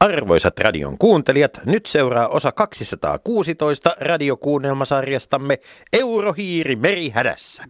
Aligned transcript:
Arvoisat 0.00 0.58
radion 0.58 0.98
kuuntelijat, 0.98 1.60
nyt 1.66 1.86
seuraa 1.86 2.28
osa 2.28 2.52
216 2.52 3.90
radiokuunnelmasarjastamme 4.00 5.58
Eurohiiri 5.92 6.76
merihädässä. 6.76 7.64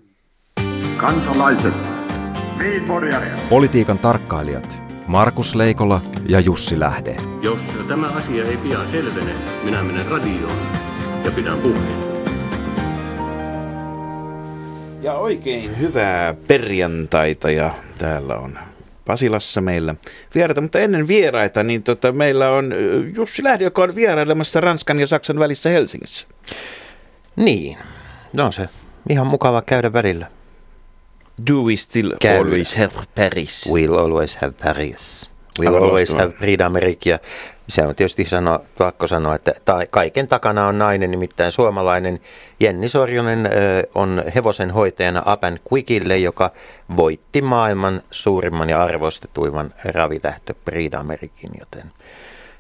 Kansalaiset, 0.96 1.74
Politiikan 3.48 3.98
tarkkailijat 3.98 4.82
Markus 5.06 5.54
Leikola 5.54 6.00
ja 6.28 6.40
Jussi 6.40 6.80
Lähde. 6.80 7.16
Jos 7.42 7.60
tämä 7.88 8.06
asia 8.06 8.44
ei 8.44 8.56
pian 8.56 8.88
selvene, 8.88 9.34
minä 9.64 9.82
menen 9.82 10.06
radioon 10.06 10.72
ja 11.24 11.30
pidän 11.30 11.58
puheen. 11.58 12.08
Ja 15.02 15.14
oikein 15.14 15.78
hyvää 15.80 16.34
perjantaita 16.46 17.50
ja 17.50 17.70
täällä 17.98 18.36
on 18.36 18.58
Pasilassa 19.08 19.60
meillä 19.60 19.94
vieraita, 20.34 20.60
mutta 20.60 20.78
ennen 20.78 21.08
vieraita, 21.08 21.62
niin 21.62 21.82
tota, 21.82 22.12
meillä 22.12 22.50
on 22.50 22.74
Jussi 23.16 23.44
Lähde, 23.44 23.64
joka 23.64 23.82
on 23.82 23.94
vierailemassa 23.94 24.60
Ranskan 24.60 25.00
ja 25.00 25.06
Saksan 25.06 25.38
välissä 25.38 25.70
Helsingissä. 25.70 26.26
Niin, 27.36 27.78
no 28.32 28.52
se 28.52 28.68
ihan 29.08 29.26
mukava 29.26 29.62
käydä 29.62 29.92
välillä. 29.92 30.26
Do 31.50 31.54
we 31.54 31.76
still 31.76 32.12
Käy. 32.20 32.36
always 32.36 32.76
have 32.76 32.90
Paris? 33.14 33.68
We'll 33.68 33.98
always 33.98 34.36
have 34.36 34.52
Paris. 34.64 35.30
We'll 35.60 35.66
Aivan 35.66 35.82
always 35.82 36.12
have 36.12 36.32
Prix 36.32 36.60
d'Amérique. 36.60 37.18
Se 37.68 37.82
on 37.82 37.94
tietysti 37.94 38.24
sano, 38.24 38.60
pakko 38.78 39.06
sanoa, 39.06 39.34
että 39.34 39.54
ta- 39.64 39.86
kaiken 39.90 40.28
takana 40.28 40.66
on 40.66 40.78
nainen, 40.78 41.10
nimittäin 41.10 41.52
suomalainen. 41.52 42.20
Jenni 42.60 42.88
Sorjonen 42.88 43.46
ö, 43.46 43.50
on 43.94 44.24
hevosen 44.34 44.70
hoitajana 44.70 45.22
Quickille, 45.72 46.18
joka 46.18 46.50
voitti 46.96 47.42
maailman 47.42 48.02
suurimman 48.10 48.70
ja 48.70 48.82
arvostetuimman 48.82 49.74
ravitähtö 49.84 50.54
d'Amériquin, 50.70 51.58
joten 51.58 51.92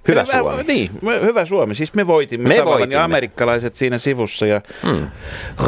hyvä 0.08 0.24
Suomi. 0.24 0.62
Niin, 0.62 0.90
hyvä 1.22 1.44
Suomi. 1.44 1.74
Siis 1.74 1.94
me 1.94 2.06
voitimme 2.06 2.48
Me 2.48 2.54
tavallaan 2.54 2.78
voitimme. 2.78 2.94
ja 2.94 3.04
amerikkalaiset 3.04 3.76
siinä 3.76 3.98
sivussa 3.98 4.46
ja 4.46 4.60
hmm. 4.86 5.06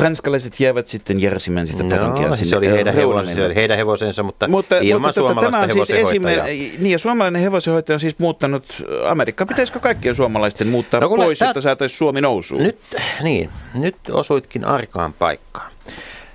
ranskalaiset 0.00 0.60
jäävät 0.60 0.86
sitten 0.86 1.20
järsimään 1.20 1.66
sitä 1.66 1.84
parankia 1.84 2.28
No, 2.28 2.36
se 2.36 2.56
oli 2.56 2.70
heidän, 2.70 2.94
hevosensa, 2.94 3.34
se 3.34 3.44
oli 3.44 3.54
heidän 3.54 3.76
hevosensa, 3.76 4.22
mutta, 4.22 4.48
Mutta, 4.48 4.78
ilman 4.78 5.00
mutta 5.00 5.12
tota, 5.20 5.28
suomalaista 5.28 5.50
tämä 5.68 5.80
on 5.80 5.86
siis 5.86 5.90
esimerkki, 6.08 6.74
niin 6.78 6.92
ja 6.92 6.98
suomalainen 6.98 7.42
hevosenhoitaja 7.42 7.94
on 7.94 8.00
siis 8.00 8.18
muuttanut 8.18 8.64
Amerikkaan. 9.06 9.48
Pitäisikö 9.48 9.80
kaikkien 9.80 10.14
suomalaisten 10.14 10.68
muuttaa 10.68 11.00
No 11.00 11.08
pois, 11.08 11.38
tää- 11.38 11.48
jotta 11.48 11.60
saataisiin 11.60 11.98
Suomi 11.98 12.20
nousuun? 12.20 12.62
Nyt, 12.62 12.78
niin, 13.22 13.50
nyt 13.78 13.96
osuitkin 14.12 14.64
arkaan 14.64 15.12
paikkaan. 15.12 15.70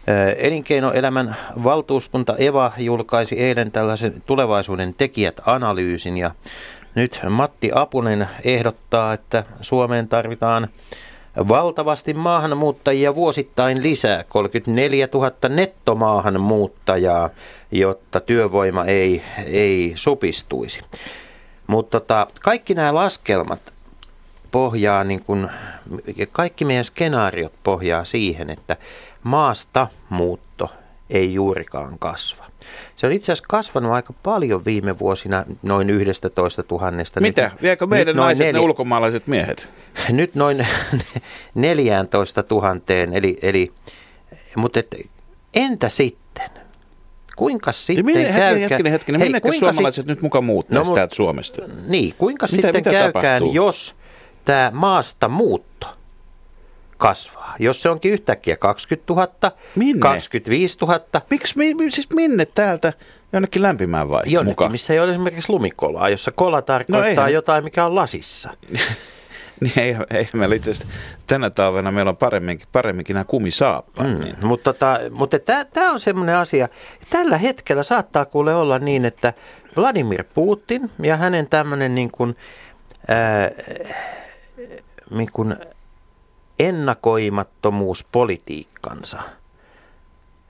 Ö, 0.09 0.31
Elinkeinoelämän 0.31 1.35
valtuuskunta 1.63 2.35
EVA 2.37 2.71
julkaisi 2.77 3.39
eilen 3.39 3.71
tällaisen 3.71 4.13
tulevaisuuden 4.25 4.93
tekijät-analyysin 4.93 6.17
ja 6.17 6.31
nyt 6.95 7.19
Matti 7.29 7.71
Apunen 7.75 8.27
ehdottaa, 8.43 9.13
että 9.13 9.43
Suomeen 9.61 10.07
tarvitaan 10.07 10.67
valtavasti 11.47 12.13
maahanmuuttajia 12.13 13.15
vuosittain 13.15 13.83
lisää, 13.83 14.23
34 14.23 15.07
000 15.13 15.31
nettomaahanmuuttajaa, 15.49 17.29
jotta 17.71 18.19
työvoima 18.19 18.85
ei, 18.85 19.21
ei 19.45 19.91
supistuisi. 19.95 20.81
Mutta 21.67 21.99
tota, 21.99 22.27
kaikki 22.41 22.73
nämä 22.73 22.93
laskelmat 22.93 23.73
pohjaa, 24.51 25.03
niin 25.03 25.23
kuin, 25.23 25.49
kaikki 26.31 26.65
meidän 26.65 26.83
skenaariot 26.83 27.53
pohjaa 27.63 28.05
siihen, 28.05 28.49
että 28.49 28.77
maasta 29.23 29.87
muutto 30.09 30.44
ei 31.09 31.33
juurikaan 31.33 31.99
kasva. 31.99 32.45
Se 32.95 33.07
on 33.07 33.13
itse 33.13 33.31
asiassa 33.31 33.45
kasvanut 33.49 33.91
aika 33.91 34.13
paljon 34.23 34.65
viime 34.65 34.99
vuosina, 34.99 35.45
noin 35.63 35.89
11 35.89 36.63
000. 36.71 36.91
Mitä? 37.19 37.51
Viekö 37.61 37.85
meidän 37.87 38.07
nyt 38.07 38.15
naiset 38.15 38.45
ne 38.47 38.51
neljä- 38.51 38.61
ulkomaalaiset 38.65 39.27
miehet? 39.27 39.69
nyt 40.09 40.35
noin 40.35 40.67
14 41.55 42.43
000, 42.51 42.71
eli, 43.13 43.37
eli 43.41 43.71
mutta 44.55 44.79
et, 44.79 44.95
entä 45.55 45.89
sitten? 45.89 46.49
Kuinka 47.35 47.71
sitten 47.71 48.05
minne, 48.05 48.19
hetkinen, 48.23 48.41
käykään- 48.41 48.69
hetkinen, 48.69 48.91
hetkinen. 48.91 49.19
Hei, 49.21 49.27
Minne 49.29 49.39
kuinka 49.41 49.59
suomalaiset 49.59 50.05
nyt 50.05 50.21
mukaan 50.21 50.43
muuttaa 50.43 50.83
No, 50.83 50.91
täältä 50.95 51.15
Suomesta? 51.15 51.61
Niin, 51.87 52.13
kuinka 52.17 52.45
Mitä- 52.45 52.55
sitten 52.55 52.75
mitä 52.75 52.89
käykään, 52.91 53.13
tapahtuu? 53.13 53.53
jos 53.53 53.95
tämä 54.45 54.71
maasta 54.73 55.29
muutto 55.29 55.87
kasvaa? 56.97 57.55
Jos 57.59 57.81
se 57.81 57.89
onkin 57.89 58.11
yhtäkkiä 58.11 58.57
20 58.57 59.13
000, 59.13 59.27
Minne? 59.75 59.99
25 59.99 60.77
000, 60.81 60.99
Miksi, 61.29 61.57
mi, 61.57 61.73
mi- 61.73 61.91
siis 61.91 62.09
minne 62.13 62.45
täältä 62.45 62.93
jonnekin 63.33 63.61
lämpimään 63.61 64.09
vai 64.09 64.21
jonnekin, 64.25 64.51
mukaan? 64.51 64.71
missä 64.71 64.93
ei 64.93 64.99
ole 64.99 65.11
esimerkiksi 65.11 65.49
lumikolaa, 65.51 66.09
jossa 66.09 66.31
kola 66.31 66.61
tarkoittaa 66.61 67.07
eihän- 67.07 67.33
jotain, 67.33 67.63
mikä 67.63 67.85
on 67.85 67.95
lasissa. 67.95 68.49
Niin 69.61 69.79
ei, 69.79 69.95
ei 70.13 70.29
meillä 70.33 70.55
itse 70.55 70.71
asiassa 70.71 70.93
tänä 71.27 71.49
talvena 71.49 71.91
meillä 71.91 72.09
on 72.09 72.17
paremminkin, 72.17 72.67
paremminkin 72.71 73.13
nämä 73.13 73.23
kumisaappaat. 73.23 74.07
Mm. 74.09 74.23
Niin. 74.23 74.35
Mutta, 74.41 74.73
tota, 74.73 74.99
mutta 75.11 75.37
tämä 75.73 75.91
on 75.91 75.99
semmoinen 75.99 76.35
asia, 76.35 76.69
tällä 77.09 77.37
hetkellä 77.37 77.83
saattaa 77.83 78.25
kuule 78.25 78.55
olla 78.55 78.79
niin, 78.79 79.05
että 79.05 79.33
Vladimir 79.77 80.23
Putin 80.33 80.91
ja 80.99 81.17
hänen 81.17 81.47
tämmöinen 81.47 81.95
niin 81.95 82.11
kuin, 82.11 82.35
ää, 83.07 83.51
niin 85.09 85.29
kuin 85.33 85.55
ennakoimattomuuspolitiikkansa 86.59 89.21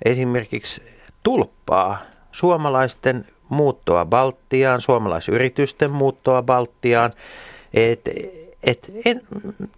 esimerkiksi 0.05 0.81
tulppaa 1.23 1.97
suomalaisten 2.31 3.25
muuttoa 3.49 4.05
Baltiaan, 4.05 4.81
suomalaisyritysten 4.81 5.91
muuttoa 5.91 6.43
Baltiaan. 6.43 7.13
Et, 7.73 8.01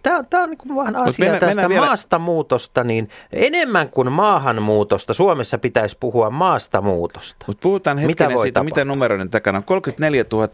Tämä 0.02 0.42
on 0.42 0.50
niin 0.50 0.76
vaan 0.76 0.96
asia 0.96 1.22
mennään- 1.22 1.40
tästä 1.40 1.46
mennään 1.46 1.68
vielä- 1.68 1.86
maastamuutosta, 1.86 2.84
niin 2.84 3.10
enemmän 3.32 3.88
kuin 3.88 4.12
maahanmuutosta, 4.12 5.14
Suomessa 5.14 5.58
pitäisi 5.58 5.96
puhua 6.00 6.30
maastamuutosta. 6.30 7.44
Mutta 7.46 7.62
puhutaan 7.62 7.96
Mitä 7.96 8.06
hetkinen 8.08 8.34
voi 8.34 8.42
siitä, 8.42 8.60
mitä 8.64 8.74
tapahtua? 8.74 8.92
numeroiden 8.94 9.30
takana 9.30 9.58
on. 9.58 9.64
34 9.64 10.24
000 10.32 10.48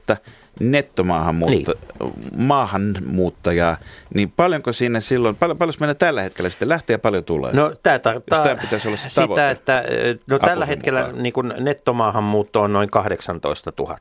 nettomaahanmuutta, 0.61 1.73
niin. 2.01 2.13
maahanmuuttajaa, 2.37 3.77
niin 4.15 4.31
paljonko 4.37 4.73
sinne 4.73 5.01
silloin, 5.01 5.37
paljon, 5.37 5.59
paljon 5.59 5.75
meillä 5.81 5.95
tällä 5.95 6.23
hetkellä 6.23 6.51
sitten 6.51 6.69
lähtee 6.69 6.95
ja 6.95 6.99
paljon 6.99 7.25
tulee? 7.25 7.53
No 7.53 7.73
tämä 7.83 7.99
tarkoittaa 7.99 8.39
tämä 8.39 8.57
pitäisi 8.61 8.89
olla 8.89 8.97
se 8.97 9.09
sitä, 9.09 9.21
tavoite. 9.21 9.51
että 9.51 9.85
no, 10.31 10.39
tällä 10.39 10.67
hetkellä 10.67 11.01
mukaan. 11.05 11.23
niin 11.23 11.33
kuin 11.33 11.55
nettomaahanmuutto 11.61 12.63
on 12.63 12.73
noin 12.73 12.91
18 12.91 13.73
000. 13.79 13.99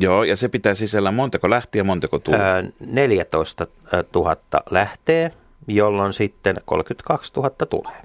Joo, 0.00 0.24
ja 0.24 0.36
se 0.36 0.48
pitää 0.48 0.74
sisällä 0.74 1.10
montako 1.10 1.50
lähtiä 1.50 1.80
ja 1.80 1.84
montako 1.84 2.18
tulee. 2.18 2.40
Ö, 2.40 2.72
14 2.86 3.66
000 4.14 4.36
lähtee, 4.70 5.30
jolloin 5.66 6.12
sitten 6.12 6.60
32 6.64 7.32
000 7.36 7.50
tulee. 7.50 7.96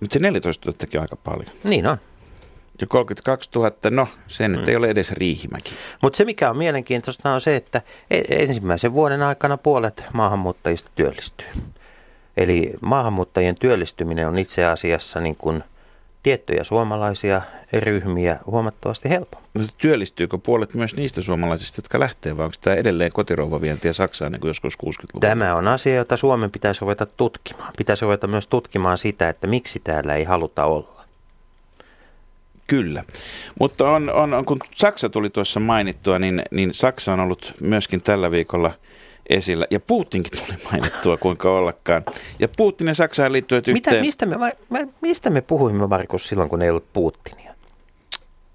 Mutta 0.00 0.14
se 0.14 0.18
14 0.18 0.70
000 0.70 0.88
on 0.94 1.00
aika 1.00 1.16
paljon. 1.16 1.46
Niin 1.68 1.86
on. 1.86 1.98
Ja 2.80 2.86
32 2.86 3.50
000, 3.54 3.70
no 3.90 4.08
se 4.26 4.48
nyt 4.48 4.68
ei 4.68 4.76
ole 4.76 4.88
edes 4.88 5.12
Riihimäki. 5.12 5.72
Mutta 6.02 6.16
se 6.16 6.24
mikä 6.24 6.50
on 6.50 6.58
mielenkiintoista 6.58 7.32
on 7.32 7.40
se, 7.40 7.56
että 7.56 7.82
e- 8.10 8.22
ensimmäisen 8.28 8.92
vuoden 8.92 9.22
aikana 9.22 9.56
puolet 9.56 10.04
maahanmuuttajista 10.12 10.90
työllistyy. 10.94 11.46
Eli 12.36 12.74
maahanmuuttajien 12.80 13.54
työllistyminen 13.54 14.28
on 14.28 14.38
itse 14.38 14.64
asiassa 14.64 15.20
niin 15.20 15.36
kuin 15.36 15.64
tiettyjä 16.22 16.64
suomalaisia 16.64 17.42
ryhmiä 17.72 18.38
huomattavasti 18.46 19.08
helpompi. 19.08 19.47
Työllistyykö 19.78 20.38
puolet 20.38 20.74
myös 20.74 20.96
niistä 20.96 21.22
suomalaisista, 21.22 21.78
jotka 21.78 22.00
lähtee, 22.00 22.36
vai 22.36 22.44
onko 22.44 22.56
tämä 22.60 22.76
edelleen 22.76 23.12
kotirouvavientiä 23.12 23.92
Saksaan 23.92 24.32
niin 24.32 24.40
kuin 24.40 24.48
joskus 24.48 24.74
60-luvulla? 24.74 25.20
Tämä 25.20 25.54
on 25.54 25.68
asia, 25.68 25.94
jota 25.94 26.16
Suomen 26.16 26.50
pitäisi 26.50 26.80
ruveta 26.80 27.06
tutkimaan. 27.06 27.72
Pitäisi 27.78 28.04
ruveta 28.04 28.26
myös 28.26 28.46
tutkimaan 28.46 28.98
sitä, 28.98 29.28
että 29.28 29.46
miksi 29.46 29.80
täällä 29.84 30.14
ei 30.14 30.24
haluta 30.24 30.64
olla. 30.64 31.04
Kyllä, 32.66 33.04
mutta 33.60 33.90
on, 33.90 34.10
on, 34.10 34.34
on, 34.34 34.44
kun 34.44 34.58
Saksa 34.74 35.08
tuli 35.08 35.30
tuossa 35.30 35.60
mainittua, 35.60 36.18
niin, 36.18 36.42
niin 36.50 36.74
Saksa 36.74 37.12
on 37.12 37.20
ollut 37.20 37.54
myöskin 37.60 38.02
tällä 38.02 38.30
viikolla 38.30 38.72
esillä. 39.28 39.66
Ja 39.70 39.80
Putinkin 39.80 40.32
tuli 40.32 40.58
mainittua, 40.72 41.16
kuinka 41.16 41.50
ollakaan. 41.58 42.02
Ja 42.38 42.48
Putin 42.48 42.86
ja 42.86 42.94
Saksaan 42.94 43.32
liittyvät 43.32 43.66
Mitä, 43.66 43.90
yhteen. 43.90 44.04
mistä, 44.04 44.26
me, 44.70 44.88
mistä 45.00 45.30
me 45.30 45.40
puhuimme, 45.40 45.86
Markus, 45.86 46.28
silloin, 46.28 46.48
kun 46.48 46.62
ei 46.62 46.70
ollut 46.70 46.92
Putinia? 46.92 47.47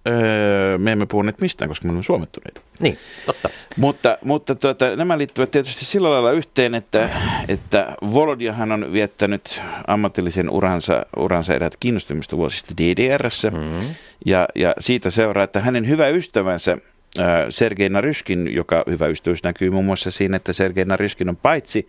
Öö, 0.08 0.78
me 0.78 0.92
emme 0.92 1.06
puhuneet 1.06 1.42
mistään, 1.42 1.70
koska 1.70 1.88
me 1.88 1.90
olemme 1.90 2.04
suomettuneita. 2.04 2.62
Niin, 2.80 2.98
totta. 3.26 3.50
Mutta, 3.78 4.18
mutta 4.24 4.56
tuota, 4.56 4.96
nämä 4.96 5.18
liittyvät 5.18 5.52
tietysti 5.52 5.86
sillä 5.86 6.12
lailla 6.12 6.32
yhteen, 6.32 6.76
että, 6.76 7.10
että 7.48 7.96
Volodyahan 8.14 8.72
on 8.72 8.94
viettänyt 8.94 9.62
ammatillisen 9.88 10.50
uransa, 10.50 11.06
uransa 11.18 11.54
eräät 11.54 11.78
kiinnostumista 11.80 12.38
vuosista 12.38 12.74
DDRssä. 12.78 13.50
Mm-hmm. 13.50 13.96
Ja, 14.26 14.48
ja 14.56 14.74
siitä 14.80 15.10
seuraa, 15.10 15.44
että 15.44 15.60
hänen 15.60 15.88
hyvä 15.88 16.08
ystävänsä 16.08 16.78
äh, 17.20 17.26
Sergei 17.50 17.90
Naryskin, 17.90 18.56
joka 18.56 18.84
hyvä 18.90 19.08
ystävyys 19.08 19.44
näkyy 19.44 19.70
muun 19.70 19.86
muassa 19.86 20.12
siinä, 20.12 20.38
että 20.38 20.54
Sergei 20.54 20.86
Naryskin 20.86 21.30
on 21.30 21.38
paitsi 21.38 21.88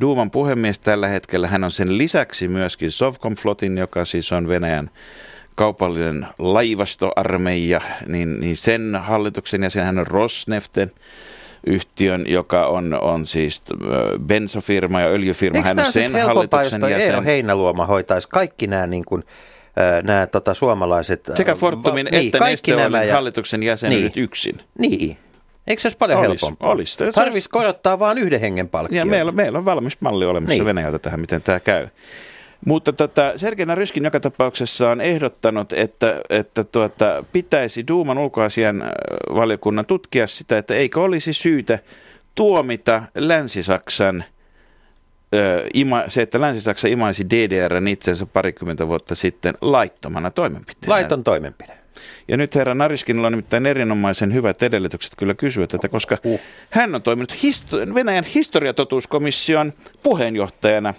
Duuman 0.00 0.30
puhemies 0.30 0.78
tällä 0.78 1.08
hetkellä, 1.08 1.48
hän 1.48 1.64
on 1.64 1.70
sen 1.70 1.98
lisäksi 1.98 2.48
myöskin 2.48 2.90
Sovcomflotin, 2.90 3.78
joka 3.78 4.04
siis 4.04 4.32
on 4.32 4.48
Venäjän 4.48 4.90
kaupallinen 5.54 6.26
laivastoarmeija, 6.38 7.80
niin, 8.06 8.40
niin 8.40 8.56
sen 8.56 8.96
hallituksen 9.04 9.62
ja 9.62 9.70
sen 9.70 9.84
hän 9.84 9.98
on 9.98 10.06
Rosneften 10.06 10.90
yhtiön, 11.66 12.24
joka 12.28 12.66
on, 12.66 12.94
on 13.00 13.26
siis 13.26 13.62
ö, 13.72 14.18
bensafirma 14.18 15.00
ja 15.00 15.06
öljyfirma. 15.08 15.56
Eikö 15.56 15.68
Hän 15.68 15.78
on 15.78 15.92
sen 15.92 16.12
sen 16.12 16.22
hallituksen 16.26 16.84
Eero 16.84 16.88
jäsen. 17.00 17.24
Heinäluoma 17.24 17.86
hoitaisi 17.86 18.28
kaikki 18.28 18.66
nämä, 18.66 18.86
niin 18.86 19.04
kuin, 19.04 19.24
äh, 19.78 20.02
nämä 20.02 20.26
tota, 20.26 20.54
suomalaiset... 20.54 21.28
äh, 21.28 21.36
Sekä 21.36 21.54
Fortumin 21.54 22.06
va- 22.12 22.18
että 22.18 22.38
kaikki 22.38 22.70
Neste 22.70 22.82
nämä 22.82 23.02
ja- 23.02 23.14
hallituksen 23.14 23.62
jäsenet 23.62 23.98
Niin. 23.98 24.12
yksin. 24.16 24.54
Niin. 24.78 25.16
Eikö 25.66 25.82
se 25.82 25.88
olisi 25.88 25.98
paljon 25.98 26.18
Olis, 26.18 26.28
helpompaa? 26.42 26.70
olis. 26.70 26.94
Se- 26.94 27.12
Tarvitsisi 27.12 27.48
korottaa 27.48 27.98
vain 27.98 28.18
yhden 28.18 28.40
hengen 28.40 28.68
palkkia. 28.68 28.98
Ja 28.98 29.04
meillä, 29.06 29.32
meillä 29.32 29.58
on 29.58 29.64
valmis 29.64 30.00
malli 30.00 30.24
olemassa 30.24 30.48
Niin. 30.50 30.58
niin. 30.58 30.66
Venäjältä 30.66 30.98
tähän, 30.98 31.20
miten 31.20 31.42
tämä 31.42 31.60
käy. 31.60 31.88
Mutta 32.64 32.92
tota, 32.92 33.32
Sergei 33.36 33.66
Naryskin 33.66 34.04
joka 34.04 34.20
tapauksessa 34.20 34.90
on 34.90 35.00
ehdottanut, 35.00 35.72
että, 35.72 36.20
että 36.30 36.64
tuota, 36.64 37.24
pitäisi 37.32 37.86
Duuman 37.88 38.18
ulkoasian 38.18 38.82
äh, 38.82 38.88
valiokunnan 39.34 39.86
tutkia 39.86 40.26
sitä, 40.26 40.58
että 40.58 40.74
eikö 40.74 41.00
olisi 41.00 41.32
syytä 41.32 41.78
tuomita 42.34 43.02
Länsi-Saksan 43.14 44.24
ö, 45.34 45.66
ima, 45.74 46.04
se, 46.08 46.22
että 46.22 46.40
Länsi-Saksa 46.40 46.88
imaisi 46.88 47.30
DDRn 47.30 47.88
itsensä 47.88 48.26
parikymmentä 48.26 48.88
vuotta 48.88 49.14
sitten 49.14 49.54
laittomana 49.60 50.30
toimenpiteenä. 50.30 50.94
Laiton 50.94 51.24
toimenpide. 51.24 51.78
Ja 52.28 52.36
nyt 52.36 52.54
herra 52.54 52.74
Nariskinilla 52.74 53.26
on 53.26 53.32
nimittäin 53.32 53.66
erinomaisen 53.66 54.34
hyvät 54.34 54.62
edellytykset 54.62 55.12
kyllä 55.18 55.34
kysyä 55.34 55.66
tätä, 55.66 55.88
koska 55.88 56.18
Uh. 56.24 56.40
hän 56.70 56.94
on 56.94 57.02
toiminut 57.02 57.32
histo- 57.32 57.94
Venäjän 57.94 58.24
historiatotuuskomission 58.24 59.72
puheenjohtajana. 60.02 60.94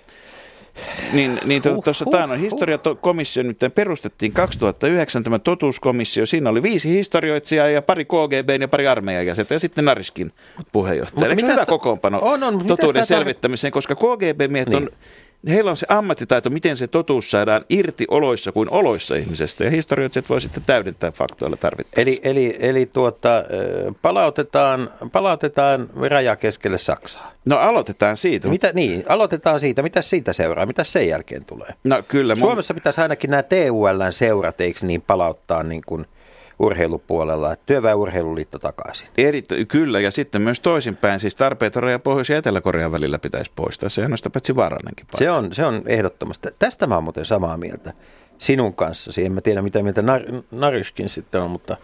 Niin, 1.13 1.39
niin 1.45 1.61
tuossa 1.61 2.05
huh, 2.05 2.13
uh, 2.13 2.29
huh. 2.29 2.39
historiakomissio 2.39 3.43
nyt 3.43 3.59
perustettiin 3.75 4.31
2009 4.31 5.23
tämä 5.23 5.39
totuuskomissio. 5.39 6.25
Siinä 6.25 6.49
oli 6.49 6.63
viisi 6.63 6.89
historioitsijaa 6.89 7.69
ja 7.69 7.81
pari 7.81 8.05
KGB 8.05 8.61
ja 8.61 8.67
pari 8.67 8.87
armeijan 8.87 9.25
jäsentä 9.25 9.53
ja 9.53 9.59
sitten 9.59 9.85
Nariskin 9.85 10.31
puheenjohtaja. 10.71 11.29
Mutta 11.29 11.41
Eikö 11.41 11.51
hyvä 11.51 11.65
ta- 11.65 11.65
kokoonpano 11.65 12.19
On, 12.21 12.43
on. 12.43 12.65
Totuuden 12.67 13.05
selvittämiseen, 13.05 13.71
koska 13.73 13.95
KGB-miehet 13.95 14.69
Niin. 14.69 14.77
on 14.83 14.89
Heillä 15.49 15.71
on 15.71 15.77
se 15.77 15.85
ammattitaito, 15.89 16.49
miten 16.49 16.77
se 16.77 16.87
totuus 16.87 17.31
saadaan 17.31 17.65
irti 17.69 18.05
oloissa 18.09 18.51
kuin 18.51 18.69
oloissa 18.71 19.15
ihmisestä. 19.15 19.63
Ja 19.63 19.69
historioitsijat 19.69 20.29
voi 20.29 20.41
sitten 20.41 20.63
täydentää 20.65 21.11
faktoilla 21.11 21.57
tarvittaessa. 21.57 22.01
Eli, 22.01 22.19
eli, 22.23 22.57
eli 22.59 22.85
tuota, 22.85 23.43
palautetaan, 24.01 24.89
palautetaan 25.11 25.89
raja 26.09 26.35
keskelle 26.35 26.77
Saksaa. 26.77 27.31
No 27.45 27.57
aloitetaan 27.57 28.17
siitä. 28.17 28.49
Mitä, 28.49 28.71
niin, 28.73 29.03
aloitetaan 29.09 29.59
siitä. 29.59 29.83
Mitä 29.83 30.01
siitä 30.01 30.33
seuraa? 30.33 30.65
Mitä 30.65 30.83
sen 30.83 31.07
jälkeen 31.07 31.45
tulee? 31.45 31.69
No 31.83 32.03
kyllä. 32.07 32.33
mun- 32.33 32.39
Suomessa 32.39 32.73
pitäisi 32.73 33.01
ainakin 33.01 33.29
nämä 33.29 33.43
TULn 33.43 34.11
seurat, 34.11 34.61
eikö 34.61 34.85
niin, 34.85 35.01
palauttaa 35.01 35.63
niin 35.63 35.81
kuin 35.85 36.05
urheilupuolella, 36.59 37.53
että 37.53 37.63
työväenurheiluliitto 37.65 38.59
takaisin. 38.59 39.07
Eri, 39.17 39.43
kyllä, 39.67 39.99
ja 39.99 40.11
sitten 40.11 40.41
myös 40.41 40.59
toisinpäin, 40.59 41.19
siis 41.19 41.35
tarpeet 41.35 41.75
raja 41.75 41.99
Pohjois- 41.99 42.29
ja 42.29 42.37
Etelä-Korean 42.37 42.91
välillä 42.91 43.19
pitäisi 43.19 43.51
poistaa. 43.55 43.89
Se 43.89 44.03
on 44.03 44.09
noista 44.09 44.29
paitsi 44.29 44.55
vaarallinenkin 44.55 45.05
paikka. 45.05 45.17
Se 45.17 45.31
on, 45.31 45.53
se 45.53 45.65
on 45.65 45.81
ehdottomasti. 45.85 46.49
Tästä 46.59 46.87
mä 46.87 46.95
oon 46.95 47.03
muuten 47.03 47.25
samaa 47.25 47.57
mieltä 47.57 47.93
sinun 48.37 48.73
kanssasi. 48.73 49.25
En 49.25 49.31
mä 49.31 49.41
tiedä, 49.41 49.61
mitä 49.61 49.83
mieltä 49.83 50.01
Nar- 50.01 50.43
Naryskin 50.51 51.09
sitten 51.09 51.41
on, 51.41 51.51
mutta 51.51 51.77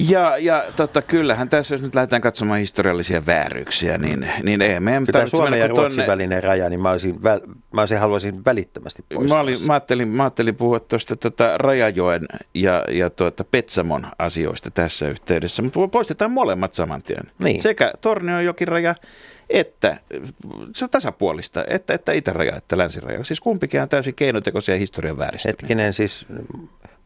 Ja, 0.00 0.36
ja 0.38 0.64
totta, 0.76 1.02
kyllähän 1.02 1.48
tässä, 1.48 1.74
jos 1.74 1.82
nyt 1.82 1.94
lähdetään 1.94 2.22
katsomaan 2.22 2.60
historiallisia 2.60 3.26
vääryyksiä, 3.26 3.98
niin, 3.98 4.28
niin 4.42 4.62
ei 4.62 4.80
meidän 4.80 5.06
kyllä 5.06 5.26
Suomen 5.26 5.60
ja 5.60 5.68
Ruotsin 5.68 6.00
tonne- 6.00 6.06
välinen 6.06 6.42
raja, 6.42 6.70
niin 6.70 6.82
mä, 6.82 6.90
olisin, 6.90 7.22
väl, 7.22 7.40
mä 7.72 7.80
olisin, 7.80 7.98
haluaisin 7.98 8.44
välittömästi 8.44 9.04
poistaa. 9.14 9.36
Mä, 9.36 9.42
olin, 9.42 9.66
mä, 9.66 9.72
ajattelin, 9.72 10.08
mä 10.08 10.22
ajattelin 10.22 10.54
puhua 10.54 10.80
tuosta 10.80 11.16
tota 11.16 11.58
Rajajoen 11.58 12.26
ja, 12.54 12.84
ja 12.90 13.10
tuota 13.10 13.44
Petsamon 13.44 14.06
asioista 14.18 14.70
tässä 14.70 15.08
yhteydessä, 15.08 15.62
mutta 15.62 15.88
poistetaan 15.88 16.30
molemmat 16.30 16.74
saman 16.74 17.02
tien. 17.02 17.24
Niin. 17.38 17.62
Sekä 17.62 17.92
Torniojokiraja 18.00 18.94
että 19.50 19.96
se 20.74 20.84
on 20.84 20.90
tasapuolista, 20.90 21.64
että, 21.68 21.94
että 21.94 22.12
itäraja 22.12 22.56
että 22.56 22.78
länsiraja. 22.78 23.24
Siis 23.24 23.40
kumpikin 23.40 23.82
on 23.82 23.88
täysin 23.88 24.14
keinotekoisia 24.14 24.76
historian 24.76 25.18
vääristymiä. 25.18 25.56
Hetkinen 25.60 25.92
siis, 25.92 26.26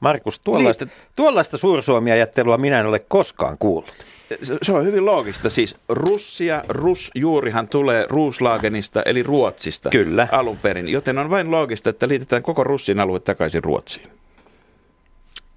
Markus, 0.00 0.38
tuollaista, 0.38 0.84
Liistä- 0.84 1.12
tuollaista 1.16 1.58
suursuomiajattelua 1.58 2.58
minä 2.58 2.80
en 2.80 2.86
ole 2.86 2.98
koskaan 2.98 3.58
kuullut. 3.58 3.94
Se, 4.42 4.58
se 4.62 4.72
on 4.72 4.84
hyvin 4.84 5.06
loogista. 5.06 5.50
Siis 5.50 5.76
Russia, 5.88 6.62
Rus 6.68 7.10
juurihan 7.14 7.68
tulee 7.68 8.06
Ruuslagenista 8.10 9.02
eli 9.02 9.22
Ruotsista 9.22 9.90
Kyllä. 9.90 10.28
alun 10.32 10.56
perin. 10.56 10.90
Joten 10.90 11.18
on 11.18 11.30
vain 11.30 11.50
loogista, 11.50 11.90
että 11.90 12.08
liitetään 12.08 12.42
koko 12.42 12.64
Russin 12.64 13.00
alue 13.00 13.20
takaisin 13.20 13.64
Ruotsiin. 13.64 14.08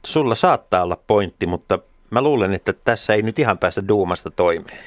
Sulla 0.06 0.36
saattaa 0.36 0.84
olla 0.84 0.98
pointti, 1.08 1.46
mutta 1.46 1.80
mä 2.10 2.22
luulen, 2.22 2.54
että 2.54 2.74
tässä 2.74 3.14
ei 3.14 3.22
nyt 3.22 3.40
ihan 3.40 3.58
päästä 3.58 3.88
duumasta 3.88 4.32
toimeen. 4.32 4.78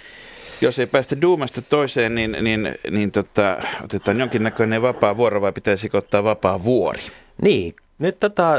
Jos 0.60 0.78
ei 0.78 0.86
päästä 0.86 1.22
Duumasta 1.22 1.62
toiseen, 1.62 2.14
niin, 2.14 2.36
niin, 2.40 2.74
niin 2.90 3.12
tota, 3.12 3.56
otetaan 3.84 4.20
jonkinnäköinen 4.20 4.82
vapaa 4.82 5.16
vuoro 5.16 5.40
vai 5.40 5.52
pitäisikö 5.52 5.98
ottaa 5.98 6.24
vapaa 6.24 6.64
vuori? 6.64 7.00
Niin, 7.42 7.74
nyt 7.98 8.20
tota, 8.20 8.52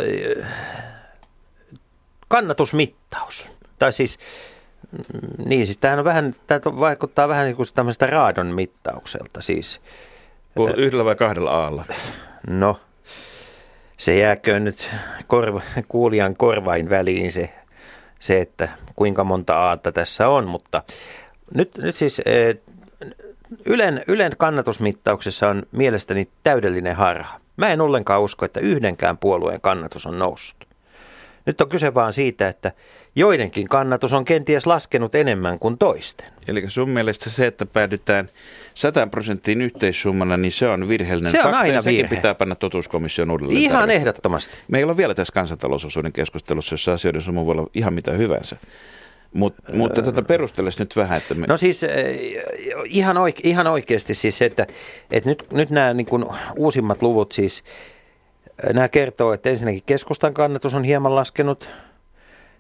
kannatusmittaus. 2.28 3.50
Tai 3.80 3.94
siis, 3.94 4.20
mm, 4.92 5.46
niin 5.46 5.66
siis 5.66 5.78
tämähän 5.78 6.00
on 6.00 6.06
vähän, 6.06 6.36
tämä 6.48 6.62
vaikuttaa 6.80 7.28
vähän 7.28 7.46
niin 7.46 7.56
kuin 7.56 7.68
tämmöistä 7.76 8.06
raadon 8.06 8.48
mittaukselta. 8.48 9.42
Siis, 9.42 9.82
Puh- 10.60 10.78
Yhdellä 10.78 11.06
vai 11.06 11.16
kahdella 11.16 11.52
aalla? 11.52 11.86
no, 12.48 12.80
se 13.98 14.18
jääköön 14.18 14.64
nyt 14.64 14.90
korva, 15.28 15.62
kuulijan 15.88 16.36
korvain 16.36 16.90
väliin 16.90 17.32
se, 17.32 17.54
se, 18.20 18.42
että 18.42 18.70
kuinka 18.96 19.24
monta 19.24 19.56
aata 19.56 19.92
tässä 19.92 20.28
on, 20.28 20.48
mutta 20.48 20.84
nyt, 21.54 21.78
nyt 21.78 21.96
siis 21.96 22.22
eh, 22.26 22.58
Ylen, 23.66 24.04
Ylen 24.08 24.32
kannatusmittauksessa 24.38 25.50
on 25.50 25.64
mielestäni 25.72 26.28
täydellinen 26.44 26.96
harha. 26.96 27.40
Mä 27.58 27.74
en 27.74 27.82
ollenkaan 27.82 28.22
usko, 28.22 28.46
että 28.46 28.60
yhdenkään 28.60 29.18
puolueen 29.18 29.62
kannatus 29.62 30.06
on 30.06 30.20
noussut. 30.20 30.68
Nyt 31.46 31.62
on 31.62 31.70
kyse 31.70 31.94
vaan 31.94 32.14
siitä, 32.14 32.48
että 32.48 32.72
joidenkin 33.16 33.68
kannatus 33.68 34.14
on 34.14 34.26
kenties 34.26 34.68
laskenut 34.68 35.16
enemmän 35.16 35.60
kuin 35.60 35.78
toisten. 35.78 36.28
Eli 36.48 36.70
sun 36.70 36.90
mielestä 36.90 37.30
se, 37.30 37.48
että 37.48 37.66
päädytään 37.66 38.30
100 38.74 39.08
prosenttiin 39.08 39.62
yhteissummana, 39.62 40.38
niin 40.38 40.52
se 40.52 40.68
on 40.68 40.88
virheellinen 40.88 41.32
Se 41.32 41.38
on 41.38 41.44
fakta, 41.44 41.60
aina 41.60 41.86
virhe. 41.86 42.16
pitää 42.16 42.36
panna 42.36 42.56
totuuskomission 42.56 43.32
uudelleen 43.32 43.58
Ihan 43.58 43.90
ehdottomasti. 43.90 44.58
Meillä 44.68 44.90
on 44.92 44.98
vielä 44.98 45.14
tässä 45.14 45.34
kansantalousosuuden 45.34 46.14
keskustelussa, 46.14 46.74
jossa 46.74 46.94
asioiden 46.94 47.22
summa 47.22 47.46
voi 47.46 47.52
olla 47.52 47.70
ihan 47.74 47.94
mitä 47.94 48.12
hyvänsä. 48.12 48.58
Mut, 49.34 49.56
mutta 49.74 50.02
tota 50.02 50.22
perusteles 50.22 50.80
nyt 50.80 50.96
vähän, 50.96 51.18
että 51.18 51.34
me, 51.34 51.48
No 51.48 51.58
siis 51.58 51.82
ihan, 52.86 53.18
oike, 53.18 53.42
ihan 53.44 53.68
oikeasti 53.68 54.14
siis 54.14 54.42
että, 54.42 54.68
että 55.12 55.30
nyt, 55.30 55.48
nyt 55.52 55.70
nämä 55.70 55.94
niin 55.94 56.08
kuin 56.08 56.26
uusimmat 56.56 57.02
luvut 57.02 57.32
siis, 57.32 57.64
nämä 58.74 58.90
kertoo, 58.90 59.34
että 59.34 59.50
ensinnäkin 59.50 59.84
keskustan 59.86 60.34
kannatus 60.34 60.74
on 60.74 60.84
hieman 60.84 61.16
laskenut, 61.16 61.70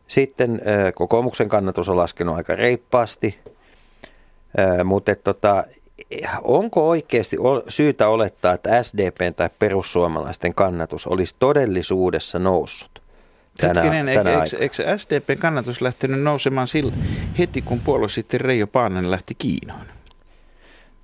sitten 0.07 0.61
kokoomuksen 0.95 1.49
kannatus 1.49 1.89
on 1.89 1.97
laskenut 1.97 2.35
aika 2.35 2.55
reippaasti, 2.55 3.39
mutta 4.83 5.15
tota, 5.15 5.63
onko 6.43 6.89
oikeasti 6.89 7.37
syytä 7.67 8.07
olettaa, 8.07 8.53
että 8.53 8.83
SDPn 8.83 9.33
tai 9.35 9.49
perussuomalaisten 9.59 10.53
kannatus 10.53 11.07
olisi 11.07 11.35
todellisuudessa 11.39 12.39
noussut? 12.39 13.06
Tänä- 13.57 13.81
Hetkinen, 13.81 14.09
eikö, 14.09 14.23
tänä 14.23 14.43
eikö, 14.43 14.57
aikana? 14.57 14.61
eikö 14.63 14.97
SDPn 14.97 15.37
kannatus 15.37 15.81
lähtenyt 15.81 16.21
nousemaan 16.21 16.67
sillä, 16.67 16.91
heti, 17.39 17.61
kun 17.61 17.79
puolue 17.79 18.09
sitten 18.09 18.41
Reijo 18.41 18.67
Paananen 18.67 19.11
lähti 19.11 19.35
Kiinaan? 19.37 19.85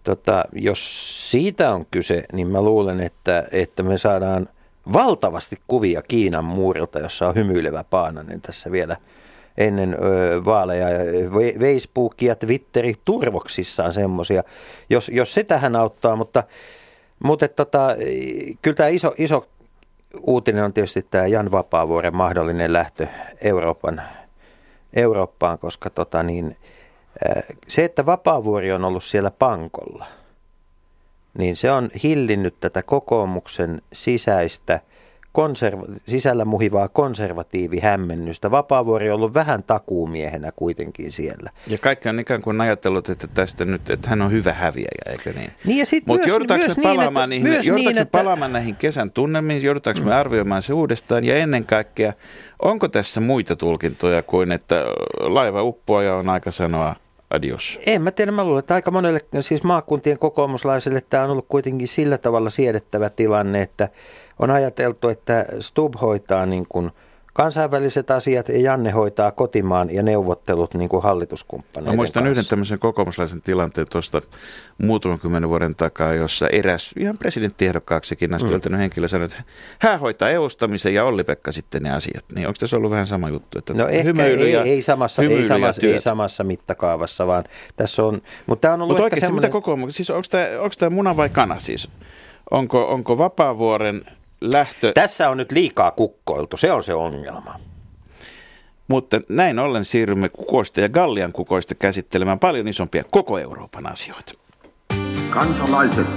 Tota, 0.04 0.44
jos 0.54 1.32
siitä 1.32 1.74
on 1.74 1.86
kyse, 1.92 2.24
niin 2.34 2.48
mä 2.48 2.62
luulen, 2.62 3.00
että, 3.00 3.48
että 3.52 3.84
me 3.84 3.98
saadaan 3.98 4.50
valtavasti 4.94 5.58
kuvia 5.68 6.02
Kiinan 6.02 6.46
muurilta, 6.46 7.00
jossa 7.00 7.28
on 7.28 7.36
hymyilevä 7.36 7.84
Paananen 7.84 8.42
tässä 8.42 8.72
vielä 8.72 8.98
ennen 9.58 9.98
vaaleja. 10.46 10.88
Facebook 11.60 12.22
ja 12.22 12.36
Twitteri 12.36 12.96
turvoksissaan 13.06 13.94
semmoisia, 13.94 14.44
jos, 14.90 15.10
jos 15.14 15.34
se 15.34 15.44
tähän 15.44 15.76
auttaa, 15.76 16.16
mutta, 16.16 16.44
mutta 17.24 17.48
tota, 17.48 17.96
kyllä 18.62 18.76
tämä 18.76 18.90
iso, 18.90 19.14
iso 19.18 19.48
uutinen 20.22 20.64
on 20.64 20.74
tietysti 20.74 21.06
tämä 21.12 21.28
Jan 21.28 21.52
Vapaavuoren 21.52 22.16
mahdollinen 22.16 22.74
lähtö 22.74 23.08
Euroopan, 23.42 24.02
Eurooppaan, 24.94 25.60
koska 25.60 25.90
tota 25.90 26.24
niin, 26.24 26.58
se, 27.68 27.86
että 27.86 28.06
Vapaavuori 28.06 28.72
on 28.72 28.86
ollut 28.86 29.04
siellä 29.04 29.32
pankolla, 29.32 30.06
niin 31.38 31.56
se 31.56 31.72
on 31.72 31.90
hillinnyt 32.04 32.60
tätä 32.60 32.84
kokoomuksen 32.84 33.82
sisäistä 33.94 34.80
konserva- 35.34 36.00
sisällä 36.06 36.46
muhivaa 36.46 36.88
konservatiivihämmennystä. 36.88 38.52
Vapaavuori 38.52 39.10
on 39.10 39.16
ollut 39.16 39.34
vähän 39.34 39.64
takuumiehenä 39.64 40.52
kuitenkin 40.56 41.12
siellä. 41.12 41.50
Ja 41.68 41.78
kaikki 41.78 42.10
on 42.10 42.20
ikään 42.20 42.42
kuin 42.42 42.62
ajatellut, 42.62 43.10
että 43.10 43.28
tästä 43.28 43.66
nyt, 43.66 43.90
että 43.90 44.10
hän 44.10 44.22
on 44.22 44.32
hyvä 44.32 44.54
häviäjä, 44.54 44.88
eikö 45.06 45.34
niin? 45.34 45.52
Niin 45.66 45.78
ja 45.78 45.86
sit 45.86 46.06
Mutta 46.08 46.30
joudutaanko 46.30 46.66
myös 46.66 46.78
me 46.78 46.84
niin, 46.84 46.98
palaamaan, 46.98 47.32
että- 47.32 47.48
niihin, 47.48 47.68
joudutaanko 47.68 47.90
niin, 47.90 47.98
että- 47.98 48.18
palaamaan 48.18 48.54
näihin 48.54 48.76
kesän 48.76 49.12
tunnelmiin, 49.12 49.64
joudutaanko 49.64 50.02
me 50.06 50.16
arvioimaan 50.16 50.64
se 50.64 50.74
uudestaan 50.74 51.24
ja 51.24 51.36
ennen 51.36 51.66
kaikkea, 51.66 52.14
onko 52.62 52.88
tässä 52.88 53.22
muita 53.22 53.56
tulkintoja 53.56 54.24
kuin, 54.24 54.52
että 54.52 54.84
laiva 55.20 55.64
uppoaja 55.64 56.16
on 56.16 56.30
aika 56.30 56.52
sanoa 56.52 56.96
adios? 57.30 57.80
En 57.86 58.02
mä 58.02 58.12
tiedä, 58.12 58.32
mä 58.32 58.46
luulen, 58.46 58.60
että 58.60 58.74
aika 58.74 58.92
monelle 58.92 59.20
siis 59.40 59.64
maakuntien 59.64 60.18
kokoomuslaisille 60.20 61.02
tämä 61.10 61.24
on 61.24 61.30
ollut 61.30 61.46
kuitenkin 61.50 61.88
sillä 61.88 62.18
tavalla 62.18 62.50
siedettävä 62.50 63.10
tilanne, 63.10 63.62
että 63.62 63.90
on 64.40 64.52
ajateltu, 64.52 65.10
että 65.10 65.46
Stub 65.60 65.94
hoitaa 66.02 66.46
niin 66.46 66.66
kuin– 66.70 66.92
kansainväliset 67.34 68.12
asiat 68.12 68.50
ja 68.50 68.60
Janne 68.60 68.92
hoitaa 68.92 69.32
kotimaan 69.32 69.90
ja 69.90 70.04
neuvottelut 70.04 70.74
niin 70.74 70.90
kuin 70.90 71.04
hallituskumppaneiden 71.04 71.94
Mä 71.94 71.96
muistan 71.96 72.24
kanssa. 72.24 72.32
yhden 72.32 72.50
tämmöisen 72.50 72.80
kokoomuslaisen 72.80 73.42
tilanteen 73.42 73.88
tuosta 73.92 74.22
muutaman 74.78 75.20
kymmenen 75.20 75.50
vuoden 75.50 75.76
takaa, 75.76 76.14
jossa 76.14 76.48
eräs 76.48 76.94
ihan 77.00 77.18
presidenttiehdokkaaksikin 77.18 78.34
asti 78.34 78.70
mm. 78.70 78.76
henkilö 78.76 79.08
sanoi, 79.08 79.26
että 79.26 79.44
hän 79.80 80.00
hoitaa 80.00 80.30
eustamisen 80.30 80.94
ja 80.94 81.06
Olli-Pekka 81.06 81.52
sitten 81.52 81.84
ne 81.84 81.92
asiat. 81.92 82.26
Niin 82.36 82.48
onko 82.48 82.58
tässä 82.60 82.78
ollut 82.78 82.92
vähän 82.92 83.08
sama 83.08 83.30
juttu? 83.30 83.60
Että 83.60 83.74
No 83.74 83.88
ehkä 83.88 84.24
ei, 84.26 84.52
ja- 84.52 84.64
ei, 84.64 84.82
samassa, 84.82 85.22
ei, 85.22 85.48
samassa, 85.48 85.88
ei 85.88 86.02
samassa 86.02 86.44
mittakaavassa, 86.44 87.28
vaan 87.28 87.44
tässä 87.76 88.04
on, 88.04 88.22
mutta 88.46 88.62
tämä 88.62 88.74
on 88.74 88.82
ollut 88.82 88.98
ehkä 88.98 89.04
oikeasti 89.04 89.22
semmoinen, 89.22 89.48
mitä 89.48 89.52
kokoomus, 89.52 89.96
siis 89.96 90.10
onko 90.10 90.28
tämä, 90.30 90.48
onko 90.60 90.76
tämä 90.80 90.90
muna 90.90 91.18
vai 91.18 91.30
kana 91.30 91.60
siis? 91.60 91.90
Onko, 92.52 92.88
onko 92.88 93.18
Vapaavuoren 93.18 94.02
lähtö, 94.54 94.92
tässä 94.94 95.30
on 95.30 95.38
nyt 95.38 95.52
liikaa 95.52 95.92
kukkoiltu, 95.92 96.58
se 96.58 96.72
on 96.72 96.84
se 96.84 96.94
ongelma. 96.94 97.60
mutta 98.88 99.22
näin 99.30 99.60
ollen 99.60 99.86
siirrymme 99.86 100.30
kukoista 100.30 100.82
ja 100.82 100.90
Gallian 100.90 101.32
kukoista 101.32 101.76
käsittelemään 101.76 102.40
paljon 102.40 102.68
isompia 102.68 103.04
koko 103.12 103.38
Euroopan 103.40 103.92
asioita. 103.92 104.34
Kansalaiset. 105.30 106.08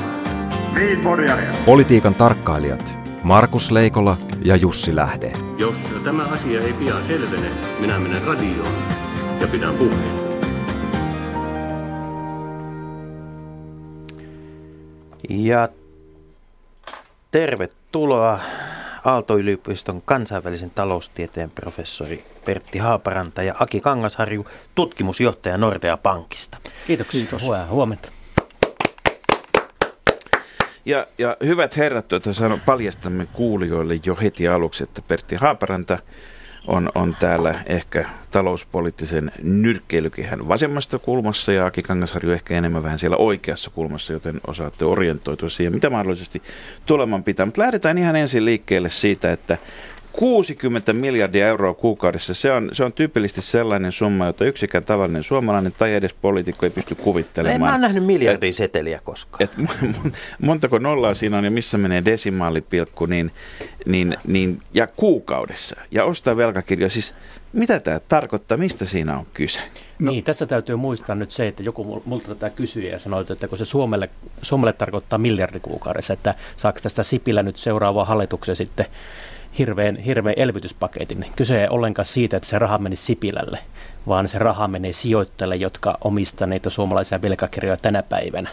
Niin, 0.79 1.01
Politiikan 1.65 2.15
tarkkailijat 2.15 2.99
Markus 3.23 3.71
Leikola 3.71 4.17
ja 4.45 4.57
Jussi 4.57 4.97
Lähde. 4.97 5.33
Jos 5.59 5.77
tämä 6.05 6.23
asia 6.23 6.61
ei 6.61 6.73
pian 6.73 7.07
selvene, 7.07 7.51
minä 7.81 7.99
menen 7.99 8.23
radioon 8.23 8.75
ja 9.41 9.49
pidän 9.49 9.75
puheen. 9.75 10.27
Ja 15.29 15.69
tervetuloa 17.87 18.41
Aalto-yliopiston 19.05 20.03
kansainvälisen 20.05 20.71
taloustieteen 20.71 21.51
professori 21.51 22.25
Pertti 22.45 22.79
Haaparanta 22.79 23.43
ja 23.43 23.55
Aki 23.61 23.81
Kangasharju, 23.81 24.47
tutkimusjohtaja 24.75 25.59
Nordea 25.59 25.97
Pankista. 25.97 26.59
Kiitoksia. 26.87 27.21
Kiitos. 27.21 27.43
Huomenta. 27.69 28.09
Ja, 30.85 31.07
ja 31.19 31.37
hyvät 31.45 31.77
herrat, 31.77 32.09
tuota 32.09 32.33
sanon, 32.33 32.61
paljastamme 32.61 33.27
kuulijoille 33.33 33.95
jo 34.07 34.17
heti 34.23 34.49
aluksi, 34.49 34.83
että 34.83 35.03
Pertti 35.09 35.37
Haaparanta 35.37 35.99
on, 36.67 36.91
on 36.95 37.17
täällä 37.21 37.55
ehkä 37.67 38.05
talouspoliittisen 38.31 39.33
nyrkkeilykehän 39.43 40.49
vasemmasta 40.49 40.99
kulmassa 40.99 41.53
ja 41.53 41.67
Aki 41.67 41.83
Kangasharju 41.83 42.31
ehkä 42.33 42.55
enemmän 42.55 42.83
vähän 42.83 42.99
siellä 42.99 43.17
oikeassa 43.17 43.71
kulmassa, 43.71 44.13
joten 44.13 44.41
osaatte 44.47 44.85
orientoitua 44.85 45.51
siihen, 45.51 45.75
mitä 45.75 45.91
mahdollisesti 45.91 46.43
tuleman 46.87 47.25
pitää. 47.25 47.47
Mutta 47.47 47.63
lähdetään 47.63 47.99
ihan 47.99 48.17
ensin 48.17 48.45
liikkeelle 48.45 48.89
siitä, 48.89 49.33
että 49.33 49.59
60 50.17 50.93
miljardia 50.93 51.49
euroa 51.49 51.75
kuukaudessa, 51.75 52.35
se 52.35 52.53
on, 52.53 52.69
se 52.73 52.85
on 52.85 52.93
tyypillisesti 52.93 53.41
sellainen 53.43 53.93
summa, 53.93 54.27
jota 54.27 54.45
yksikään 54.45 54.85
tavallinen 54.85 55.23
suomalainen 55.23 55.73
tai 55.79 55.95
edes 55.95 56.15
poliitikko 56.15 56.67
ei 56.67 56.71
pysty 56.71 56.95
No 56.99 57.05
kuvittelemaan. 57.05 57.55
en 57.55 57.61
mä 57.61 57.71
ole 57.71 57.79
nähnyt 57.79 58.05
miljardin 58.05 58.55
seteliä 58.55 59.01
koskaan. 59.05 59.43
Et 59.43 59.51
mon- 59.59 59.95
mon- 60.05 60.13
montako 60.39 60.79
nollaa 60.79 61.15
siinä 61.15 61.39
on 61.39 61.45
ja 61.45 61.51
missä 61.51 61.79
menee 61.79 62.05
desimaalipilkku, 62.05 63.07
niin, 63.07 63.31
niin, 63.87 64.17
niin, 64.27 64.59
ja 64.75 64.87
kuukaudessa. 64.87 65.77
Ja 65.91 66.05
ostaa 66.05 66.37
velkakirjoja. 66.37 66.91
Siis 66.91 67.15
mitä 67.53 67.81
tämä 67.81 68.01
tarkoittaa, 68.09 68.59
mistä 68.59 68.85
siinä 68.85 69.19
on 69.19 69.27
kyse? 69.35 69.61
No. 69.99 70.11
Niin, 70.13 70.25
tässä 70.25 70.47
täytyy 70.47 70.77
muistaa 70.77 71.15
nyt 71.17 71.31
se, 71.31 71.49
että 71.49 71.63
joku 71.63 71.85
mul- 71.85 72.03
multa 72.05 72.29
tätä 72.29 72.51
kysyi 72.51 72.89
ja 72.91 72.99
sanoi, 72.99 73.25
että 73.31 73.49
kun 73.49 73.59
se 73.59 73.65
Suomelle, 73.65 74.11
Suomelle 74.43 74.73
tarkoittaa 74.73 75.19
miljardi 75.19 75.61
kuukaudessa, 75.61 76.13
että 76.13 76.35
saako 76.57 76.79
tästä 76.83 77.03
Sipilä 77.03 77.43
nyt 77.43 77.57
seuraava 77.57 78.05
hallituksen 78.05 78.57
sitten 78.57 78.87
hirveän, 79.59 79.97
hirveän 79.97 80.35
elvytyspaketin. 80.39 81.27
Kyse 81.37 81.63
ei 81.63 81.69
ollenkaan 81.69 82.07
siitä, 82.07 82.37
että 82.37 82.49
se 82.49 82.59
raha 82.59 82.79
meni 82.79 82.97
Sipilälle, 82.97 83.59
vaan 84.09 84.29
se 84.29 84.39
raha 84.39 84.69
menee 84.69 84.93
sijoittajille, 84.93 85.57
jotka 85.57 85.99
omistaa 86.05 86.47
niitä 86.47 86.71
suomalaisia 86.71 87.23
velkakirjoja 87.23 87.77
tänä 87.77 88.03
päivänä. 88.03 88.51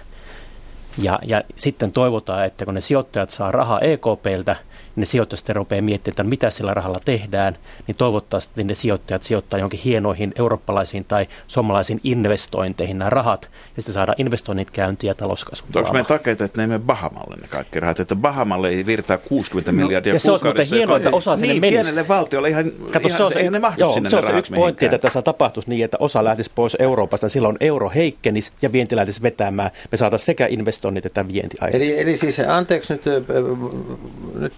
Ja, 0.97 1.19
ja 1.25 1.43
sitten 1.57 1.91
toivotaan, 1.91 2.45
että 2.45 2.65
kun 2.65 2.73
ne 2.73 2.81
sijoittajat 2.81 3.29
saa 3.29 3.51
rahaa 3.51 3.79
EKPltä, 3.79 4.55
ne 4.95 5.05
sijoittajat 5.05 5.39
sitten 5.39 5.55
rupeaa 5.55 5.81
miettimään, 5.81 6.13
että 6.13 6.23
mitä 6.23 6.49
sillä 6.49 6.73
rahalla 6.73 6.99
tehdään, 7.05 7.53
niin 7.87 7.95
toivottavasti 7.95 8.63
ne 8.63 8.73
sijoittajat 8.73 9.23
sijoittaa 9.23 9.59
jonkin 9.59 9.79
hienoihin 9.79 10.33
eurooppalaisiin 10.39 11.05
tai 11.05 11.27
suomalaisiin 11.47 11.99
investointeihin 12.03 12.97
nämä 12.97 13.09
rahat, 13.09 13.49
ja 13.75 13.81
sitten 13.81 13.93
saadaan 13.93 14.15
investoinnit 14.17 14.71
käyntiin 14.71 15.07
ja 15.07 15.15
talouskasvu. 15.15 15.67
Onko 15.75 15.91
meidän 15.91 16.05
takeita, 16.05 16.45
että 16.45 16.57
ne 16.57 16.63
ei 16.63 16.67
mene 16.67 16.79
Bahamalle 16.79 17.35
ne 17.35 17.47
kaikki 17.47 17.79
rahat, 17.79 17.99
että 17.99 18.15
Bahamalle 18.15 18.69
ei 18.69 18.85
virtaa 18.85 19.17
60 19.17 19.71
no, 19.71 19.75
miljardia 19.75 20.13
ja 20.13 20.19
se 20.19 20.31
olisi 20.31 20.45
muuten 20.45 20.65
hienoa, 20.71 20.97
että 20.97 21.09
osa 21.09 21.35
sinne 21.35 21.47
niin, 21.47 21.61
menisi. 21.61 21.77
pienelle 21.77 22.07
valtiolle 22.07 22.49
ihan, 22.49 22.71
Kato, 22.91 23.07
ihan 23.07 23.17
se 23.17 23.23
on 23.23 23.31
se, 23.31 23.39
eihän 23.39 23.53
ne 23.53 23.59
mahdu 23.59 23.79
joo, 23.79 23.93
sinne 23.93 24.09
se 24.09 24.15
ne 24.15 24.17
on 24.17 24.23
se 24.23 24.27
rahat 24.27 24.39
yksi 24.39 24.53
pointti, 24.53 24.85
mihinkään. 24.85 24.95
että 24.95 25.07
tässä 25.07 25.21
tapahtuisi 25.21 25.69
niin, 25.69 25.85
että 25.85 25.97
osa 25.99 26.23
lähtisi 26.23 26.51
pois 26.55 26.77
Euroopasta, 26.79 27.29
silloin 27.29 27.57
euro 27.59 27.91
heikkenisi 27.95 28.51
ja 28.61 28.71
vienti 28.71 28.95
lähtisi 28.95 29.21
vetämään. 29.21 29.71
Me 29.91 29.97
saataisiin 29.97 30.25
sekä 30.25 30.47
investoinnit 30.49 31.05
että 31.05 31.27
vienti 31.27 31.57
aikaisemmin. 31.61 31.99
Eli, 31.99 32.09
eli 32.09 32.17
siis 32.17 32.39
anteeksi 32.39 32.93
nyt, 32.93 33.07
ö, 33.07 33.21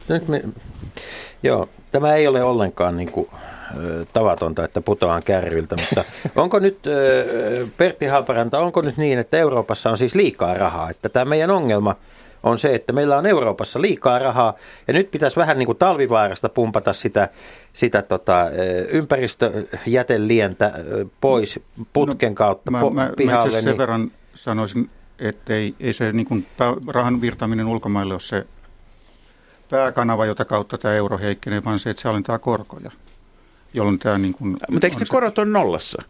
nyt, 0.08 0.25
nyt 0.27 0.46
me, 0.46 0.53
joo, 1.44 1.70
tämä 1.91 2.13
ei 2.13 2.27
ole 2.27 2.44
ollenkaan 2.44 2.98
niin 2.98 3.12
kuin, 3.12 3.29
tavatonta, 4.13 4.65
että 4.65 4.82
putoaan 4.82 5.24
kärryiltä, 5.25 5.75
mutta 5.82 6.03
onko 6.41 6.60
nyt, 6.60 6.79
Pertti 7.77 8.05
Haaparanta, 8.05 8.60
onko 8.60 8.82
nyt 8.82 8.98
niin, 8.98 9.20
että 9.20 9.38
Euroopassa 9.38 9.89
on 9.89 9.98
siis 9.98 10.15
liikaa 10.15 10.53
rahaa, 10.53 10.89
että 10.89 11.10
tämä 11.10 11.25
meidän 11.25 11.51
ongelma 11.51 11.96
on 12.44 12.58
se, 12.58 12.75
että 12.75 12.94
meillä 12.94 13.17
on 13.17 13.25
Euroopassa 13.25 13.82
liikaa 13.82 14.20
rahaa 14.20 14.53
ja 14.88 14.94
nyt 14.94 15.12
pitäisi 15.12 15.38
vähän 15.38 15.60
niin 15.60 15.65
kuin 15.65 15.77
talvivaarasta 15.77 16.50
pumpata 16.50 16.94
sitä, 16.94 17.29
sitä 17.74 18.01
tota, 18.01 18.46
ympäristöjätelientä 18.89 20.72
pois 21.22 21.60
putken 21.94 22.36
kautta 22.36 22.72
Mä, 22.72 22.79
po, 22.79 22.89
mä, 22.89 23.05
mä 23.05 23.12
pihalle. 23.17 23.39
asiassa 23.39 23.62
sen 23.62 23.72
niin- 23.72 23.77
verran 23.77 24.12
sanoisin, 24.36 24.89
että 25.20 25.53
ei, 25.53 25.75
ei 25.79 25.94
se 25.94 26.12
niin 26.12 26.27
kuin 26.27 26.48
rahan 26.88 27.22
virtaaminen 27.22 27.67
ulkomaille 27.67 28.13
ole 28.13 28.22
se 28.22 28.46
pääkanava, 29.69 30.25
jota 30.25 30.45
kautta 30.45 30.77
tämä 30.77 30.93
euro 30.93 31.17
heikkenee, 31.17 31.63
vaan 31.65 31.79
se, 31.79 31.89
että 31.89 32.01
se 32.01 32.10
alentaa 32.10 32.39
korkoja. 32.39 32.91
Jolloin 33.74 34.00
tämä 34.00 34.17
niin 34.17 34.34
kuin 34.34 34.57
Mutta 34.72 34.88
eikö 34.88 35.00
ne 35.00 35.05
se- 35.05 35.12
korot 35.12 35.39
ole 35.39 35.48
nollassa? 35.50 36.03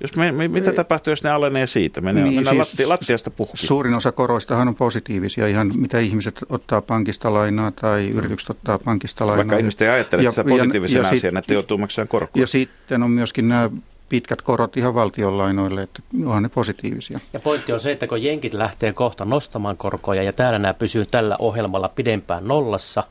Jos 0.00 0.16
me, 0.16 0.32
me, 0.32 0.48
mitä 0.48 0.72
tapahtuu, 0.72 1.12
jos 1.12 1.22
ne 1.22 1.30
alenee 1.30 1.66
siitä? 1.66 2.00
Menee, 2.00 2.24
niin, 2.24 2.34
mennään 2.34 2.56
siis, 2.56 2.68
latti, 2.68 2.86
lattiasta 2.86 3.30
puhki. 3.30 3.66
Suurin 3.66 3.94
osa 3.94 4.12
koroistahan 4.12 4.68
on 4.68 4.74
positiivisia, 4.74 5.46
ihan 5.46 5.72
mitä 5.76 5.98
ihmiset 5.98 6.40
ottaa 6.48 6.82
pankista 6.82 7.32
lainaa 7.34 7.70
tai 7.70 8.08
yritykset 8.08 8.50
ottaa 8.50 8.78
pankista 8.78 9.26
lainaa. 9.26 9.36
Vaikka 9.38 9.56
ihmiset 9.58 9.82
ei 9.82 9.88
ajattele 9.88 10.22
Ja- 10.22 10.30
sitä 10.30 10.40
ja- 10.40 10.56
positiivisena 10.58 11.02
ja 11.04 11.08
sit- 11.08 11.18
asiana, 11.18 11.38
että 11.38 11.54
joutuu 11.54 11.78
maksamaan 11.78 12.08
korkoa. 12.08 12.40
Ja 12.40 12.46
sitten 12.46 13.02
on 13.02 13.10
myöskin 13.10 13.48
nämä 13.48 13.70
pitkät 14.10 14.42
korot 14.42 14.76
ihan 14.76 14.94
valtionlainoille, 14.94 15.82
että 15.82 16.02
onhan 16.26 16.42
ne 16.42 16.48
positiivisia. 16.48 17.20
Ja 17.32 17.40
pointti 17.40 17.72
on 17.72 17.80
se, 17.80 17.92
että 17.92 18.06
kun 18.06 18.22
jenkit 18.22 18.54
lähtee 18.54 18.92
kohta 18.92 19.24
nostamaan 19.24 19.76
korkoja 19.76 20.22
ja 20.22 20.32
täällä 20.32 20.58
nämä 20.58 20.74
pysyy 20.74 21.06
tällä 21.06 21.36
ohjelmalla 21.38 21.88
pidempään 21.88 22.48
nollassa, 22.48 23.04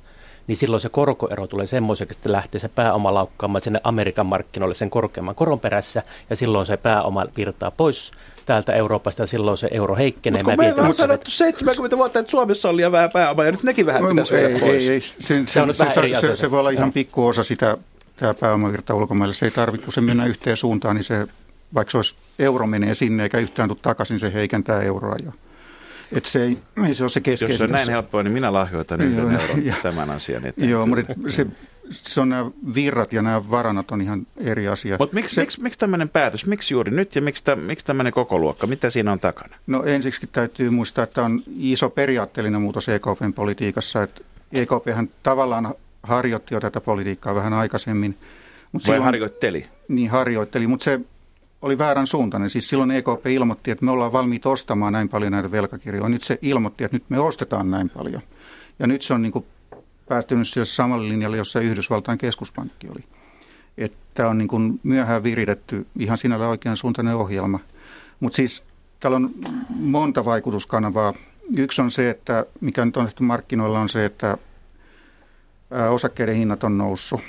niin 0.47 0.57
silloin 0.57 0.81
se 0.81 0.89
korkoero 0.89 1.47
tulee 1.47 1.65
semmoiseksi, 1.65 2.19
että 2.19 2.31
lähtee 2.31 2.59
se 2.59 2.67
pääoma 2.67 3.13
laukkaamaan 3.13 3.61
sinne 3.61 3.79
Amerikan 3.83 4.25
markkinoille 4.25 4.75
sen 4.75 4.89
korkeamman 4.89 5.35
koron 5.35 5.59
perässä, 5.59 6.03
ja 6.29 6.35
silloin 6.35 6.65
se 6.65 6.77
pääoma 6.77 7.25
virtaa 7.37 7.71
pois 7.71 8.11
täältä 8.45 8.73
Euroopasta, 8.73 9.21
ja 9.21 9.27
silloin 9.27 9.57
se 9.57 9.67
euro 9.71 9.95
heikkenee. 9.95 10.43
Mutta 10.43 10.57
meillä 10.57 10.83
on 10.83 10.93
sanottu 10.93 11.31
70 11.31 11.97
vuotta, 11.97 12.19
että 12.19 12.31
Suomessa 12.31 12.69
on 12.69 12.77
liian 12.77 12.91
vähän 12.91 13.09
pääomaa, 13.09 13.45
ja 13.45 13.51
nyt 13.51 13.63
nekin 13.63 13.85
vähän 13.85 14.05
pitäisi 14.07 14.35
ei, 14.35 14.47
viedä 14.47 14.59
pois. 14.59 14.73
ei, 14.73 14.89
ei, 14.89 15.01
se, 15.01 15.15
se, 15.19 15.45
se, 15.45 15.85
se, 16.13 16.21
se, 16.21 16.35
se 16.35 16.51
voi 16.51 16.59
olla 16.59 16.69
ihan 16.69 16.93
pikku 16.93 17.27
osa 17.27 17.43
sitä 17.43 17.77
tämä 18.19 18.33
pääomavirta 18.33 18.93
ulkomaille. 18.93 19.33
Se 19.33 19.45
ei 19.45 19.51
tarvitse, 19.51 19.85
kun 19.85 19.93
se 19.93 20.01
mennään 20.01 20.29
yhteen 20.29 20.57
suuntaan, 20.57 20.95
niin 20.95 21.03
se, 21.03 21.27
vaikka 21.73 21.91
se 21.91 21.97
olisi 21.97 22.15
euro 22.39 22.67
menee 22.67 22.93
sinne 22.93 23.23
eikä 23.23 23.37
yhtään 23.37 23.69
tule 23.69 23.79
takaisin, 23.81 24.19
se 24.19 24.33
heikentää 24.33 24.81
euroa 24.81 25.15
jo. 25.25 25.31
Et 26.11 26.25
se 26.25 26.43
ei, 26.43 26.57
ei 26.87 26.93
se 26.93 27.03
ole 27.03 27.09
se 27.09 27.19
Jos 27.19 27.23
keskeisin. 27.23 27.57
se 27.57 27.63
on 27.63 27.69
näin 27.69 27.89
helppoa, 27.89 28.23
niin 28.23 28.33
minä 28.33 28.53
lahjoitan 28.53 29.01
yhden 29.01 29.31
Joo, 29.31 29.41
euron 29.41 29.65
ja- 29.65 29.75
tämän 29.83 30.09
asian 30.09 30.45
eteen. 30.45 30.69
Joo, 30.69 30.85
mutta 30.85 31.13
se, 31.27 31.45
se 31.89 32.21
on 32.21 32.29
nämä 32.29 32.51
virrat 32.75 33.13
ja 33.13 33.21
nämä 33.21 33.49
varannat 33.51 33.91
on 33.91 34.01
ihan 34.01 34.27
eri 34.37 34.67
asia. 34.67 34.95
Mutta 34.99 35.15
miksi, 35.15 35.35
se, 35.35 35.41
miksi, 35.41 35.61
miksi 35.61 35.79
tämmöinen 35.79 36.09
päätös? 36.09 36.45
Miksi 36.45 36.73
juuri 36.73 36.91
nyt 36.91 37.15
ja 37.15 37.21
miksi, 37.21 37.43
tä, 37.43 37.55
miksi 37.55 37.85
tämmöinen 37.85 38.13
koko 38.13 38.39
luokka? 38.39 38.67
Mitä 38.67 38.89
siinä 38.89 39.11
on 39.11 39.19
takana? 39.19 39.55
No 39.67 39.83
ensiksi 39.83 40.27
täytyy 40.31 40.69
muistaa, 40.69 41.03
että 41.03 41.23
on 41.23 41.43
iso 41.57 41.89
periaatteellinen 41.89 42.61
muutos 42.61 42.89
EKPn 42.89 43.33
politiikassa. 43.35 44.03
Että 44.03 44.21
EKPhän 44.51 45.09
tavallaan 45.23 45.73
harjoitti 46.03 46.53
jo 46.53 46.59
tätä 46.59 46.81
politiikkaa 46.81 47.35
vähän 47.35 47.53
aikaisemmin. 47.53 48.17
Mut 48.71 48.87
Vai 48.87 48.99
harjoitteli? 48.99 49.67
Niin 49.87 50.09
harjoitteli, 50.09 50.67
mutta 50.67 50.83
se 50.83 50.99
oli 51.61 51.77
väärän 51.77 52.07
suuntainen. 52.07 52.49
Siis 52.49 52.69
silloin 52.69 52.91
EKP 52.91 53.27
ilmoitti, 53.27 53.71
että 53.71 53.85
me 53.85 53.91
ollaan 53.91 54.13
valmiit 54.13 54.45
ostamaan 54.45 54.93
näin 54.93 55.09
paljon 55.09 55.31
näitä 55.31 55.51
velkakirjoja. 55.51 56.09
Nyt 56.09 56.23
se 56.23 56.39
ilmoitti, 56.41 56.83
että 56.83 56.95
nyt 56.95 57.03
me 57.09 57.19
ostetaan 57.19 57.71
näin 57.71 57.89
paljon. 57.89 58.21
Ja 58.79 58.87
nyt 58.87 59.01
se 59.01 59.13
on 59.13 59.21
niin 59.21 59.31
kuin 59.31 59.45
päätynyt 60.07 60.47
sille 60.47 60.65
samalle 60.65 61.09
linjalle, 61.09 61.37
jossa 61.37 61.59
Yhdysvaltain 61.59 62.17
keskuspankki 62.17 62.87
oli. 62.89 63.03
Että 63.77 64.27
on 64.27 64.37
niin 64.37 64.47
kuin 64.47 64.79
myöhään 64.83 65.23
viritetty 65.23 65.87
ihan 65.99 66.17
sinällä 66.17 66.47
oikean 66.47 66.77
suuntainen 66.77 67.15
ohjelma. 67.15 67.59
Mutta 68.19 68.35
siis 68.35 68.63
täällä 68.99 69.15
on 69.15 69.29
monta 69.69 70.25
vaikutuskanavaa. 70.25 71.13
Yksi 71.57 71.81
on 71.81 71.91
se, 71.91 72.09
että 72.09 72.45
mikä 72.61 72.85
nyt 72.85 72.97
on 72.97 73.05
tehty 73.05 73.23
markkinoilla 73.23 73.79
on 73.79 73.89
se, 73.89 74.05
että 74.05 74.37
osakkeiden 75.89 76.35
hinnat 76.35 76.63
on 76.63 76.77
noussut. 76.77 77.21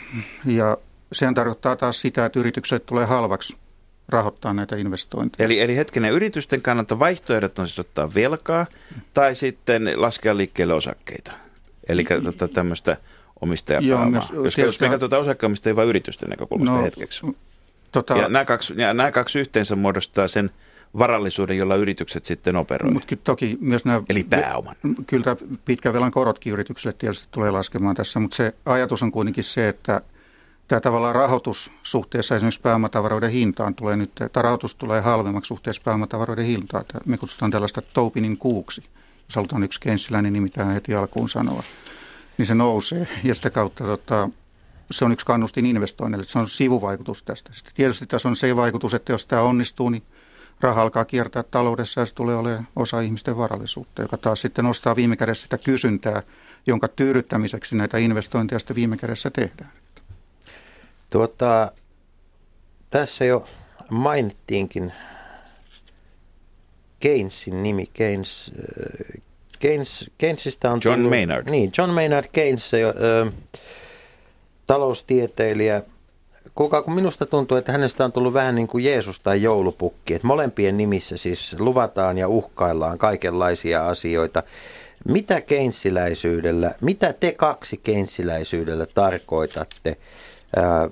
Ja 0.44 0.76
sehän 1.12 1.34
tarkoittaa 1.34 1.76
taas 1.76 2.00
sitä, 2.00 2.24
että 2.26 2.40
yritykset 2.40 2.86
tulee 2.86 3.04
halvaksi 3.04 3.56
rahoittaa 4.08 4.52
näitä 4.52 4.76
investointeja. 4.76 5.44
Eli, 5.46 5.60
eli 5.60 5.76
hetkinen, 5.76 6.12
yritysten 6.12 6.62
kannalta 6.62 6.98
vaihtoehdot 6.98 7.58
on 7.58 7.68
siis 7.68 7.78
ottaa 7.78 8.14
velkaa 8.14 8.66
tai 9.14 9.34
sitten 9.34 9.92
laskea 9.96 10.36
liikkeelle 10.36 10.74
osakkeita. 10.74 11.32
Eli 11.88 12.04
tota, 12.24 12.48
tämmöistä 12.48 12.96
omistajapääomaa. 13.40 14.28
jos 14.44 14.54
tietysti- 14.54 14.84
me 14.84 14.90
katsotaan 14.90 15.22
osakkeenomistajia 15.22 15.76
vain 15.76 15.88
yritysten 15.88 16.28
näkökulmasta 16.30 16.76
no, 16.76 16.82
hetkeksi. 16.82 17.26
Tota, 17.92 18.16
Ja 18.16 18.28
nämä 18.28 18.44
kaksi, 18.44 18.74
ja 18.76 18.94
nämä 18.94 19.12
kaksi 19.12 19.38
yhteensä 19.38 19.76
muodostaa 19.76 20.28
sen 20.28 20.50
varallisuuden, 20.98 21.56
jolla 21.56 21.76
yritykset 21.76 22.24
sitten 22.24 22.56
operoivat. 22.56 22.94
mutta 22.94 23.16
toki 23.16 23.58
myös 23.60 23.84
nämä... 23.84 24.02
Eli 24.08 24.24
pääoman. 24.24 24.76
Kyllä 25.06 25.36
pitkän 25.64 25.92
velan 25.92 26.10
korotkin 26.10 26.52
yrityksille 26.52 26.94
tietysti 26.98 27.28
tulee 27.30 27.50
laskemaan 27.50 27.96
tässä, 27.96 28.20
mutta 28.20 28.36
se 28.36 28.54
ajatus 28.66 29.02
on 29.02 29.12
kuitenkin 29.12 29.44
se, 29.44 29.68
että 29.68 30.00
tämä 30.68 30.80
tavallaan 30.80 31.14
rahoitus 31.14 31.72
suhteessa 31.82 32.36
esimerkiksi 32.36 32.60
pääomatavaroiden 32.60 33.30
hintaan 33.30 33.74
tulee 33.74 33.96
nyt, 33.96 34.10
tai 34.32 34.42
rahoitus 34.42 34.74
tulee 34.74 35.00
halvemmaksi 35.00 35.48
suhteessa 35.48 35.82
pääomatavaroiden 35.84 36.44
hintaan. 36.44 36.84
Me 37.06 37.18
kutsutaan 37.18 37.50
tällaista 37.50 37.82
Topinin 37.82 38.36
kuuksi, 38.36 38.82
jos 39.28 39.36
halutaan 39.36 39.62
yksi 39.62 39.80
kenssiläinen 39.80 40.32
nimi 40.32 40.50
tähän 40.50 40.74
heti 40.74 40.94
alkuun 40.94 41.28
sanoa, 41.28 41.62
niin 42.38 42.46
se 42.46 42.54
nousee 42.54 43.08
ja 43.24 43.34
sitä 43.34 43.50
kautta 43.50 43.84
tota, 43.84 44.28
se 44.90 45.04
on 45.04 45.12
yksi 45.12 45.26
kannustin 45.26 45.66
investoinnille, 45.66 46.24
se 46.24 46.38
on 46.38 46.48
sivuvaikutus 46.48 47.22
tästä. 47.22 47.50
Sitten 47.52 47.74
tietysti 47.74 48.06
tässä 48.06 48.28
on 48.28 48.36
se 48.36 48.56
vaikutus, 48.56 48.94
että 48.94 49.12
jos 49.12 49.26
tämä 49.26 49.42
onnistuu, 49.42 49.88
niin 49.88 50.02
raha 50.60 50.82
alkaa 50.82 51.04
kiertää 51.04 51.42
taloudessa 51.42 52.00
ja 52.00 52.04
se 52.06 52.14
tulee 52.14 52.36
olemaan 52.36 52.68
osa 52.76 53.00
ihmisten 53.00 53.36
varallisuutta, 53.36 54.02
joka 54.02 54.16
taas 54.16 54.40
sitten 54.40 54.64
nostaa 54.64 54.96
viime 54.96 55.16
kädessä 55.16 55.42
sitä 55.42 55.58
kysyntää, 55.58 56.22
jonka 56.66 56.88
tyydyttämiseksi 56.88 57.76
näitä 57.76 57.98
investointeja 57.98 58.58
sitten 58.58 58.76
viime 58.76 58.96
kädessä 58.96 59.30
tehdään. 59.30 59.70
Tuota, 61.10 61.72
tässä 62.90 63.24
jo 63.24 63.44
mainittiinkin 63.90 64.92
Keynesin 67.00 67.62
nimi. 67.62 67.86
Keynes, 67.92 68.52
äh, 68.58 69.22
Keynes, 69.58 70.10
Keynesistä 70.18 70.70
on 70.70 70.80
John 70.84 70.96
tullut, 70.96 71.10
Maynard. 71.10 71.50
Niin, 71.50 71.72
John 71.78 71.90
Maynard 71.90 72.26
Keynes, 72.32 72.70
se, 72.70 72.84
ö, 72.84 73.32
taloustieteilijä. 74.66 75.82
Kuka, 76.54 76.82
kun 76.82 76.94
minusta 76.94 77.26
tuntuu, 77.26 77.56
että 77.56 77.72
hänestä 77.72 78.04
on 78.04 78.12
tullut 78.12 78.34
vähän 78.34 78.54
niin 78.54 78.66
kuin 78.68 78.84
Jeesus 78.84 79.20
tai 79.20 79.42
joulupukki. 79.42 80.14
Että 80.14 80.26
molempien 80.26 80.76
nimissä 80.76 81.16
siis 81.16 81.56
luvataan 81.58 82.18
ja 82.18 82.28
uhkaillaan 82.28 82.98
kaikenlaisia 82.98 83.88
asioita. 83.88 84.42
Mitä 85.08 85.40
keinsiläisyydellä, 85.40 86.74
mitä 86.80 87.12
te 87.12 87.32
kaksi 87.32 87.80
keinsiläisyydellä 87.82 88.86
tarkoitatte? 88.86 89.96
Ää, 90.56 90.88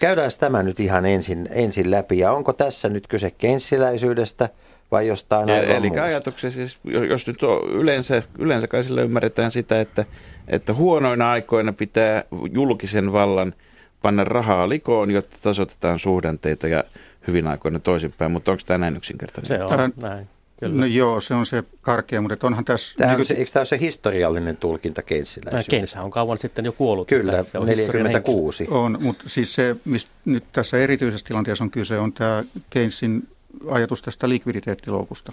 käydään 0.00 0.30
tämä 0.38 0.62
nyt 0.62 0.80
ihan 0.80 1.06
ensin, 1.06 1.48
ensin 1.50 1.90
läpi. 1.90 2.18
Ja 2.18 2.32
onko 2.32 2.52
tässä 2.52 2.88
nyt 2.88 3.06
kyse 3.06 3.30
keinsiläisyydestä 3.30 4.48
vai 4.90 5.06
jostain 5.06 5.50
aivan 5.50 5.64
Eli 5.64 5.86
muusta? 5.86 6.02
ajatuksia 6.02 6.50
siis, 6.50 6.78
jos 6.84 7.02
jos 7.02 7.26
nyt 7.26 7.42
on 7.42 7.70
yleensä, 7.70 8.22
yleensä 8.38 8.68
kai 8.68 8.84
sillä 8.84 9.02
ymmärretään 9.02 9.50
sitä, 9.50 9.80
että, 9.80 10.04
että 10.48 10.74
huonoina 10.74 11.30
aikoina 11.30 11.72
pitää 11.72 12.24
julkisen 12.52 13.12
vallan 13.12 13.54
panna 14.02 14.24
rahaa 14.24 14.68
likoon, 14.68 15.10
jotta 15.10 15.36
tasoitetaan 15.42 15.98
suhdanteita 15.98 16.68
ja 16.68 16.84
hyvin 17.26 17.46
aikoina 17.46 17.78
toisinpäin. 17.78 18.30
Mutta 18.32 18.50
onko 18.50 18.62
tämä 18.66 18.78
näin 18.78 18.96
yksinkertainen? 18.96 19.46
Se 19.48 19.62
on 19.64 19.70
Tähän- 19.70 19.92
näin. 19.96 20.28
Kyllä. 20.60 20.80
No 20.80 20.86
joo, 20.86 21.20
se 21.20 21.34
on 21.34 21.46
se 21.46 21.64
karkea, 21.80 22.20
mutta 22.20 22.46
onhan 22.46 22.64
tässä... 22.64 22.94
Tämä 22.96 23.10
on 23.10 23.16
nyky- 23.16 23.24
se, 23.24 23.34
eikö 23.34 23.50
tämä 23.52 23.60
ole 23.60 23.66
se 23.66 23.78
historiallinen 23.80 24.56
tulkinta 24.56 25.02
keinsiläisyydestä? 25.02 25.70
Keyneshän 25.70 26.04
on 26.04 26.10
kauan 26.10 26.38
sitten 26.38 26.64
jo 26.64 26.72
kuollut. 26.72 27.08
Kyllä, 27.08 27.38
että 27.38 27.52
se 27.52 27.58
on 27.58 27.68
historian 27.68 28.04
46. 28.04 28.66
On, 28.70 28.98
mutta 29.00 29.24
siis 29.26 29.54
se, 29.54 29.76
mistä 29.84 30.10
nyt 30.24 30.44
tässä 30.52 30.78
erityisessä 30.78 31.26
tilanteessa 31.26 31.64
on 31.64 31.70
kyse, 31.70 31.98
on 31.98 32.12
tämä 32.12 32.44
Keynesin 32.70 33.28
ajatus 33.68 34.02
tästä 34.02 34.28
likviditeettiloukusta. 34.28 35.32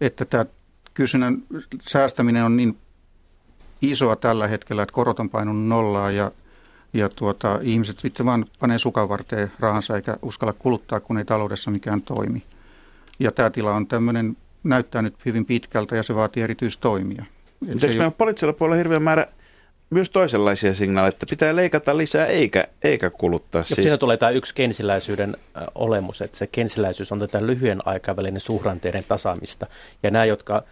Että 0.00 0.24
tämä 0.24 0.46
kysynnän 0.94 1.42
säästäminen 1.82 2.44
on 2.44 2.56
niin 2.56 2.78
isoa 3.82 4.16
tällä 4.16 4.46
hetkellä, 4.48 4.82
että 4.82 4.92
korot 4.92 5.20
on 5.20 5.30
painunut 5.30 5.68
nollaa 5.68 6.10
ja, 6.10 6.30
ja 6.98 7.08
tuota, 7.08 7.58
ihmiset 7.62 7.98
sitten 7.98 8.26
vaan 8.26 8.44
panee 8.60 8.78
sukan 8.78 9.08
varteen 9.08 9.52
rahansa 9.60 9.96
eikä 9.96 10.16
uskalla 10.22 10.52
kuluttaa, 10.52 11.00
kun 11.00 11.18
ei 11.18 11.24
taloudessa 11.24 11.70
mikään 11.70 12.02
toimi. 12.02 12.42
Ja 13.18 13.32
tämä 13.32 13.50
tila 13.50 13.74
on 13.74 13.86
tämmöinen, 13.86 14.36
näyttää 14.64 15.02
nyt 15.02 15.14
hyvin 15.24 15.44
pitkältä 15.44 15.96
ja 15.96 16.02
se 16.02 16.14
vaatii 16.14 16.42
erityistoimia. 16.42 17.24
Eikö 17.68 17.86
ei- 17.86 17.96
meillä 17.96 18.10
poliittisella 18.10 18.52
puolella 18.52 18.76
hirveän 18.76 19.02
määrä 19.02 19.26
myös 19.90 20.10
toisenlaisia 20.10 20.74
signaaleja, 20.74 21.08
että 21.08 21.26
pitää 21.30 21.56
leikata 21.56 21.96
lisää 21.96 22.26
eikä, 22.26 22.68
eikä 22.82 23.10
kuluttaa? 23.10 23.60
Ja 23.60 23.64
siis... 23.64 23.76
siinä 23.76 23.98
tulee 23.98 24.16
tämä 24.16 24.30
yksi 24.30 24.54
kensiläisyyden 24.54 25.36
olemus, 25.74 26.20
että 26.20 26.38
se 26.38 26.46
kensiläisyys 26.46 27.12
on 27.12 27.18
tätä 27.18 27.46
lyhyen 27.46 27.78
aikavälin 27.84 28.40
suhdanteiden 28.40 29.04
tasaamista. 29.08 29.66
Ja 30.02 30.10
nämä, 30.10 30.24
jotka, 30.24 30.62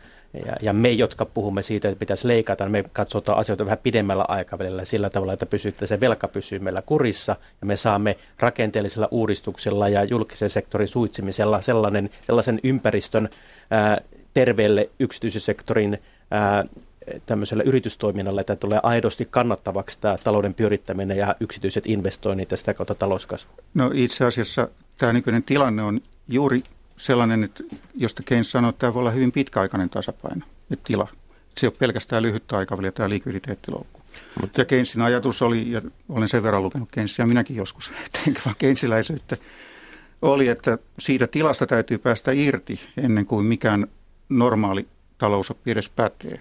ja, 0.46 0.56
ja 0.62 0.72
me, 0.72 0.90
jotka 0.90 1.24
puhumme 1.24 1.62
siitä, 1.62 1.88
että 1.88 1.98
pitäisi 1.98 2.28
leikata, 2.28 2.68
me 2.68 2.84
katsotaan 2.92 3.38
asioita 3.38 3.64
vähän 3.64 3.78
pidemmällä 3.82 4.24
aikavälillä 4.28 4.84
sillä 4.84 5.10
tavalla, 5.10 5.32
että 5.32 5.46
pysyy, 5.46 5.74
se 5.84 6.00
velka 6.00 6.28
pysyy 6.28 6.58
meillä 6.58 6.82
kurissa 6.86 7.36
ja 7.60 7.66
me 7.66 7.76
saamme 7.76 8.16
rakenteellisella 8.40 9.08
uudistuksella 9.10 9.88
ja 9.88 10.04
julkisen 10.04 10.50
sektorin 10.50 10.88
suitsimisella 10.88 11.60
sellainen, 11.60 12.10
sellaisen 12.26 12.60
ympäristön 12.62 13.28
ää, 13.70 14.00
terveelle 14.34 14.90
yksityisen 15.00 15.42
sektorin 15.42 15.98
ää, 16.30 16.64
tämmöisellä 17.26 17.62
yritystoiminnalla, 17.62 18.40
että 18.40 18.56
tulee 18.56 18.80
aidosti 18.82 19.28
kannattavaksi 19.30 20.00
tämä 20.00 20.16
talouden 20.24 20.54
pyörittäminen 20.54 21.16
ja 21.16 21.36
yksityiset 21.40 21.86
investoinnit 21.86 22.50
ja 22.50 22.56
sitä 22.56 22.74
kautta 22.74 22.94
talouskasvu. 22.94 23.50
No 23.74 23.90
itse 23.94 24.24
asiassa 24.24 24.68
tämä 24.98 25.12
nykyinen 25.12 25.42
tilanne 25.42 25.82
on 25.82 26.00
juuri 26.28 26.62
sellainen, 26.96 27.44
että 27.44 27.64
josta 27.94 28.22
Keynes 28.22 28.50
sanoi, 28.50 28.68
että 28.68 28.80
tämä 28.80 28.94
voi 28.94 29.00
olla 29.00 29.10
hyvin 29.10 29.32
pitkäaikainen 29.32 29.90
tasapaino 29.90 30.46
ja 30.70 30.76
tila. 30.84 31.08
Se 31.58 31.66
ei 31.66 31.68
ole 31.68 31.76
pelkästään 31.78 32.22
lyhyttä 32.22 32.56
aikaväliä 32.56 32.92
tämä 32.92 33.08
likviditeettiloukku. 33.08 34.00
Mutta 34.40 34.60
ja 34.60 34.64
Keynesin 34.64 35.02
ajatus 35.02 35.42
oli, 35.42 35.70
ja 35.70 35.82
olen 36.08 36.28
sen 36.28 36.42
verran 36.42 36.62
lukenut 36.62 36.88
Keynesia 36.92 37.26
minäkin 37.26 37.56
joskus, 37.56 37.92
enkä 38.26 38.40
vaan 38.44 38.56
Keynesiläisyyttä, 38.58 39.36
oli, 40.22 40.48
että 40.48 40.78
siitä 40.98 41.26
tilasta 41.26 41.66
täytyy 41.66 41.98
päästä 41.98 42.32
irti 42.32 42.80
ennen 42.96 43.26
kuin 43.26 43.46
mikään 43.46 43.86
normaali 44.28 44.88
talousoppi 45.18 45.70
edes 45.70 45.88
pätee. 45.88 46.40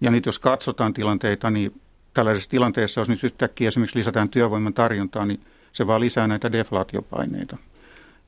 Ja 0.00 0.10
nyt 0.10 0.26
jos 0.26 0.38
katsotaan 0.38 0.94
tilanteita, 0.94 1.50
niin 1.50 1.80
tällaisessa 2.14 2.50
tilanteessa, 2.50 3.00
jos 3.00 3.08
nyt 3.08 3.24
yhtäkkiä 3.24 3.68
esimerkiksi 3.68 3.98
lisätään 3.98 4.28
työvoiman 4.28 4.74
tarjontaa, 4.74 5.26
niin 5.26 5.40
se 5.72 5.86
vaan 5.86 6.00
lisää 6.00 6.28
näitä 6.28 6.52
deflaatiopaineita. 6.52 7.56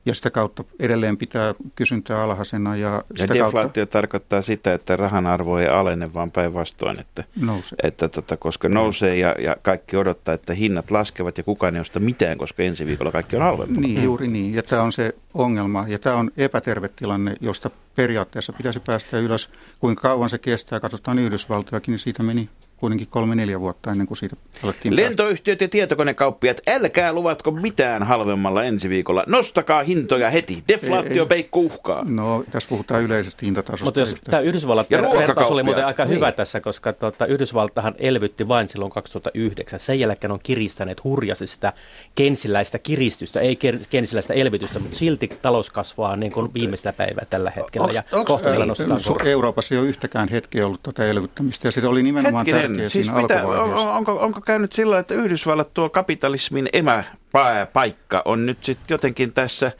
Ja 0.05 0.13
sitä 0.13 0.31
kautta 0.31 0.63
edelleen 0.79 1.17
pitää 1.17 1.55
kysyntää 1.75 2.23
alhaisena 2.23 2.75
ja 2.75 2.89
Ja 2.89 3.03
sitä 3.15 3.33
deflaatio 3.33 3.61
kautta 3.61 3.85
tarkoittaa 3.85 4.41
sitä, 4.41 4.73
että 4.73 4.95
rahan 4.95 5.27
arvo 5.27 5.57
ei 5.57 5.67
alene, 5.67 6.13
vaan 6.13 6.31
päinvastoin, 6.31 6.99
että, 6.99 7.23
nousee. 7.41 7.77
että 7.83 8.09
tota, 8.09 8.37
koska 8.37 8.69
nousee 8.69 9.17
ja, 9.17 9.35
ja 9.39 9.55
kaikki 9.61 9.97
odottaa, 9.97 10.35
että 10.35 10.53
hinnat 10.53 10.91
laskevat 10.91 11.37
ja 11.37 11.43
kukaan 11.43 11.75
ei 11.75 11.81
osta 11.81 11.99
mitään, 11.99 12.37
koska 12.37 12.63
ensi 12.63 12.85
viikolla 12.85 13.11
kaikki 13.11 13.35
on 13.35 13.41
halvempaa. 13.41 13.81
Niin, 13.81 14.03
juuri 14.03 14.27
niin. 14.27 14.53
Ja 14.53 14.63
tämä 14.63 14.81
on 14.81 14.91
se 14.91 15.15
ongelma. 15.33 15.85
Ja 15.87 15.99
tämä 15.99 16.15
on 16.15 16.31
epäterve 16.37 16.89
tilanne, 16.95 17.35
josta 17.41 17.69
periaatteessa 17.95 18.53
pitäisi 18.53 18.79
päästä 18.79 19.19
ylös. 19.19 19.49
Kuinka 19.79 20.01
kauan 20.01 20.29
se 20.29 20.37
kestää, 20.37 20.79
katsotaan 20.79 21.19
Yhdysvaltojakin, 21.19 21.91
niin 21.91 21.99
siitä 21.99 22.23
meni 22.23 22.49
kuitenkin 22.77 23.07
kolme-neljä 23.07 23.59
vuotta 23.59 23.91
ennen 23.91 24.07
kuin 24.07 24.17
siitä 24.17 24.35
alettiin 24.63 24.91
päästä. 24.95 25.09
Lentoyhtiöt 25.09 25.61
ja 25.61 25.67
tietokonekauppiat, 25.67 26.61
älkää 26.67 27.13
luvatko 27.13 27.51
mitään 27.51 28.03
halvemmalla 28.03 28.63
ensi 28.63 28.89
viikolla. 28.89 29.23
Nostakaa 29.27 29.83
hintoja 29.83 30.29
heti. 30.29 30.63
Deflaatio 30.67 31.23
Ei. 31.23 31.27
peikko 31.27 31.59
uhkaa. 31.59 32.03
No, 32.09 32.43
tässä 32.51 32.69
puhutaan 32.69 33.03
yleisesti 33.03 33.45
hintatasosta. 33.45 33.85
Mutta 33.85 33.99
jos 33.99 34.15
tämä 34.23 34.39
Yhdysvallat 34.39 34.91
Ja 34.91 34.97
ver- 35.01 35.17
vertaus 35.17 35.51
oli 35.51 35.63
muuten 35.63 35.85
aika 35.85 36.05
hyvä 36.05 36.25
Niin. 36.27 36.35
tässä, 36.35 36.59
koska 36.61 36.93
tuota, 36.93 37.25
Yhdysvaltahan 37.25 37.95
elvytti 37.97 38.47
vain 38.47 38.67
silloin 38.67 38.91
2009. 38.91 39.79
Sen 39.79 39.99
jälkeen 39.99 40.31
on 40.31 40.39
kiristäneet 40.43 41.03
hurjasti 41.03 41.47
sitä 41.47 41.73
kensiläistä 42.15 42.79
kiristystä, 42.79 43.39
ei 43.39 43.59
kensiläistä 43.89 44.33
elvytystä, 44.33 44.79
mutta 44.79 44.97
silti 44.97 45.29
talous 45.41 45.69
kasvaa 45.69 46.15
niin 46.15 46.31
kuin 46.31 46.53
viimeistä 46.53 46.93
päivää 46.93 47.25
tällä 47.29 47.51
hetkellä. 47.55 47.87
Onks- 47.87 47.95
ja 47.95 48.03
onks- 48.11 48.27
kohta 48.27 48.65
nostetaan 48.65 49.01
korkoja. 49.07 49.31
Euroopassa 49.31 49.75
ei 49.75 49.79
ole 49.81 49.87
yhtäkään 49.87 50.29
hetkeä 50.29 50.67
ollut 50.67 50.83
tätä 50.83 51.05
elvyttämistä 51.05 51.67
ja 51.67 51.71
se 51.71 51.87
oli 51.87 52.03
nimenomaan 52.03 52.45
Hetkinen, 52.45 52.64
tärkeä 52.67 52.89
siis 52.89 53.13
mitä, 53.13 53.47
on, 53.47 53.73
onko, 53.73 54.11
onko 54.19 54.41
käynyt 54.41 54.73
sillä, 54.73 54.99
että 54.99 55.13
Yhdysvallat 55.13 55.73
tuo 55.73 55.89
kapitalismin 55.89 56.69
emäpaikka 56.73 58.21
on 58.25 58.45
nyt 58.45 58.63
sitten 58.63 58.95
jotenkin 58.95 59.33
tässä, 59.33 59.71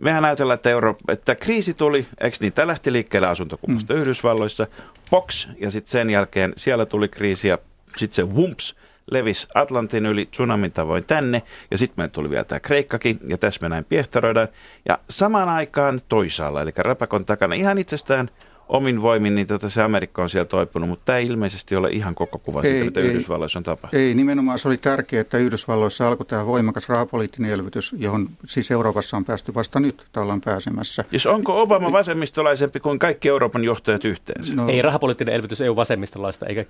mehän 0.00 0.24
ajatellaan, 0.24 0.54
että, 0.54 0.70
Euro, 0.70 0.96
että 1.08 1.34
kriisi 1.34 1.74
tuli, 1.74 2.06
eikö 2.20 2.36
niin, 2.40 2.52
tämä 2.52 2.66
lähti 2.66 2.92
liikkeelle 2.92 3.28
asuntokummasta 3.28 3.94
mm. 3.94 4.00
Yhdysvalloissa, 4.00 4.66
box, 5.10 5.48
ja 5.60 5.70
sitten 5.70 5.90
sen 5.90 6.10
jälkeen 6.10 6.52
siellä 6.56 6.86
tuli 6.86 7.08
kriisi 7.08 7.48
ja 7.48 7.58
sitten 7.96 8.16
se 8.16 8.34
vumps 8.34 8.74
levisi 9.10 9.46
Atlantin 9.54 10.06
yli 10.06 10.26
tsunamin 10.26 10.72
tavoin 10.72 11.04
tänne, 11.04 11.42
ja 11.70 11.78
sitten 11.78 11.94
meille 11.96 12.10
tuli 12.10 12.30
vielä 12.30 12.44
tämä 12.44 12.60
Kreikkakin, 12.60 13.20
ja 13.28 13.38
tässä 13.38 13.58
me 13.62 13.68
näin 13.68 13.84
piehtaroidaan. 13.84 14.48
Ja 14.88 14.98
samaan 15.10 15.48
aikaan 15.48 16.00
toisaalla, 16.08 16.62
eli 16.62 16.70
rapakon 16.76 17.24
takana, 17.24 17.54
ihan 17.54 17.78
itsestään 17.78 18.30
omin 18.70 19.02
voimin, 19.02 19.34
niin 19.34 19.46
tota 19.46 19.70
se 19.70 19.82
Amerikka 19.82 20.22
on 20.22 20.30
siellä 20.30 20.48
toipunut, 20.48 20.88
mutta 20.88 21.04
tämä 21.04 21.18
ei 21.18 21.26
ilmeisesti 21.26 21.76
ole 21.76 21.88
ihan 21.90 22.14
koko 22.14 22.38
kuva 22.38 22.62
siitä, 22.62 22.84
mitä 22.84 23.00
ei, 23.00 23.06
Yhdysvalloissa 23.06 23.58
on 23.58 23.62
tapahtunut. 23.62 24.04
Ei, 24.04 24.14
nimenomaan 24.14 24.58
se 24.58 24.68
oli 24.68 24.76
tärkeää, 24.76 25.20
että 25.20 25.38
Yhdysvalloissa 25.38 26.08
alkoi 26.08 26.26
tämä 26.26 26.46
voimakas 26.46 26.88
rahapoliittinen 26.88 27.50
elvytys, 27.50 27.94
johon 27.98 28.28
siis 28.46 28.70
Euroopassa 28.70 29.16
on 29.16 29.24
päästy 29.24 29.54
vasta 29.54 29.80
nyt, 29.80 30.00
että 30.00 30.20
ollaan 30.20 30.40
pääsemässä. 30.40 31.04
Jos 31.12 31.26
onko 31.26 31.62
Obama 31.62 31.92
vasemmistolaisempi 31.92 32.80
kuin 32.80 32.98
kaikki 32.98 33.28
Euroopan 33.28 33.64
johtajat 33.64 34.04
yhteensä? 34.04 34.54
No, 34.54 34.68
ei 34.68 34.82
rahapoliittinen 34.82 35.34
elvytys 35.34 35.60
ei 35.60 35.68
ole 35.68 35.76
vasemmistolaista, 35.76 36.46
eikä 36.46 36.64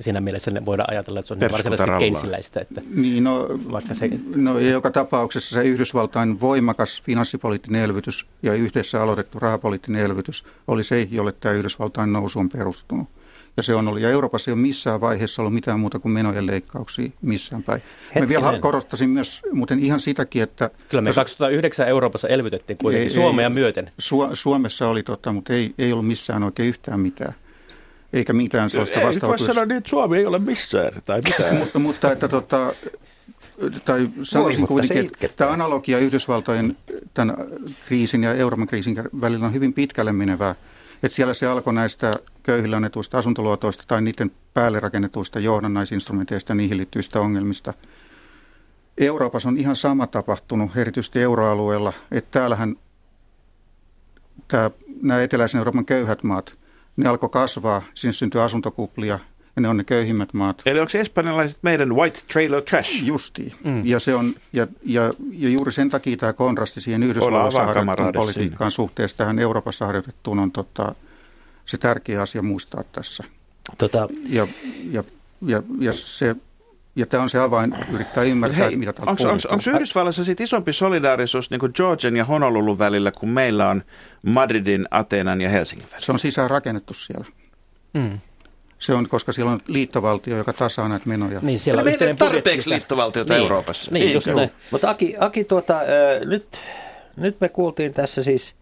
siinä 0.00 0.20
mielessä 0.20 0.50
ne 0.50 0.66
voida 0.66 0.82
ajatella, 0.88 1.20
että 1.20 1.28
se 1.28 1.34
on 1.34 1.40
niin 1.40 1.52
varsinaisesti 1.52 1.92
keinsiläistä. 1.98 2.60
Että 2.60 2.80
niin, 2.94 3.24
no, 3.24 3.48
vaikka 3.72 3.94
se... 3.94 4.10
no, 4.36 4.58
joka 4.58 4.90
tapauksessa 4.90 5.54
se 5.54 5.62
Yhdysvaltain 5.62 6.40
voimakas 6.40 7.02
finanssipoliittinen 7.02 7.82
elvytys 7.82 8.26
ja 8.42 8.54
yhdessä 8.54 9.02
aloitettu 9.02 9.38
rahapoliittinen 9.38 10.02
elvytys 10.02 10.44
oli 10.66 10.82
se, 10.82 11.08
jolle 11.10 11.32
tämä 11.40 11.54
Yhdysvaltain 11.54 12.12
nousu 12.12 12.38
on 12.38 12.48
perustunut. 12.48 13.08
Ja 13.56 13.62
se 13.62 13.74
on 13.74 13.88
ollut. 13.88 14.00
Ja 14.00 14.10
Euroopassa 14.10 14.50
ei 14.50 14.52
ole 14.52 14.60
missään 14.60 15.00
vaiheessa 15.00 15.42
ollut 15.42 15.54
mitään 15.54 15.80
muuta 15.80 15.98
kuin 15.98 16.12
menojen 16.12 16.46
leikkauksia 16.46 17.10
missään 17.22 17.62
päin. 17.62 17.82
Hetkinen. 18.14 18.24
Mä 18.24 18.28
vielä 18.28 18.58
korottaisin 18.58 19.10
myös 19.10 19.42
muuten 19.52 19.78
ihan 19.78 20.00
sitäkin, 20.00 20.42
että... 20.42 20.70
Kyllä 20.88 21.02
me 21.02 21.12
2009 21.12 21.88
Euroopassa 21.88 22.28
elvytettiin 22.28 22.78
kuitenkin 22.78 23.08
ei, 23.08 23.14
Suomea 23.14 23.46
ei, 23.46 23.54
myöten. 23.54 23.90
Su- 24.02 24.30
Suomessa 24.34 24.88
oli 24.88 25.02
totta, 25.02 25.32
mutta 25.32 25.52
ei, 25.52 25.74
ei 25.78 25.92
ollut 25.92 26.06
missään 26.06 26.42
oikein 26.42 26.68
yhtään 26.68 27.00
mitään. 27.00 27.34
Eikä 28.12 28.32
mitään 28.32 28.70
sellaista 28.70 29.00
vastaavaa. 29.02 29.36
Ei 29.40 29.46
sanoa 29.46 29.64
niin, 29.64 29.78
että 29.78 29.90
Suomi 29.90 30.16
ei 30.18 30.26
ole 30.26 30.38
missään 30.38 30.92
tai 31.04 31.20
mitään. 31.20 31.56
mutta, 31.60 31.78
mutta 31.78 32.12
että 32.12 32.28
tota, 32.28 32.74
tai 33.84 34.08
sanoisin 34.22 34.60
Voi, 34.60 34.68
kuitenkin, 34.68 35.10
että 35.20 35.36
tämä 35.36 35.50
analogia 35.50 35.98
Yhdysvaltojen 35.98 36.76
tämän 37.14 37.36
kriisin 37.86 38.22
ja 38.22 38.34
Euroopan 38.34 38.66
kriisin 38.66 39.02
välillä 39.20 39.46
on 39.46 39.54
hyvin 39.54 39.72
pitkälle 39.72 40.12
menevää. 40.12 40.54
Että 41.02 41.16
siellä 41.16 41.34
se 41.34 41.46
alkoi 41.46 41.74
näistä 41.74 42.14
köyhillä 42.42 42.76
annetuista 42.76 43.18
asuntoluotoista 43.18 43.84
tai 43.86 44.02
niiden 44.02 44.30
päälle 44.54 44.80
rakennetuista 44.80 45.40
johdannaisinstrumenteista 45.40 46.50
ja 46.50 46.54
niihin 46.54 46.76
liittyvistä 46.76 47.20
ongelmista. 47.20 47.74
Euroopassa 48.98 49.48
on 49.48 49.58
ihan 49.58 49.76
sama 49.76 50.06
tapahtunut, 50.06 50.76
erityisesti 50.76 51.22
euroalueella, 51.22 51.92
että 52.10 52.40
täällähän 52.40 52.76
tämä, 54.48 54.70
nämä 55.02 55.20
eteläisen 55.20 55.58
Euroopan 55.58 55.84
köyhät 55.84 56.22
maat, 56.22 56.54
ne 56.96 57.08
alkoi 57.08 57.28
kasvaa, 57.28 57.82
sinne 57.94 58.12
syntyi 58.12 58.40
asuntokuplia 58.40 59.18
ja 59.58 59.62
ne 59.62 59.68
on 59.68 59.76
ne 59.76 59.84
köyhimmät 59.84 60.34
maat. 60.34 60.62
Eli 60.66 60.80
onko 60.80 60.98
espanjalaiset 60.98 61.58
meidän 61.62 61.96
white 61.96 62.20
trailer 62.32 62.62
trash? 62.62 63.04
Justiin. 63.04 63.52
Mm. 63.64 63.86
Ja, 63.86 64.00
se 64.00 64.14
on, 64.14 64.32
ja, 64.52 64.66
ja, 64.84 65.12
ja 65.32 65.48
juuri 65.48 65.72
sen 65.72 65.90
takia 65.90 66.16
tämä 66.16 66.32
kontrasti 66.32 66.80
siihen 66.80 67.02
Yhdysvalloissa 67.02 67.66
harjoitettuun 67.66 68.12
politiikkaan 68.12 68.70
suhteessa 68.70 69.16
tähän 69.16 69.38
Euroopassa 69.38 69.86
harjoitettuun 69.86 70.38
on 70.38 70.52
tota, 70.52 70.94
se 71.66 71.78
tärkeä 71.78 72.22
asia 72.22 72.42
muistaa 72.42 72.84
tässä. 72.92 73.24
Tota. 73.78 74.08
Ja, 74.28 74.46
ja, 74.90 75.04
ja, 75.46 75.62
ja 75.80 75.92
se 75.92 76.36
ja 76.96 77.06
tämä 77.06 77.22
on 77.22 77.30
se 77.30 77.38
avain 77.38 77.74
yrittää 77.92 78.24
ymmärtää, 78.24 78.58
Hei, 78.58 78.76
mitä 78.76 78.92
täällä 78.92 79.10
onko, 79.10 79.22
onko, 79.22 79.42
onko 79.48 79.70
Yhdysvalloissa 79.70 80.24
sit 80.24 80.40
isompi 80.40 80.72
solidaarisuus 80.72 81.50
niin 81.50 81.60
kuin 81.60 81.72
Georgian 81.74 82.16
ja 82.16 82.24
Honolulun 82.24 82.78
välillä, 82.78 83.12
kuin 83.12 83.30
meillä 83.30 83.68
on 83.68 83.82
Madridin, 84.22 84.88
Ateenan 84.90 85.40
ja 85.40 85.48
Helsingin 85.48 85.86
välillä? 85.86 86.06
Se 86.06 86.12
on 86.12 86.18
sisään 86.18 86.50
rakennettu 86.50 86.94
siellä. 86.94 87.26
Mm. 87.94 88.18
Se 88.78 88.94
on, 88.94 89.08
koska 89.08 89.32
siellä 89.32 89.52
on 89.52 89.60
liittovaltio, 89.66 90.36
joka 90.36 90.52
tasaa 90.52 90.88
näitä 90.88 91.08
menoja. 91.08 91.40
Niin, 91.42 91.58
siellä 91.58 91.80
on 91.80 91.84
meillä 91.84 92.14
tarpeeksi 92.14 92.70
liittovaltiota 92.70 93.34
niin, 93.34 93.42
Euroopassa. 93.42 93.90
Niin, 93.90 94.04
niin 94.04 94.14
just 94.14 94.26
näin. 94.26 94.50
Mutta 94.70 94.90
Aki, 94.90 95.14
Aki 95.18 95.44
tuota, 95.44 95.80
äh, 95.80 95.86
nyt, 96.26 96.60
nyt 97.16 97.40
me 97.40 97.48
kuultiin 97.48 97.94
tässä 97.94 98.22
siis 98.22 98.54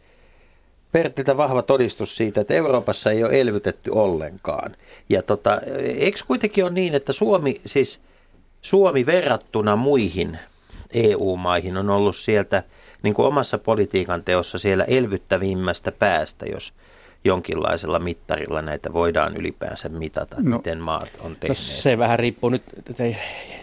Pertiltä 0.92 1.36
vahva 1.36 1.62
todistus 1.62 2.16
siitä, 2.16 2.40
että 2.40 2.54
Euroopassa 2.54 3.10
ei 3.10 3.24
ole 3.24 3.40
elvytetty 3.40 3.90
ollenkaan. 3.90 4.76
Ja 5.08 5.22
tota, 5.22 5.60
eikö 5.98 6.18
kuitenkin 6.26 6.64
ole 6.64 6.72
niin, 6.72 6.94
että 6.94 7.12
Suomi, 7.12 7.60
siis 7.66 8.00
Suomi 8.62 9.06
verrattuna 9.06 9.76
muihin 9.76 10.38
EU-maihin 10.94 11.76
on 11.76 11.90
ollut 11.90 12.16
sieltä 12.16 12.62
niin 13.02 13.14
kuin 13.14 13.26
omassa 13.26 13.58
politiikan 13.58 14.24
teossa 14.24 14.58
siellä 14.58 14.84
elvyttävimmästä 14.84 15.92
päästä, 15.92 16.46
jos– 16.46 16.72
jonkinlaisella 17.26 17.98
mittarilla 17.98 18.62
näitä 18.62 18.92
voidaan 18.92 19.36
ylipäänsä 19.36 19.88
mitata, 19.88 20.36
no, 20.42 20.56
miten 20.56 20.78
maat 20.78 21.10
on 21.20 21.30
no 21.30 21.36
tehneet? 21.40 21.48
No 21.48 21.54
se 21.54 21.98
vähän 21.98 22.18
riippuu 22.18 22.50
nyt, 22.50 22.62
se, 22.94 23.16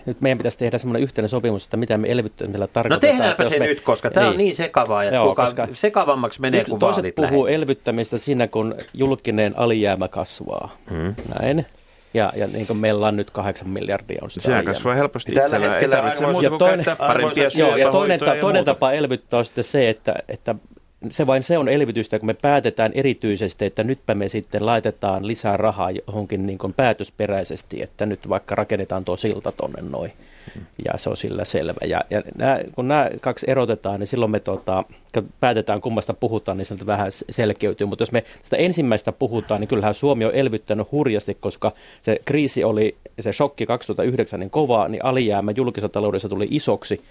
nyt 0.06 0.22
meidän 0.22 0.38
pitäisi 0.38 0.58
tehdä 0.58 0.78
semmoinen 0.78 1.04
yhteinen 1.04 1.30
sopimus, 1.30 1.64
että 1.64 1.78
mitä 1.78 1.98
me 1.98 2.12
elvyttämisellä 2.12 2.68
tarkoitetaan. 2.68 3.16
No 3.16 3.18
tehdäänpä 3.18 3.50
se 3.50 3.60
me, 3.60 3.66
nyt, 3.66 3.82
koska 3.82 4.12
tämä 4.12 4.26
niin, 4.26 4.32
on 4.32 4.38
niin 4.38 4.56
sekavaa, 4.56 5.04
että 5.04 5.16
Joo, 5.16 5.28
kuka, 5.28 5.46
koska 5.46 5.68
sekavammaksi 5.72 6.42
menee, 6.42 6.66
kun 6.66 6.82
vaalit 6.82 7.16
puhuu 7.16 7.46
lähe. 7.46 7.56
elvyttämistä 7.56 8.18
siinä, 8.18 8.48
kun 8.48 8.76
julkinen 8.94 9.58
alijäämä 9.58 10.08
kasvaa. 10.08 10.78
Hmm. 10.90 11.16
Näin. 11.40 11.66
Ja, 12.14 12.34
ja 12.36 12.48
niin 12.48 12.68
kuin 12.68 12.78
meillä 12.78 13.08
on 13.08 13.16
nyt 13.16 13.32
kahdeksan 13.32 13.70
miljardia 13.70 14.20
on 14.22 14.32
sitä 14.32 14.46
Sehän 14.46 14.66
kasvaa 14.66 14.96
helposti 14.96 15.32
itsellä. 15.32 15.78
Ei 15.78 15.90
tarvitse 15.90 16.26
muuta 16.26 16.50
kuin 16.50 16.60
toinen, 16.60 16.86
parempia 16.98 17.50
joo, 17.58 17.76
ja 17.76 17.92
toinen, 17.92 18.20
ta, 18.20 18.36
toinen 18.42 18.66
tapa 18.66 18.92
elvyttää 18.92 19.38
on 19.38 19.46
sitten 19.46 19.64
se, 19.64 19.90
että, 19.90 20.16
että 20.28 20.56
se 21.10 21.28
vain 21.28 21.44
se 21.44 21.58
on 21.58 21.70
elvytystä, 21.70 22.20
kun 22.20 22.28
me 22.28 22.34
päätetään 22.34 22.92
erityisesti, 22.96 23.66
että 23.66 23.84
nytpä 23.84 24.16
me 24.16 24.28
sitten 24.28 24.66
laitetaan 24.66 25.28
lisää 25.28 25.58
rahaa 25.58 25.92
johonkin 25.92 26.46
niin 26.46 26.58
kuin 26.58 26.74
päätösperäisesti, 26.74 27.82
että 27.82 28.06
nyt 28.06 28.30
vaikka 28.30 28.56
rakennetaan 28.56 29.06
tuo 29.06 29.18
silta 29.18 29.52
tonne 29.52 29.82
noin. 29.82 30.14
Ja 30.86 30.98
se 30.98 31.10
on 31.10 31.18
sillä 31.18 31.46
selvä. 31.46 31.80
Ja, 31.88 32.02
ja 32.10 32.24
nämä, 32.38 32.60
kun 32.76 32.88
nämä 32.88 33.10
kaksi 33.22 33.46
erotetaan, 33.50 34.00
niin 34.00 34.08
silloin 34.08 34.32
me 34.32 34.40
tota, 34.40 34.84
kun 35.14 35.30
päätetään 35.40 35.82
kummasta 35.82 36.14
puhutaan, 36.14 36.58
niin 36.58 36.66
sieltä 36.66 36.86
vähän 36.86 37.12
selkeytyy. 37.12 37.88
Mutta 37.88 38.02
jos 38.02 38.12
me 38.12 38.24
sitä 38.44 38.58
ensimmäistä 38.58 39.12
puhutaan, 39.12 39.60
niin 39.60 39.68
kyllähän 39.68 39.94
Suomi 39.94 40.26
on 40.26 40.34
elvyttänyt 40.34 40.92
hurjasti, 40.92 41.38
koska 41.40 41.72
se 42.02 42.20
kriisi 42.26 42.64
oli, 42.64 42.96
se 43.20 43.32
shokki 43.32 43.66
2009 43.66 44.40
niin 44.40 44.50
kova, 44.50 44.88
niin 44.88 45.06
alijäämä 45.06 45.52
julkisessa 45.52 45.90
taloudessa 45.90 46.30
tuli 46.30 46.48
isoksi. 46.52 47.02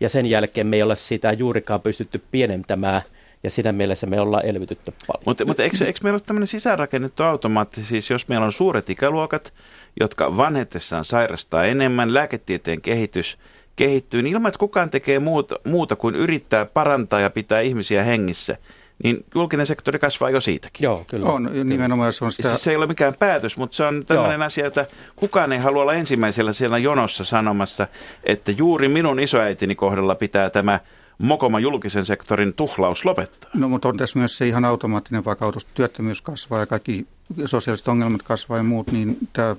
Ja 0.00 0.08
sen 0.08 0.26
jälkeen 0.26 0.66
me 0.66 0.76
ei 0.76 0.82
ole 0.82 0.96
sitä 0.96 1.32
juurikaan 1.32 1.80
pystytty 1.80 2.22
pienentämään– 2.30 3.02
ja 3.42 3.50
siinä 3.50 3.72
mielessä 3.72 4.06
me 4.06 4.20
ollaan 4.20 4.46
elvytytty 4.46 4.92
paljon. 5.06 5.22
Mutta, 5.26 5.44
mutta 5.44 5.62
eikö, 5.62 5.84
eikö 5.84 5.98
meillä 6.02 6.16
ole 6.16 6.22
tämmöinen 6.26 6.46
sisäänrakennettu 6.46 7.22
automaatti, 7.22 7.82
siis 7.84 8.10
jos 8.10 8.28
meillä 8.28 8.46
on 8.46 8.52
suuret 8.52 8.90
ikäluokat, 8.90 9.54
jotka 10.00 10.36
vanhetessaan 10.36 11.04
sairastaa 11.04 11.64
enemmän, 11.64 12.14
lääketieteen 12.14 12.80
kehitys 12.80 13.38
kehittyy, 13.76 14.22
niin 14.22 14.34
ilman, 14.34 14.48
että 14.48 14.58
kukaan 14.58 14.90
tekee 14.90 15.18
muuta, 15.18 15.56
muuta 15.64 15.96
kuin 15.96 16.14
yrittää 16.14 16.64
parantaa 16.64 17.20
ja 17.20 17.30
pitää 17.30 17.60
ihmisiä 17.60 18.02
hengissä, 18.02 18.56
niin 19.04 19.24
julkinen 19.34 19.66
sektori 19.66 19.98
kasvaa 19.98 20.30
jo 20.30 20.40
siitäkin. 20.40 20.84
Joo, 20.84 21.04
kyllä. 21.10 21.26
On, 21.26 21.50
nimenomaan 21.64 22.12
se 22.12 22.24
on 22.24 22.32
sitä... 22.32 22.48
Siis 22.48 22.64
se 22.64 22.70
ei 22.70 22.76
ole 22.76 22.86
mikään 22.86 23.14
päätös, 23.14 23.56
mutta 23.56 23.76
se 23.76 23.84
on 23.84 24.06
tämmöinen 24.06 24.38
Joo. 24.40 24.46
asia, 24.46 24.66
että 24.66 24.86
kukaan 25.16 25.52
ei 25.52 25.58
halua 25.58 25.82
olla 25.82 25.94
ensimmäisellä 25.94 26.52
siellä 26.52 26.78
jonossa 26.78 27.24
sanomassa, 27.24 27.86
että 28.24 28.52
juuri 28.52 28.88
minun 28.88 29.20
isoäitini 29.20 29.74
kohdalla 29.74 30.14
pitää 30.14 30.50
tämä 30.50 30.80
mokoma 31.18 31.60
julkisen 31.60 32.06
sektorin 32.06 32.54
tuhlaus 32.54 33.04
lopettaa? 33.04 33.50
No 33.54 33.68
mutta 33.68 33.88
on 33.88 33.96
tässä 33.96 34.18
myös 34.18 34.38
se 34.38 34.48
ihan 34.48 34.64
automaattinen 34.64 35.24
vakautus. 35.24 35.64
Työttömyys 35.64 36.22
kasvaa 36.22 36.60
ja 36.60 36.66
kaikki 36.66 37.06
sosiaaliset 37.44 37.88
ongelmat 37.88 38.22
kasvaa 38.22 38.58
ja 38.58 38.62
muut, 38.62 38.92
niin 38.92 39.18
tämä 39.32 39.56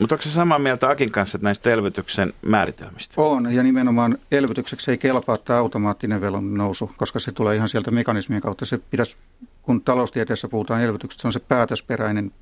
mutta 0.00 0.14
onko 0.14 0.22
se 0.22 0.30
samaa 0.30 0.58
mieltä 0.58 0.88
Akin 0.88 1.10
kanssa 1.10 1.38
näistä 1.42 1.70
elvytyksen 1.70 2.32
määritelmistä? 2.42 3.14
On, 3.16 3.54
ja 3.54 3.62
nimenomaan 3.62 4.18
elvytykseksi 4.32 4.90
ei 4.90 4.98
kelpaa 4.98 5.36
tämä 5.36 5.58
automaattinen 5.58 6.20
velon 6.20 6.54
nousu, 6.54 6.90
koska 6.96 7.18
se 7.18 7.32
tulee 7.32 7.56
ihan 7.56 7.68
sieltä 7.68 7.90
mekanismien 7.90 8.42
kautta. 8.42 8.64
Se 8.64 8.78
pitäisi, 8.78 9.16
kun 9.62 9.80
taloustieteessä 9.82 10.48
puhutaan 10.48 10.82
elvytyksestä, 10.82 11.20
se 11.20 11.28
on 11.28 11.32
se 11.32 11.40
päätösperäinen 11.40 12.32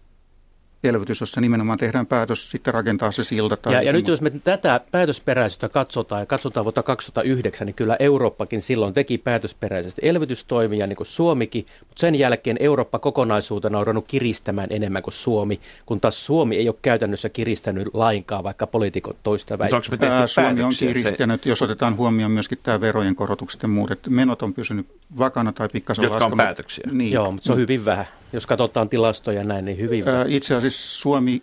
elvytys, 0.84 1.20
jossa 1.20 1.40
nimenomaan 1.40 1.78
tehdään 1.78 2.06
päätös 2.06 2.50
sitten 2.50 2.74
rakentaa 2.74 3.12
se 3.12 3.24
silta. 3.24 3.56
Tai 3.56 3.74
ja, 3.74 3.82
ja 3.82 3.92
nyt 3.92 4.08
jos 4.08 4.20
me 4.20 4.30
tätä 4.30 4.80
päätösperäisyyttä 4.90 5.68
katsotaan 5.68 6.22
ja 6.22 6.26
katsotaan 6.26 6.64
vuotta 6.64 6.82
2009, 6.82 7.66
niin 7.66 7.74
kyllä 7.74 7.96
Eurooppakin 8.00 8.62
silloin 8.62 8.94
teki 8.94 9.18
päätösperäisesti 9.18 10.00
elvytystoimia, 10.04 10.86
niin 10.86 10.96
kuin 10.96 11.06
Suomikin, 11.06 11.66
mutta 11.80 12.00
sen 12.00 12.14
jälkeen 12.14 12.56
Eurooppa 12.60 12.98
kokonaisuutena 12.98 13.78
on 13.78 13.86
ruvennut 13.86 14.04
kiristämään 14.08 14.68
enemmän 14.70 15.02
kuin 15.02 15.14
Suomi, 15.14 15.60
kun 15.86 16.00
taas 16.00 16.26
Suomi 16.26 16.56
ei 16.56 16.68
ole 16.68 16.76
käytännössä 16.82 17.28
kiristänyt 17.28 17.88
lainkaan, 17.92 18.44
vaikka 18.44 18.66
poliitikot 18.66 19.16
toista 19.22 19.58
väittävät. 19.58 20.30
Suomi 20.30 20.62
on 20.62 20.72
kiristänyt, 20.78 21.46
jos 21.46 21.62
otetaan 21.62 21.96
huomioon 21.96 22.30
myöskin 22.30 22.58
tämä 22.62 22.80
verojen 22.80 23.14
korotukset 23.14 23.62
ja 23.62 23.68
muut, 23.68 23.90
että 23.90 24.10
menot 24.10 24.42
on 24.42 24.54
pysynyt 24.54 24.86
vakana 25.18 25.52
tai 25.52 25.68
pikkasen 25.72 26.02
Jotka 26.02 26.24
on 26.24 26.32
päätöksiä. 26.36 26.84
Niin. 26.92 27.12
Joo, 27.12 27.30
mutta 27.30 27.46
se 27.46 27.52
on 27.52 27.58
hyvin 27.58 27.84
vähän. 27.84 28.06
Jos 28.32 28.46
katsotaan 28.46 28.88
tilastoja 28.88 29.44
näin, 29.44 29.64
niin 29.64 29.78
hyvin. 29.78 30.04
Itse 30.26 30.54
asiassa 30.54 30.98
Suomi 30.98 31.42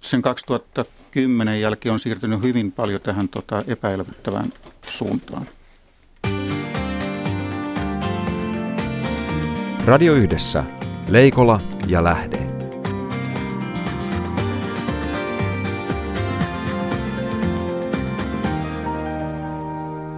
sen 0.00 0.22
2010 0.22 1.60
jälkeen 1.60 1.92
on 1.92 1.98
siirtynyt 1.98 2.42
hyvin 2.42 2.72
paljon 2.72 3.00
tähän 3.00 3.28
tota, 3.28 3.64
epäilyttävään 3.66 4.52
suuntaan. 4.90 5.46
Radio 9.84 10.14
Yhdessä. 10.14 10.64
Leikola 11.08 11.60
ja 11.86 12.04
Lähde. 12.04 12.50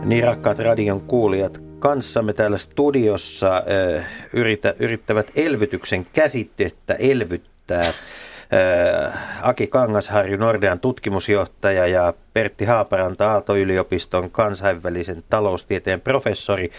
Niin 0.05 0.25
rakkaat 0.25 0.59
radion 0.59 1.01
kuulijat, 1.01 1.72
kanssamme 1.83 2.33
täällä 2.33 2.59
studiossa 2.59 3.57
äh, 3.57 4.07
yritä, 4.33 4.75
yrittävät 4.79 5.31
elvytyksen 5.37 6.07
käsitettä 6.13 6.95
elvyttää 6.95 7.87
äh, 7.87 9.45
Aki 9.49 9.67
Kangasharju, 9.67 10.37
Nordean 10.37 10.81
tutkimusjohtaja 10.81 11.87
ja 11.87 12.15
Pertti 12.33 12.65
Haaparanta 12.65 13.33
Aalto-yliopiston 13.33 14.31
kansainvälisen 14.31 15.25
taloustieteen 15.31 16.01
professori. 16.01 16.71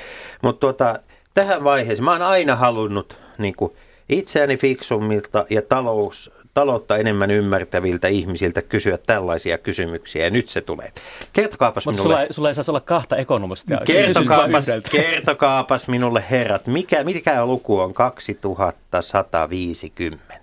Mutta 0.41 0.59
tuota, 0.59 0.99
tähän 1.33 1.63
vaiheeseen 1.63 2.05
mä 2.05 2.11
oon 2.11 2.21
aina 2.21 2.55
halunnut 2.55 3.17
niin 3.37 3.55
kuin, 3.55 3.73
itseäni 4.09 4.57
fiksummilta 4.57 5.45
ja 5.49 5.61
talous, 5.61 6.31
taloutta 6.53 6.97
enemmän 6.97 7.31
ymmärtäviltä 7.31 8.07
ihmisiltä 8.07 8.61
kysyä 8.61 8.97
tällaisia 8.97 9.57
kysymyksiä, 9.57 10.23
ja 10.23 10.29
nyt 10.29 10.49
se 10.49 10.61
tulee. 10.61 10.91
Kertokaapas 11.33 11.85
Mutta 11.85 12.01
minulle... 12.01 12.15
sulla, 12.15 12.23
ei- 12.23 12.33
sulla 12.33 12.47
ei 12.47 12.55
saisi 12.55 12.71
olla 12.71 12.79
kahta 12.79 13.17
ekonomistia. 13.17 13.79
Kertokaapas, 13.85 14.65
kertokaapas 14.91 15.87
minulle 15.87 16.23
herrat, 16.31 16.67
mikä, 16.67 17.03
mikä 17.03 17.45
luku 17.45 17.79
on 17.79 17.93
2150? 17.93 20.33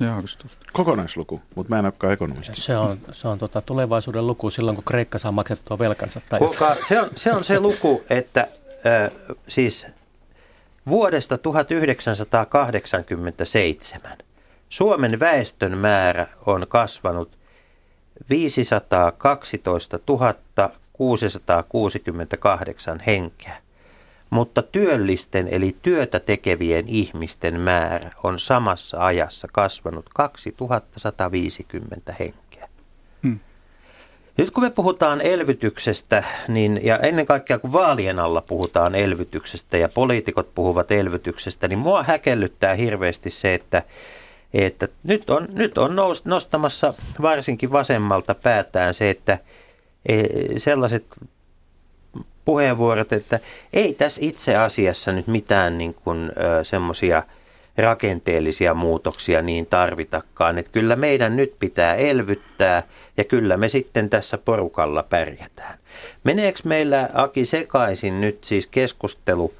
Jaavistusta. 0.00 0.66
Kokonaisluku, 0.72 1.40
mutta 1.54 1.70
mä 1.74 1.78
en 1.78 1.84
olekaan 1.84 2.12
ekonomisti. 2.12 2.60
Se 2.60 2.76
on, 2.76 2.98
se 3.12 3.28
on 3.28 3.38
tota, 3.38 3.60
tulevaisuuden 3.62 4.26
luku 4.26 4.50
silloin, 4.50 4.76
kun 4.76 4.84
Kreikka 4.84 5.18
saa 5.18 5.32
maksettua 5.32 5.78
velkansa. 5.78 6.20
Tai 6.28 6.38
Kuulkaa, 6.38 6.74
se, 6.88 7.00
on, 7.00 7.08
se 7.16 7.32
on 7.32 7.44
se 7.44 7.60
luku, 7.60 8.02
että 8.10 8.46
äh, 8.86 9.10
siis 9.48 9.86
vuodesta 10.86 11.38
1987 11.38 14.18
Suomen 14.68 15.20
väestön 15.20 15.78
määrä 15.78 16.26
on 16.46 16.66
kasvanut 16.68 17.38
512 18.30 19.98
668 20.92 23.00
henkeä, 23.06 23.56
mutta 24.30 24.62
työllisten 24.62 25.48
eli 25.50 25.76
työtä 25.82 26.20
tekevien 26.20 26.88
ihmisten 26.88 27.60
määrä 27.60 28.10
on 28.22 28.38
samassa 28.38 29.04
ajassa 29.04 29.48
kasvanut 29.52 30.06
2150 30.14 32.14
henkeä. 32.18 32.68
Nyt 34.38 34.50
kun 34.50 34.64
me 34.64 34.70
puhutaan 34.70 35.20
elvytyksestä, 35.20 36.24
niin, 36.48 36.80
ja 36.82 36.98
ennen 36.98 37.26
kaikkea 37.26 37.58
kun 37.58 37.72
vaalien 37.72 38.18
alla 38.18 38.40
puhutaan 38.40 38.94
elvytyksestä 38.94 39.76
ja 39.76 39.88
poliitikot 39.88 40.54
puhuvat 40.54 40.92
elvytyksestä, 40.92 41.68
niin 41.68 41.78
mua 41.78 42.02
häkellyttää 42.02 42.74
hirveästi 42.74 43.30
se, 43.30 43.54
että, 43.54 43.82
että 44.54 44.88
nyt 45.02 45.30
on, 45.30 45.48
nyt 45.52 45.78
on 45.78 45.96
nous, 45.96 46.24
nostamassa 46.24 46.94
varsinkin 47.22 47.72
vasemmalta 47.72 48.34
päätään 48.34 48.94
se, 48.94 49.10
että 49.10 49.38
e, 50.06 50.22
sellaiset 50.56 51.04
puheenvuorot, 52.44 53.12
että 53.12 53.38
ei 53.72 53.94
tässä 53.94 54.20
itse 54.24 54.56
asiassa 54.56 55.12
nyt 55.12 55.26
mitään 55.26 55.78
niin 55.78 55.96
semmoisia 56.62 57.22
rakenteellisia 57.78 58.74
muutoksia 58.74 59.42
niin 59.42 59.66
tarvitakaan. 59.66 60.58
Että 60.58 60.72
kyllä 60.72 60.96
meidän 60.96 61.36
nyt 61.36 61.54
pitää 61.58 61.94
elvyttää 61.94 62.82
ja 63.16 63.24
kyllä 63.24 63.56
me 63.56 63.68
sitten 63.68 64.10
tässä 64.10 64.38
porukalla 64.38 65.02
pärjätään. 65.02 65.78
Meneekö 66.24 66.60
meillä 66.64 67.10
Aki 67.14 67.44
sekaisin 67.44 68.20
nyt 68.20 68.44
siis 68.44 68.66
keskustelu 68.66 69.52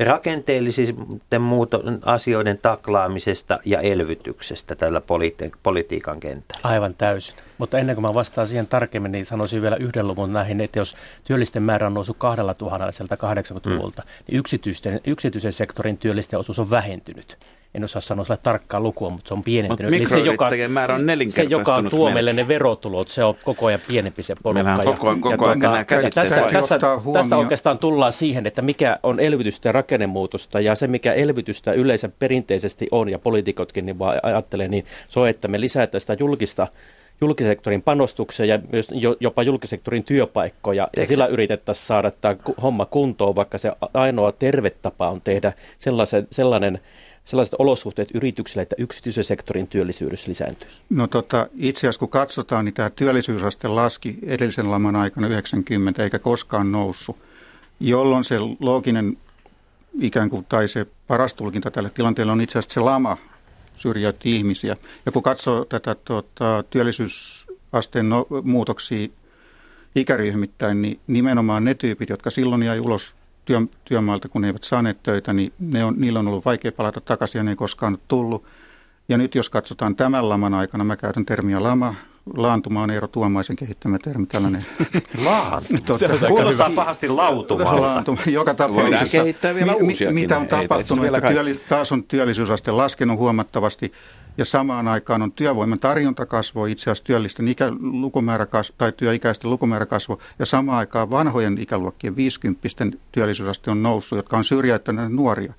rakenteellisten 0.00 1.40
muuto- 1.40 1.82
asioiden 2.04 2.58
taklaamisesta 2.58 3.58
ja 3.64 3.80
elvytyksestä 3.80 4.74
tällä 4.74 5.00
politi- 5.00 5.52
politiikan 5.62 6.20
kentällä? 6.20 6.60
Aivan 6.62 6.94
täysin. 6.94 7.36
Mutta 7.58 7.78
ennen 7.78 7.96
kuin 7.96 8.02
mä 8.02 8.14
vastaan 8.14 8.46
siihen 8.46 8.66
tarkemmin, 8.66 9.12
niin 9.12 9.26
sanoisin 9.26 9.62
vielä 9.62 9.76
yhden 9.76 10.06
luvun 10.06 10.32
näihin, 10.32 10.60
että 10.60 10.78
jos 10.78 10.96
työllisten 11.24 11.62
määrä 11.62 11.86
on 11.86 11.94
noussut 11.94 12.16
kahdella 12.18 12.54
tuhannella 12.54 12.92
sieltä 12.92 13.14
80-luvulta, 13.14 14.02
mm. 14.02 14.08
niin 14.26 14.38
yksityisten, 14.38 15.00
yksityisen 15.06 15.52
sektorin 15.52 15.98
työllisten 15.98 16.38
osuus 16.38 16.58
on 16.58 16.70
vähentynyt. 16.70 17.38
En 17.74 17.84
osaa 17.84 18.00
sanoa 18.00 18.24
sille 18.24 18.38
tarkkaa 18.42 18.80
lukua, 18.80 19.10
mutta 19.10 19.28
se 19.28 19.34
on 19.34 19.42
pienentynyt. 19.42 19.92
Mutta 19.92 19.96
Eli 19.96 20.06
se, 20.06 20.18
joka, 20.30 20.50
määrä 20.68 20.94
on 20.94 21.06
se, 21.28 21.42
joka 21.42 21.82
tuo 21.90 22.10
meille 22.10 22.32
ne 22.32 22.48
verotulot, 22.48 23.08
se 23.08 23.24
on 23.24 23.34
koko 23.44 23.66
ajan 23.66 23.80
pienempi 23.88 24.22
se 24.22 24.34
porukka. 24.42 24.52
Meillähän 24.52 24.88
on 24.88 24.94
koko 24.94 25.08
ajan- 25.08 25.20
koko 25.20 25.46
ajan 25.46 25.58
nämä 25.58 25.84
käsitteet 25.84 26.14
tässä, 26.14 26.40
vaihtuu. 26.40 26.60
tässä, 26.60 26.74
Ottaa 26.74 27.12
tästä 27.12 27.36
oikeastaan 27.36 27.78
tullaan 27.78 28.12
siihen, 28.12 28.46
että 28.46 28.62
mikä 28.62 28.98
on 29.02 29.20
elvytystä 29.20 29.68
ja 29.68 29.72
rakennemuutosta 29.72 30.60
ja 30.60 30.74
se, 30.74 30.86
mikä 30.86 31.12
elvytystä 31.12 31.72
yleensä 31.72 32.10
perinteisesti 32.18 32.88
on 32.90 33.08
ja 33.08 33.18
poliitikotkin 33.18 33.86
niin 33.86 33.98
vaan 33.98 34.20
ajattelee, 34.22 34.68
niin 34.68 34.84
se 35.08 35.20
on, 35.20 35.28
että 35.28 35.48
me 35.48 35.60
lisätään 35.60 36.00
sitä 36.00 36.16
julkista 36.18 36.66
julkisektorin 37.20 37.82
panostuksia 37.82 38.46
ja 38.46 38.58
myös 38.72 38.88
jo, 38.92 39.16
jopa 39.20 39.42
julkisektorin 39.42 40.04
työpaikkoja. 40.04 40.88
Ja 40.96 41.06
sillä 41.06 41.26
yritettäisiin 41.26 41.86
saada 41.86 42.10
tämä 42.10 42.36
homma 42.62 42.86
kuntoon, 42.86 43.36
vaikka 43.36 43.58
se 43.58 43.72
ainoa 43.94 44.32
terve 44.32 44.70
tapa 44.70 45.08
on 45.08 45.20
tehdä 45.20 45.52
sellaisen, 45.78 46.28
sellainen, 46.30 46.80
sellaiset 47.28 47.54
olosuhteet 47.58 48.08
yrityksille, 48.14 48.62
että 48.62 48.76
yksityisen 48.78 49.24
sektorin 49.24 49.66
työllisyys 49.66 50.26
lisääntyisi. 50.26 50.76
No 50.90 51.06
tota, 51.06 51.46
itse 51.56 51.78
asiassa 51.80 51.98
kun 51.98 52.08
katsotaan, 52.08 52.64
niin 52.64 52.74
tämä 52.74 52.90
työllisyysaste 52.90 53.68
laski 53.68 54.18
edellisen 54.26 54.70
laman 54.70 54.96
aikana 54.96 55.28
90 55.28 56.02
eikä 56.02 56.18
koskaan 56.18 56.72
noussut, 56.72 57.16
jolloin 57.80 58.24
se 58.24 58.36
looginen 58.60 59.16
ikään 60.00 60.30
kuin, 60.30 60.44
tai 60.44 60.68
se 60.68 60.86
paras 61.06 61.34
tulkinta 61.34 61.70
tälle 61.70 61.90
tilanteelle 61.90 62.32
on 62.32 62.40
itse 62.40 62.58
asiassa 62.58 62.74
se 62.74 62.80
lama 62.80 63.16
syrjäytti 63.76 64.36
ihmisiä. 64.36 64.76
Ja 65.06 65.12
kun 65.12 65.22
katsoo 65.22 65.64
tätä 65.64 65.96
tota, 66.04 66.64
työllisyysasteen 66.70 68.08
no, 68.08 68.26
muutoksia 68.42 69.08
ikäryhmittäin, 69.94 70.82
niin 70.82 71.00
nimenomaan 71.06 71.64
ne 71.64 71.74
tyypit, 71.74 72.08
jotka 72.08 72.30
silloin 72.30 72.62
jäi 72.62 72.80
ulos 72.80 73.14
työ, 73.48 73.60
työmaalta, 73.84 74.28
kun 74.28 74.42
ne 74.42 74.48
eivät 74.48 74.64
saaneet 74.64 75.02
töitä, 75.02 75.32
niin 75.32 75.52
ne 75.58 75.84
on, 75.84 75.94
niillä 75.98 76.18
on 76.18 76.28
ollut 76.28 76.44
vaikea 76.44 76.72
palata 76.72 77.00
takaisin 77.00 77.38
ja 77.38 77.42
ne 77.42 77.50
ei 77.50 77.56
koskaan 77.56 77.92
ole 77.92 78.00
tullut. 78.08 78.44
Ja 79.08 79.18
nyt 79.18 79.34
jos 79.34 79.50
katsotaan 79.50 79.96
tämän 79.96 80.28
laman 80.28 80.54
aikana, 80.54 80.84
mä 80.84 80.96
käytän 80.96 81.26
termiä 81.26 81.62
lama, 81.62 81.94
laantuma 82.36 82.82
on 82.82 82.90
Eero 82.90 83.08
Tuomaisen 83.08 83.56
kehittämä 83.56 83.98
termi, 83.98 84.26
tällainen 84.26 84.66
Laantuma. 85.24 85.80
Totta. 85.86 86.26
Kuulostaa 86.28 86.70
pahasti 86.70 87.08
lautumalta. 87.08 87.80
laantuma. 87.80 88.20
Joka 88.26 88.54
tapauksessa, 88.54 89.18
kehittää 89.18 89.54
vielä 89.54 89.74
uusiakin. 89.74 90.14
mitä 90.14 90.36
on 90.36 90.42
ei 90.42 90.48
tapahtunut, 90.48 91.04
että 91.04 91.20
työli, 91.20 91.60
taas 91.68 91.92
on 91.92 92.04
työllisyysaste 92.04 92.70
laskenut 92.70 93.18
huomattavasti 93.18 93.92
ja 94.38 94.44
samaan 94.44 94.88
aikaan 94.88 95.22
on 95.22 95.32
työvoiman 95.32 95.78
tarjonta 95.78 96.26
kasvoi, 96.26 96.72
itse 96.72 96.82
asiassa 96.82 97.04
työllisten 97.04 97.48
ikä, 97.48 97.72
lukumäärä 97.80 98.46
kas, 98.46 98.72
tai 98.78 98.92
työikäisten 98.96 99.50
lukumäärä 99.50 99.86
kasvoi 99.86 100.18
ja 100.38 100.46
samaan 100.46 100.78
aikaan 100.78 101.10
vanhojen 101.10 101.58
ikäluokkien 101.58 102.16
50 102.16 102.68
työllisyysaste 103.12 103.70
on 103.70 103.82
noussut, 103.82 104.16
jotka 104.16 104.36
on 104.36 104.44
syrjäyttäneet 104.44 105.12
nuoria. 105.12 105.52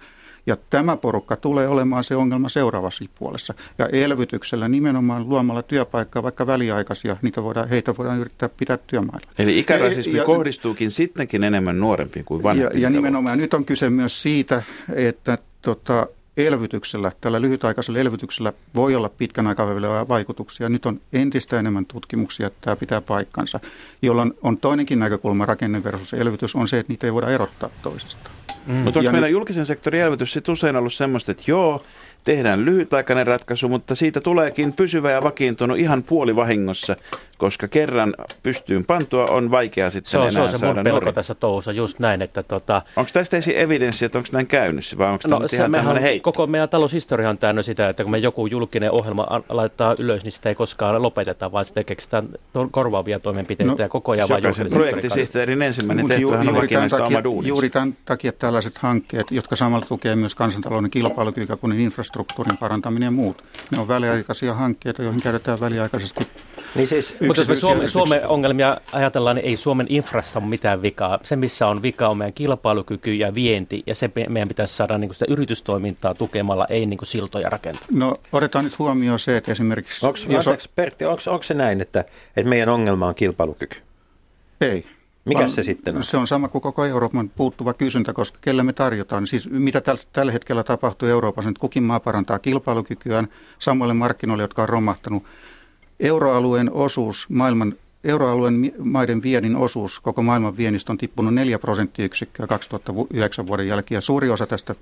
Ja 0.46 0.58
tämä 0.70 0.98
porukka 0.98 1.36
tulee 1.36 1.68
olemaan 1.68 2.04
se 2.04 2.15
ongelma 2.15 2.50
seuraavassa 2.50 3.06
puolessa. 3.20 3.54
Ja 3.78 3.86
elvytyksellä 3.86 4.68
nimenomaan 4.68 5.30
luomalla 5.30 5.63
työpaikkaa, 5.63 6.24
vaikka 6.24 6.48
väliaikaisia, 6.48 7.18
niitä 7.22 7.44
voidaan, 7.44 7.70
heitä 7.70 7.98
voidaan 7.98 8.20
yrittää 8.20 8.50
pitää 8.50 8.78
työmailla. 8.88 9.32
Eli 9.39 9.60
ikärasismi 9.60 10.13
Ja- 10.13 10.18
ja- 10.22 10.26
kohdistuukin 10.26 10.92
sittenkin 10.92 11.44
enemmän 11.44 11.80
nuorempiin 11.80 12.26
kuin 12.26 12.39
Ja, 12.39 12.44
vanhempiin. 12.44 12.82
ja 12.82 12.89
nimenomaan 12.89 13.38
nyt 13.38 13.54
on 13.54 13.65
kyse 13.65 13.89
myös 13.89 14.22
siitä, 14.22 14.63
että 14.96 15.38
tota, 15.62 16.08
elvytyksellä, 16.47 17.12
tällä 17.21 17.41
lyhytaikaisella 17.41 17.99
elvytyksellä 17.99 18.54
voi 18.75 18.95
olla 18.95 19.10
pitkän 19.10 19.47
aikavälillä 19.47 20.08
vaikutuksia. 20.08 20.69
Nyt 20.69 20.86
on 20.86 21.02
entistä 21.13 21.60
enemmän 21.60 21.86
tutkimuksia, 21.86 22.47
että 22.47 22.60
tämä 22.62 22.75
pitää 22.75 23.02
paikkansa, 23.02 23.60
jolloin 24.02 24.34
on 24.41 24.58
toinenkin 24.58 24.99
näkökulma 24.99 25.45
rakenne 25.45 25.84
versus 25.84 26.13
elvytys 26.13 26.56
on 26.56 26.67
se, 26.67 26.80
että 26.80 26.93
niitä 26.93 27.08
ei 27.08 27.13
voida 27.13 27.30
erottaa 27.30 27.69
toisistaan. 27.82 28.36
Mm. 28.67 28.75
Mutta 28.75 28.99
onko 28.99 29.12
meillä 29.12 29.28
nyt- 29.28 29.34
julkisen 29.34 29.65
sektorin 29.65 30.02
elvytys 30.02 30.34
sit 30.34 30.49
usein 30.49 30.75
ollut 30.75 30.93
semmoista, 30.93 31.32
että 31.32 31.43
joo, 31.47 31.84
tehdään 32.23 32.65
lyhytaikainen 32.65 33.28
ratkaisu, 33.28 33.69
mutta 33.69 33.95
siitä 33.95 34.21
tuleekin 34.21 34.73
pysyvä 34.73 35.12
ja 35.12 35.23
vakiintunut 35.23 35.78
ihan 35.78 36.04
puolivahingossa, 36.04 36.95
koska 37.39 37.67
kerran 37.67 38.15
pystyyn 38.43 38.86
pantua 38.86 39.25
on 39.25 39.52
vaikea 39.52 39.89
sitten 39.89 40.12
Se 40.12 40.17
on, 40.17 40.32
se 40.32 40.38
enää 40.39 40.43
on 40.43 40.49
se 40.49 40.58
saada 40.58 40.73
mun 40.75 40.84
pelko 40.84 40.99
nurin. 40.99 41.13
tässä 41.15 41.36
touhussa, 41.36 41.71
just 41.71 41.99
näin, 41.99 42.21
että 42.21 42.43
tota, 42.43 42.82
Onko 42.95 43.10
tästä 43.13 43.38
edes 43.38 43.47
evidenssiä, 43.56 44.06
että 44.06 44.17
onko 44.17 44.30
näin 44.32 44.47
käynyt, 44.47 44.95
vai 44.97 45.08
onko 45.08 45.21
tämä 45.21 45.36
No, 45.39 45.47
se 45.47 45.56
ihan 45.56 45.71
mehän, 45.71 45.97
heitto? 46.02 46.32
koko 46.32 46.47
meidän 46.47 46.69
taloushistoria 46.69 47.30
on 47.30 47.38
täynnä 47.38 47.62
sitä, 47.62 47.89
että 47.89 48.04
kun 48.04 48.12
me 48.12 48.17
joku 48.17 48.47
julkinen 48.47 48.91
ohjelma 48.91 49.28
laittaa 49.49 49.95
ylös, 49.99 50.23
niin 50.23 50.32
sitä 50.32 50.49
ei 50.49 50.56
koskaan 50.56 51.02
lopeteta, 51.02 51.52
vaan 51.52 51.65
sitten 51.65 51.86
keksitään 51.86 52.30
to- 52.54 52.67
korvaavia 52.71 53.19
toimenpiteitä 53.19 53.71
No, 53.71 53.75
ja 53.80 53.89
koko 53.89 54.12
ajan 54.12 54.30
vaan 54.30 54.43
Jokaisen 54.43 54.63
julkinen 54.63 54.80
projektisihteerin 54.84 55.62
ensimmäinen 55.62 56.08
tehtävä 56.08 56.39
on 56.39 56.45
juuri, 56.45 56.67
tämän 56.67 56.89
oma 56.93 56.99
takia, 57.04 57.23
duuninsa. 57.23 57.49
juuri 57.49 57.69
tämän 57.69 57.97
takia 58.06 58.32
tällaiset 58.32 58.78
hankkeet, 58.78 59.32
jotka 59.32 59.56
samalla 59.56 59.86
tukee 59.86 60.15
myös 60.15 60.36
kansantalouden 60.36 60.91
kilpailukykyä, 60.91 61.56
kuin 61.56 61.80
infrastruktuurin 61.80 62.58
parantaminen 62.58 63.08
ja 63.08 63.12
muut. 63.12 63.43
Ne 63.71 63.80
on 63.80 63.88
väliaikaisia 63.88 64.54
hankkeita, 64.54 65.04
joihin 65.04 65.21
käytetään 65.21 65.60
väliaikaisesti 65.60 66.28
Niin 66.75 66.88
siis, 66.88 67.15
Mutta 67.30 67.42
jos 67.42 67.50
me 67.50 67.56
Suomen. 67.56 67.89
Suomen 67.89 68.28
ongelmia 68.28 68.78
ajatellaan, 68.92 69.36
niin 69.36 69.46
ei 69.46 69.58
Suomen 69.58 69.86
infrassa 69.89 70.39
ole 70.39 70.48
mitään 70.48 70.82
vikaa. 70.82 71.20
Se, 71.24 71.36
missä 71.36 71.68
on 71.68 71.82
vika, 71.82 72.08
on 72.08 72.18
meidän 72.18 72.34
kilpailukyky 72.34 73.13
ja 73.13 73.36
vienti, 73.36 73.84
ja 73.88 73.96
se 73.96 74.12
me- 74.15 74.26
meidän 74.30 74.48
pitäisi 74.48 74.76
saada 74.76 74.98
niin 74.98 75.10
kuin 75.10 75.15
sitä 75.15 75.26
yritystoimintaa 75.30 76.13
tukemalla, 76.13 76.65
ei 76.70 76.86
niin 76.86 76.98
kuin 76.98 77.08
siltoja 77.08 77.50
rakentaa. 77.50 77.86
No 77.92 78.15
otetaan 78.32 78.65
nyt 78.65 78.80
huomioon 78.80 79.20
se, 79.20 79.38
että 79.38 79.52
esimerkiksi... 79.52 80.06
onko, 80.06 80.20
jos 80.30 80.48
on- 80.48 80.58
Pertti, 80.76 81.06
onko, 81.06 81.44
se 81.44 81.54
näin, 81.54 81.82
että, 81.82 82.00
että 82.38 82.50
meidän 82.50 82.70
ongelma 82.70 83.08
on 83.08 83.15
kilpailukyky? 83.15 83.78
Ei. 84.62 84.86
Mikä 85.26 85.48
se 85.48 85.63
sitten 85.63 85.98
on? 85.98 86.04
Se 86.04 86.18
on 86.18 86.28
sama 86.28 86.48
kuin 86.48 86.62
koko 86.62 86.86
Euroopan 86.86 87.30
puuttuva 87.30 87.74
kysyntä, 87.74 88.13
koska 88.13 88.38
kelle 88.42 88.63
me 88.63 88.74
tarjotaan. 88.74 89.28
Siis 89.28 89.50
mitä 89.50 89.82
täl, 89.82 89.98
tällä 90.13 90.32
hetkellä 90.32 90.63
tapahtuu 90.63 91.10
Euroopassa, 91.10 91.50
että 91.50 91.60
kukin 91.60 91.84
maa 91.84 92.00
parantaa 92.00 92.39
kilpailukykyään 92.39 93.28
samoille 93.60 93.94
markkinoille, 93.94 94.44
jotka 94.44 94.62
on 94.62 94.70
romahtanut. 94.70 95.24
Euroalueen 96.00 96.72
osuus, 96.72 97.30
maailman, 97.30 97.74
euroalueen 98.04 98.72
maiden 98.78 99.24
viennin 99.24 99.56
osuus 99.56 100.00
koko 100.00 100.22
maailman 100.22 100.58
viennistä 100.58 100.92
on 100.92 100.98
tippunut 100.98 101.34
4 101.34 101.60
prosenttiyksikköä 101.60 102.48
2009 102.48 103.48
vuoden 103.48 103.68
jälkeen. 103.68 103.98
Ja 103.98 104.02
suuri 104.02 104.30
osa 104.30 104.48
tästä 104.48 104.76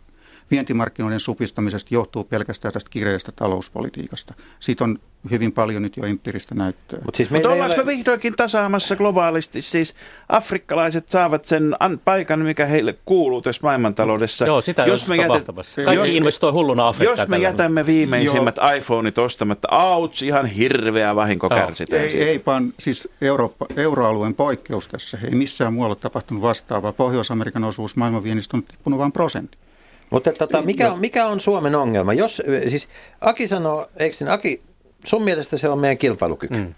vientimarkkinoiden 0.52 1.20
supistamisesta 1.20 1.94
johtuu 1.94 2.24
pelkästään 2.24 2.74
tästä 2.74 2.90
kireästä 2.90 3.32
talouspolitiikasta. 3.32 4.34
Siitä 4.60 4.84
on 4.84 5.00
hyvin 5.32 5.52
paljon 5.52 5.82
nyt 5.82 5.98
jo 5.98 6.04
empiiristä 6.04 6.56
näyttöä. 6.56 7.00
Mutta 7.06 7.18
siis 7.18 7.30
Mutta 7.30 7.48
meillä 7.50 7.56
ei 7.56 7.62
ollaanko 7.62 7.82
ole... 7.82 7.92
me 7.92 7.98
vihdoinkin 7.98 8.36
tasaamassa 8.36 8.96
globaalisti? 8.96 9.62
Siis 9.62 9.96
afrikkalaiset 10.30 11.10
saavat 11.10 11.46
sen 11.46 11.76
an- 11.80 12.00
paikan, 12.06 12.40
mikä 12.40 12.66
heille 12.66 12.96
kuuluu 13.06 13.42
tässä 13.42 13.60
maailmantaloudessa. 13.64 14.46
Joo, 14.46 14.62
sitä 14.62 14.86
jos 14.86 15.08
me 15.10 15.16
jätet-. 15.16 15.46
Kaikki 15.86 15.96
jos- 15.96 16.08
investoi 16.08 16.52
hulluna 16.52 16.88
Afrikkaan. 16.88 17.20
Jos 17.20 17.28
me 17.28 17.36
tällä 17.36 17.48
jätämme 17.48 17.86
viimeisimmät 17.86 18.56
iPhoneit 18.78 19.18
ostamatta, 19.18 19.68
auts, 19.72 20.22
ihan 20.22 20.46
hirveä 20.46 21.16
vahinko 21.16 21.48
Joo. 21.52 21.60
kärsitään 21.60 22.02
Ei, 22.02 22.10
siitä. 22.12 22.26
ei 22.26 22.42
vaan 22.46 22.74
siis 22.80 23.08
Eurooppa, 23.22 23.66
euroalueen 23.78 24.34
poikkeus 24.34 24.88
tässä. 24.88 25.18
Ei 25.24 25.36
missään 25.36 25.74
muualla 25.74 25.96
tapahtunut 25.96 26.44
vastaavaa. 26.44 26.94
Pohjois-Amerikan 26.94 27.64
osuus 27.64 27.96
maailmanviennistä 27.96 28.58
on 28.58 28.64
tippunut 28.64 29.00
vain 29.00 29.12
prosentti. 29.12 29.58
Mutta 30.10 30.34
tota, 30.34 30.62
mikä, 30.62 30.92
on, 30.92 31.00
mikä 31.00 31.28
on 31.28 31.40
Suomen 31.40 31.76
ongelma? 31.76 32.14
Jos, 32.14 32.42
siis 32.68 32.88
Aki 33.22 33.48
sanoo, 33.48 33.90
eikö 33.98 34.16
niin, 34.20 34.30
Aki, 34.30 34.62
sun 35.06 35.24
mielestä 35.24 35.58
se 35.58 35.70
on 35.70 35.80
meidän 35.80 35.98
kilpailukyky. 35.98 36.58
Mm. 36.58 36.74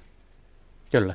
Kyllä. 0.92 1.14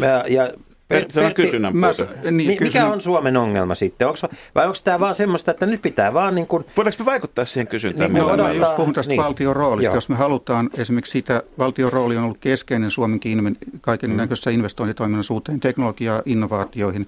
Ja, 0.00 0.24
ja 0.28 0.52
Pertti 0.88 1.14
sanoo 1.14 1.30
kysynnän 1.34 1.76
Mä, 1.76 1.90
niin, 2.22 2.34
Mi- 2.34 2.46
mikä 2.46 2.64
kysynnän- 2.64 2.92
on 2.92 3.00
Suomen 3.00 3.36
ongelma 3.36 3.74
sitten? 3.74 4.08
Onks, 4.08 4.22
vai 4.54 4.66
onko 4.66 4.78
tämä 4.84 5.00
vaan 5.00 5.14
semmoista, 5.14 5.50
että 5.50 5.66
nyt 5.66 5.82
pitää 5.82 6.14
vaan 6.14 6.34
niin 6.34 6.46
kuin, 6.46 6.64
Voidaanko 6.76 6.96
me 7.02 7.06
vaikuttaa 7.06 7.44
siihen 7.44 7.66
kysyntään? 7.66 8.12
Niin, 8.12 8.20
No, 8.22 8.28
lailla? 8.28 8.50
just 8.66 8.76
puhun 8.76 8.92
tästä 8.94 9.08
niin. 9.10 9.22
valtion 9.22 9.56
roolista. 9.56 9.88
Joo. 9.88 9.94
Jos 9.96 10.08
me 10.08 10.16
halutaan 10.16 10.70
esimerkiksi 10.78 11.12
sitä, 11.12 11.42
valtion 11.58 11.92
rooli 11.92 12.16
on 12.16 12.24
ollut 12.24 12.38
keskeinen 12.40 12.90
Suomenkin 12.90 13.56
kaiken 13.80 14.16
näköisessä 14.16 14.50
investointitoiminnassa 14.50 15.34
uuteen 15.34 15.60
teknologiaan, 15.60 16.22
innovaatioihin. 16.26 17.06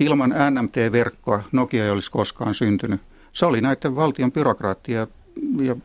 Ilman 0.00 0.34
NMT-verkkoa 0.50 1.42
Nokia 1.52 1.84
ei 1.84 1.90
olisi 1.90 2.10
koskaan 2.10 2.54
syntynyt. 2.54 3.00
Se 3.32 3.46
oli 3.46 3.60
näiden 3.60 3.96
valtion 3.96 4.32
byrokraattia 4.32 5.06
ja 5.62 5.76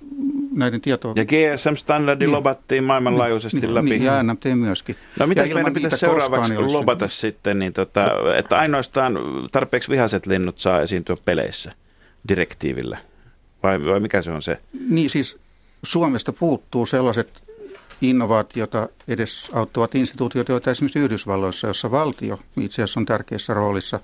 näiden 0.56 0.82
tietoa... 0.82 1.14
Ja 1.16 1.26
GSM-standardi 1.26 2.26
Niin. 2.26 2.32
lobattiin 2.32 2.84
maailmanlaajuisesti 2.84 3.74
läpi. 3.74 3.90
Niin, 3.90 4.04
ja 4.04 4.24
NMT 4.24 4.44
myöskin. 4.56 4.96
No 5.20 5.28
mitä 5.28 5.46
meidän 5.46 5.74
pitäisi 5.74 5.98
seuraavaksi 5.98 6.58
lobata 6.58 7.08
sitten, 7.08 7.60
niin 7.60 7.74
tota, 7.74 8.08
että 8.38 8.58
ainoastaan 8.60 9.20
tarpeeksi 9.52 9.92
vihaset 9.92 10.26
linnut 10.26 10.60
saa 10.60 10.82
esiintyä 10.82 11.16
peleissä 11.26 11.72
direktiivillä? 12.28 12.98
Vai, 13.64 13.86
vai 13.86 14.00
mikä 14.00 14.22
se 14.22 14.32
on 14.32 14.42
se? 14.42 14.58
Niin 14.90 15.10
siis 15.10 15.38
Suomesta 15.84 16.34
puuttuu 16.34 16.86
sellaiset 16.86 17.42
innovaatiota 18.02 18.90
edes 19.08 19.50
auttavat 19.54 19.96
instituutiot, 19.96 20.50
joita 20.50 20.72
esimerkiksi 20.72 21.00
Yhdysvalloissa, 21.00 21.68
jossa 21.68 21.92
valtio 21.92 22.40
itse 22.62 22.84
asiassa 22.84 23.00
on 23.00 23.06
tärkeässä 23.06 23.54
roolissa, 23.54 24.00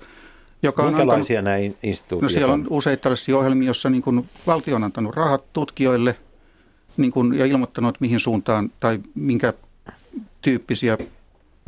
joka 0.62 0.82
on 0.82 0.94
antanut, 0.94 1.28
nämä 1.42 1.56
instituutiot 1.82 2.22
no 2.22 2.28
siellä 2.28 2.54
on? 2.54 2.60
on 2.60 2.66
useita 2.70 3.02
tällaisia 3.02 3.38
ohjelmia, 3.38 3.66
joissa 3.66 3.90
niin 3.90 4.02
kuin 4.02 4.28
valtio 4.46 4.76
on 4.76 4.84
antanut 4.84 5.16
rahat 5.16 5.52
tutkijoille 5.52 6.16
niin 6.96 7.12
kuin, 7.12 7.38
ja 7.38 7.46
ilmoittanut, 7.46 7.88
että 7.88 8.00
mihin 8.00 8.20
suuntaan 8.20 8.70
tai 8.80 9.00
minkä 9.14 9.52
tyyppisiä 10.42 10.98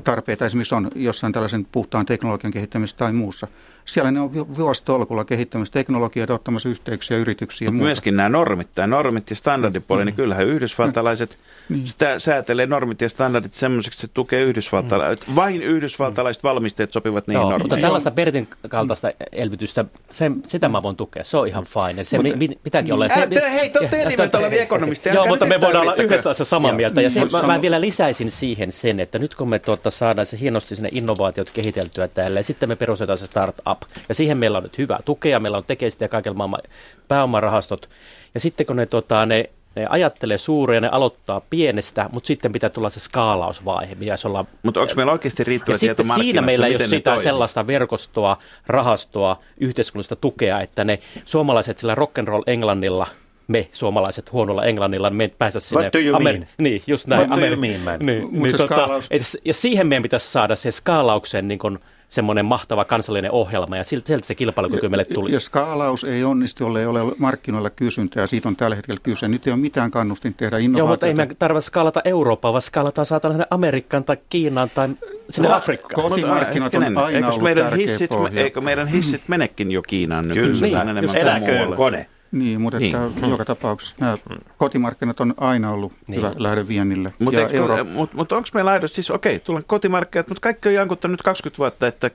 tarpeita 0.05 0.47
esimerkiksi 0.47 0.75
on 0.75 0.91
jossain 0.95 1.33
tällaisen 1.33 1.65
puhtaan 1.65 2.07
teknologian 2.07 2.53
kehittämisessä 2.53 2.99
tai 2.99 3.13
muussa. 3.13 3.47
Siellä 3.91 4.11
ne 4.11 4.21
on 4.21 4.35
vu- 4.35 4.57
vuositolkulla 4.57 5.25
kehittämässä 5.25 5.73
teknologiaa, 5.73 6.27
ottamassa 6.31 6.69
yhteyksiä 6.69 7.17
yrityksiin 7.17 7.67
ja 7.67 7.71
Mutta 7.71 7.77
muuta. 7.77 7.89
myöskin 7.89 8.17
nämä 8.17 8.29
normit, 8.29 8.69
tämä 8.75 8.87
normit 8.87 9.31
ja 9.31 9.37
standardipuoli, 9.37 10.05
niin 10.05 10.15
kyllähän 10.15 10.47
yhdysvaltalaiset 10.47 11.39
sitä 11.85 12.19
säätelee 12.19 12.67
normit 12.67 13.01
ja 13.01 13.09
standardit 13.09 13.53
semmoiseksi, 13.53 13.97
että 13.97 14.01
se 14.01 14.09
tukee 14.15 14.43
yhdysvaltalaiset. 14.43 15.35
Vain 15.35 15.63
yhdysvaltalaiset 15.63 16.43
valmisteet 16.45 16.93
sopivat 16.93 17.27
niihin 17.27 17.41
Joo, 17.41 17.45
mutta 17.51 17.59
normeihin. 17.63 17.83
tällaista 17.83 18.11
Bertin 18.11 18.49
kaltaista 18.69 19.11
elvytystä, 19.33 19.85
se, 20.11 20.31
sitä 20.47 20.69
mä 20.69 20.83
voin 20.83 20.97
tukea. 20.97 21.25
Se 21.25 21.37
on 21.37 21.49
ihan 21.49 21.65
fine. 21.65 22.05
Se 22.05 22.19
mi, 22.19 22.33
mi, 22.37 22.49
pitääkin 22.63 22.95
olla. 22.95 23.09
Se, 23.09 23.15
Älä 23.15 23.49
hei, 23.49 23.71
te 23.71 23.79
olette 23.79 24.03
eri 24.03 24.17
olevia 24.39 24.63
ekonomisteja, 24.63 25.15
Joo, 25.15 25.27
mutta 25.27 25.47
me 25.47 25.61
voidaan 25.61 25.83
olla 25.83 25.95
yhdessä 25.95 26.31
asiassa 26.31 26.51
samaa 26.51 26.73
mieltä. 26.73 27.01
Ja 27.01 27.11
se, 27.11 27.21
Mutta 27.21 27.43
mä, 27.43 27.47
mä 27.47 27.63
vielä 27.63 27.81
lisäisin 27.81 28.31
siihen 28.31 28.73
sen, 28.73 29.01
että 29.01 29.19
nyt 29.19 29.35
kun 29.35 29.49
me 29.49 29.59
tuota, 29.59 29.91
saadaan 29.91 30.27
se 30.27 30.39
hienosti 30.41 30.77
sinne 30.77 30.89
innovaatiot 30.93 31.51
kehiteltyä 31.51 32.09
täällä, 32.09 32.39
ja 32.41 32.45
sitten 32.45 32.69
me 32.69 32.77
perustetaan 32.77 33.19
se 33.19 33.25
startup. 33.25 33.80
Ja 34.09 34.15
siihen 34.15 34.39
meillä 34.39 34.57
on 34.59 34.63
nyt 34.63 34.79
hyvä 34.79 34.99
tukea, 35.05 35.41
meillä 35.41 35.59
on 35.59 35.65
tekeistä 35.67 36.05
ja 36.05 36.09
kaikilla 36.09 36.37
maailman 36.37 36.61
pääomarahastot. 37.09 37.91
Ja 38.35 38.41
sitten 38.41 38.67
kun 38.67 38.77
ne, 38.77 38.87
tota, 38.87 39.27
ne 39.27 39.51
ne 39.77 39.87
ajattelee 39.91 40.39
suuria, 40.39 40.81
ne 40.81 40.89
aloittaa 40.93 41.41
pienestä, 41.51 42.09
mutta 42.13 42.27
sitten 42.27 42.53
pitää 42.53 42.71
tulla 42.71 42.91
se 42.91 43.01
skaalausvaihe, 43.01 43.95
pitäisi 43.95 44.29
olla 44.29 44.45
Mutta 44.63 44.81
onko 44.81 44.95
meillä 44.97 45.13
oikeasti 45.13 45.45
riittävä 45.45 45.75
ja 45.75 45.79
tieto 45.79 46.03
sitten 46.03 46.23
siinä 46.23 46.43
meillä 46.43 46.67
ei 46.67 46.77
ole 46.77 46.87
sitä 46.87 47.11
toimii? 47.11 47.23
sellaista 47.23 47.67
verkostoa, 47.67 48.39
rahastoa, 48.67 49.41
yhteiskunnallista 49.61 50.17
tukea, 50.17 50.61
että 50.61 50.85
ne 50.85 50.99
suomalaiset 51.25 51.79
sillä 51.79 51.95
rock'n'roll 51.95 52.43
Englannilla, 52.47 53.07
me 53.49 53.69
suomalaiset 53.73 54.33
huonolla 54.33 54.65
Englannilla, 54.65 55.11
me 55.11 55.25
ei 55.25 55.35
päästä 55.39 55.61
sinne. 55.61 55.83
What 55.83 55.93
do 55.93 55.99
you 55.99 56.21
mean? 56.21 56.47
Niin, 56.59 56.83
just 56.87 57.07
näin. 57.07 57.29
What 57.29 57.41
do 57.41 57.47
you 57.47 57.57
mean, 57.57 57.81
man? 57.81 57.99
Niin, 58.01 58.23
Mut 58.23 58.33
niin, 58.33 58.51
se 58.51 58.57
tota, 58.57 58.75
skaalaus- 58.75 59.07
et 59.11 59.23
ja 59.45 59.55
siihen 59.55 59.87
meidän 59.87 60.03
pitäisi 60.03 60.33
saada 60.33 60.57
se 60.57 60.71
skaalauksen 60.71 61.49
niin 61.49 61.59
kuin, 61.59 61.79
semmoinen 62.11 62.45
mahtava 62.45 62.85
kansallinen 62.85 63.31
ohjelma, 63.31 63.77
ja 63.77 63.85
siltä 63.85 64.07
sieltä 64.07 64.27
se 64.27 64.35
kilpailukyky 64.35 64.89
meille 64.89 65.05
tulisi. 65.05 65.35
Ja 65.35 65.41
skaalaus 65.41 66.05
ei 66.05 66.25
onnistu, 66.25 66.63
jollei 66.65 66.87
ole 66.87 67.01
markkinoilla 67.19 67.71
kysyntää. 67.71 68.27
Siitä 68.27 68.49
on 68.49 68.57
tällä 68.57 68.77
hetkellä 68.77 69.01
kyse. 69.03 69.29
Nyt 69.29 69.47
ei 69.47 69.53
ole 69.53 69.61
mitään 69.61 69.91
kannustin 69.91 70.35
tehdä 70.35 70.59
Joo, 70.59 70.65
innovaatiota. 70.65 70.91
mutta 70.93 71.07
ei 71.07 71.15
me 71.29 71.35
tarvitse 71.39 71.67
skaalata 71.67 72.01
Eurooppaan, 72.05 72.53
vaan 72.55 72.63
skaalataan 72.63 73.07
saatana 73.07 73.35
sinne 73.35 73.47
Amerikkaan 73.51 74.05
tai 74.05 74.17
Kiinaan 74.29 74.71
tai 74.75 74.89
sinne 75.31 75.49
Ko- 75.49 75.53
Afrikkaan. 75.53 76.05
ko- 76.07 76.09
Kotimarkkinat 76.09 76.75
on 76.75 76.99
aina 76.99 77.29
ollut 77.29 77.43
meidän 77.43 77.73
hissit, 77.77 78.09
pohja. 78.11 78.43
Eikö 78.43 78.61
meidän 78.61 78.89
hissit 78.89 79.23
menekin 79.29 79.71
jo 79.71 79.83
Kiinaan 79.83 80.25
Kyllä. 80.29 80.41
nykyisellään 80.41 80.87
Niin, 80.87 80.97
enemmän 80.99 81.17
Eläköön 81.17 81.73
kone. 81.75 82.07
Niin, 82.33 82.61
mutta 82.61 82.79
Niin. 82.79 82.97
että 82.97 83.27
joka 83.31 83.45
tapauksessa 83.45 83.97
nämä 84.01 84.19
kotimarkkinat 84.59 85.21
on 85.21 85.35
aina 85.37 85.71
ollut 85.73 85.93
niin. 86.07 86.19
hyvä 86.19 86.33
lähde 86.37 86.69
viennille. 86.69 87.13
Mutta 87.19 87.41
ja 87.41 87.49
euro... 87.49 87.85
mut, 87.85 88.13
mut 88.15 88.33
onko 88.33 88.49
meillä 88.55 88.71
aidosti, 88.71 88.95
siis 88.95 89.11
okei, 89.11 89.39
tullaan 89.39 89.65
kotimarkkinat, 89.67 90.29
mutta 90.29 90.41
kaikki 90.41 90.69
on 90.69 90.75
jankuttanut 90.75 91.13
nyt 91.13 91.23
20 91.23 91.59
vuotta, 91.59 91.87
että 91.87 92.11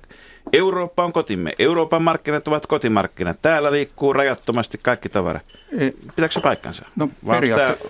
Eurooppa 0.54 1.04
on 1.06 1.13
kotimme. 1.13 1.54
Euroopan 1.60 2.01
markkinat 2.04 2.47
ovat 2.47 2.65
kotimarkkinat. 2.67 3.38
Täällä 3.41 3.71
liikkuu 3.71 4.13
rajattomasti 4.13 4.78
kaikki 4.82 5.10
tavara. 5.10 5.39
Ei, 5.80 5.91
Pitääkö 6.15 6.34
se 6.34 6.39
paikkansa? 6.39 6.86
No, 6.95 7.10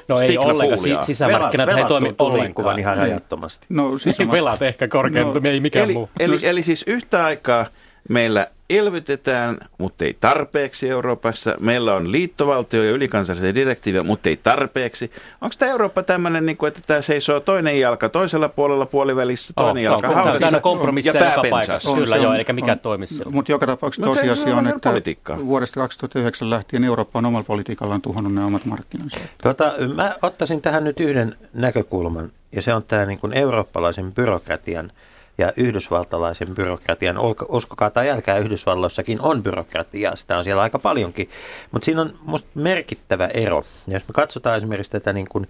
No 0.08 0.20
ei 0.22 0.38
ollenkaan, 0.38 0.78
si- 0.78 0.98
sisämarkkinat 1.02 1.70
ei 1.70 1.86
toimi 1.86 2.16
ollenkaan. 2.20 2.80
ihan 2.80 2.98
rajattomasti. 2.98 3.66
no, 3.70 3.98
siis 3.98 4.20
Niin, 4.20 4.32
Velat 4.32 4.62
ehkä 4.62 4.88
korkeampi, 4.88 5.34
No, 5.34 5.40
no, 5.44 5.50
ei 5.50 5.60
mikään 5.60 5.86
Eli, 5.86 5.94
muu. 5.94 6.10
eli, 6.20 6.40
eli 6.44 6.64
siis 6.64 6.84
yhtä 6.88 7.26
aikaa 7.26 7.66
meillä 8.10 8.48
elvytetään, 8.70 9.58
mutta 9.78 10.06
ei 10.06 10.18
tarpeeksi 10.20 10.90
Euroopassa. 10.90 11.56
Meillä 11.60 11.94
on 11.94 12.12
liittovaltio 12.12 12.84
ja 12.84 12.92
ylikansallisia 12.92 13.56
direktiivejä, 13.56 14.04
mutta 14.04 14.30
ei 14.30 14.38
tarpeeksi. 14.44 15.12
Onko 15.42 15.56
tämä 15.60 15.72
Eurooppa 15.72 16.04
tämmöinen, 16.04 16.46
niin 16.46 16.58
kuin, 16.58 16.68
että 16.68 16.80
tämä 16.88 17.02
seisoo 17.02 17.40
toinen 17.40 17.80
jalka 17.80 18.10
toisella 18.10 18.50
puolella 18.50 18.86
puolivälissä, 18.86 19.54
toinen 19.56 19.72
on, 19.72 19.84
jalka 19.84 20.08
on, 20.08 20.16
haudassa 20.16 20.40
täynnä 20.40 20.60
kompromisseja 20.60 21.24
ja 21.24 21.30
joka 21.30 21.42
paikassa. 21.50 21.72
pensassa? 21.74 21.96
Kyllä 21.96 22.16
se 22.16 22.22
joo, 22.22 22.32
on- 22.32 22.38
eikä 22.38 22.54
mikään 22.54 22.78
on. 22.78 22.80
toimi 22.80 23.08
silloin. 23.08 23.36
Mutta 23.36 23.52
joka 23.52 23.66
tapauksessa 23.68 24.08
No 24.08 24.16
tosiasia 24.16 24.54
on 24.54 24.60
on, 24.60 24.68
että 24.68 24.90
politiikkaa. 24.90 25.46
vuodesta 25.46 25.80
2009 25.80 26.50
lähtien 26.50 26.84
Eurooppa 26.84 27.20
on 27.20 27.26
omalla 27.26 27.44
politiikallaan 27.48 28.02
tuhonnut 28.02 28.34
ne 28.34 28.44
omat 28.44 28.66
markkinansa. 28.66 29.18
Tota, 29.44 29.74
mä 29.96 30.16
ottaisin 30.22 30.62
tähän 30.62 30.84
nyt 30.84 31.00
yhden 31.00 31.36
näkökulman, 31.54 32.32
ja 32.52 32.62
se 32.62 32.74
on 32.74 32.84
tämä 32.84 33.06
niin 33.06 33.20
kuin 33.20 33.34
eurooppalaisen 33.34 34.12
byrokratian 34.14 34.92
ja 35.38 35.54
yhdysvaltalaisen 35.58 36.56
byrokratian. 36.56 37.18
Uskokaa 37.50 37.90
tai 37.90 38.10
älkää, 38.10 38.38
Yhdysvalloissakin 38.38 39.22
on 39.22 39.44
byrokratiaa, 39.44 40.16
sitä 40.16 40.38
on 40.38 40.44
siellä 40.44 40.62
aika 40.62 40.80
paljonkin. 40.80 41.30
Mutta 41.72 41.86
siinä 41.86 42.02
on 42.02 42.14
musta 42.22 42.50
merkittävä 42.56 43.28
ero. 43.28 43.64
Jos 43.88 44.08
me 44.08 44.14
katsotaan 44.14 44.58
esimerkiksi 44.58 44.92
tätä 44.92 45.14
niin 45.14 45.28
kuin 45.30 45.48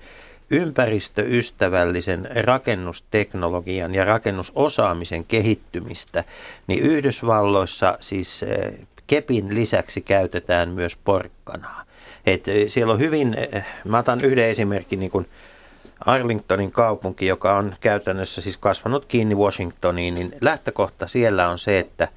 ympäristöystävällisen 0.49 2.29
rakennusteknologian 2.43 3.93
ja 3.93 4.05
rakennusosaamisen 4.05 5.25
kehittymistä, 5.25 6.23
niin 6.67 6.79
Yhdysvalloissa 6.79 7.97
siis 8.01 8.43
eh, 8.43 8.73
kepin 9.07 9.55
lisäksi 9.55 10.01
käytetään 10.01 10.69
myös 10.69 10.95
porkkanaa. 10.95 11.83
Et 12.25 12.47
eh, 12.47 12.67
siellä 12.67 12.93
on 12.93 12.99
hyvin, 12.99 13.33
eh, 13.33 13.65
mä 13.85 13.99
otan 13.99 14.21
yhden 14.21 14.49
esimerkin 14.49 14.99
niin 14.99 15.11
kuin 15.11 15.27
Arlingtonin 15.99 16.71
kaupunki, 16.71 17.27
joka 17.27 17.57
on 17.57 17.75
käytännössä 17.81 18.41
siis 18.41 18.57
kasvanut 18.57 19.05
kiinni 19.05 19.35
Washingtoniin, 19.35 20.13
niin 20.13 20.35
lähtökohta 20.41 21.07
siellä 21.07 21.49
on 21.49 21.59
se, 21.59 21.79
että 21.79 22.07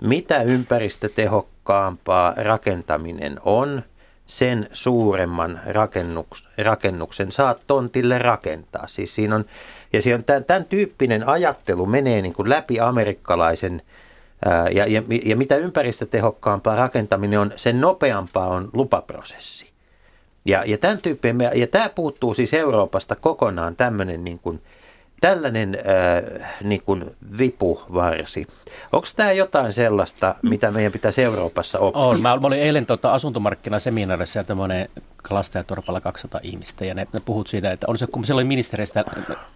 mitä 0.00 0.42
ympäristötehokkaampaa 0.42 2.34
rakentaminen 2.36 3.40
on, 3.44 3.82
sen 4.26 4.68
suuremman 4.72 5.60
rakennuks, 5.66 6.48
rakennuksen 6.58 7.32
saat 7.32 7.60
tontille 7.66 8.18
rakentaa. 8.18 8.86
Siis 8.86 9.14
siinä 9.14 9.34
on, 9.34 9.44
ja 9.92 10.02
siinä 10.02 10.16
on 10.16 10.24
tämän, 10.24 10.44
tämän 10.44 10.64
tyyppinen 10.64 11.28
ajattelu 11.28 11.86
menee 11.86 12.22
niin 12.22 12.32
kuin 12.32 12.48
läpi 12.48 12.80
amerikkalaisen 12.80 13.82
ää, 14.44 14.68
ja, 14.68 14.86
ja, 14.86 15.02
ja 15.24 15.36
mitä 15.36 15.56
ympäristötehokkaampaa 15.56 16.76
rakentaminen 16.76 17.40
on, 17.40 17.52
sen 17.56 17.80
nopeampaa 17.80 18.48
on 18.48 18.70
lupaprosessi. 18.72 19.75
Ja, 20.46 20.62
ja, 20.66 20.78
tämän 20.78 20.98
tyyppinen, 20.98 21.50
ja 21.54 21.66
tämä 21.66 21.88
puuttuu 21.88 22.34
siis 22.34 22.54
Euroopasta 22.54 23.16
kokonaan 23.16 23.76
tämmöinen 23.76 24.24
niin 24.24 24.38
kuin, 24.38 24.62
tällainen 25.20 25.78
äh, 25.78 26.50
niin 26.64 26.82
kuin 26.82 27.04
vipuvarsi. 27.38 28.46
Onko 28.92 29.06
tämä 29.16 29.32
jotain 29.32 29.72
sellaista, 29.72 30.34
mitä 30.42 30.70
meidän 30.70 30.92
pitäisi 30.92 31.22
Euroopassa 31.22 31.78
oppia? 31.78 32.02
On. 32.02 32.22
Mä, 32.22 32.38
olin 32.42 32.60
eilen 32.62 32.86
tota, 32.86 33.12
asuntomarkkinaseminaarissa 33.14 34.38
ja 34.38 34.44
tämmöinen 34.44 34.88
kalastajatorpalla 35.28 36.00
200 36.00 36.40
ihmistä 36.42 36.84
ja 36.84 36.94
ne, 36.94 37.06
ne 37.12 37.20
puhut 37.24 37.46
siitä, 37.46 37.72
että 37.72 37.86
on 37.88 37.98
se, 37.98 38.06
kun 38.06 38.24
siellä 38.24 38.40
oli 38.40 38.48
ministeristä, 38.48 39.04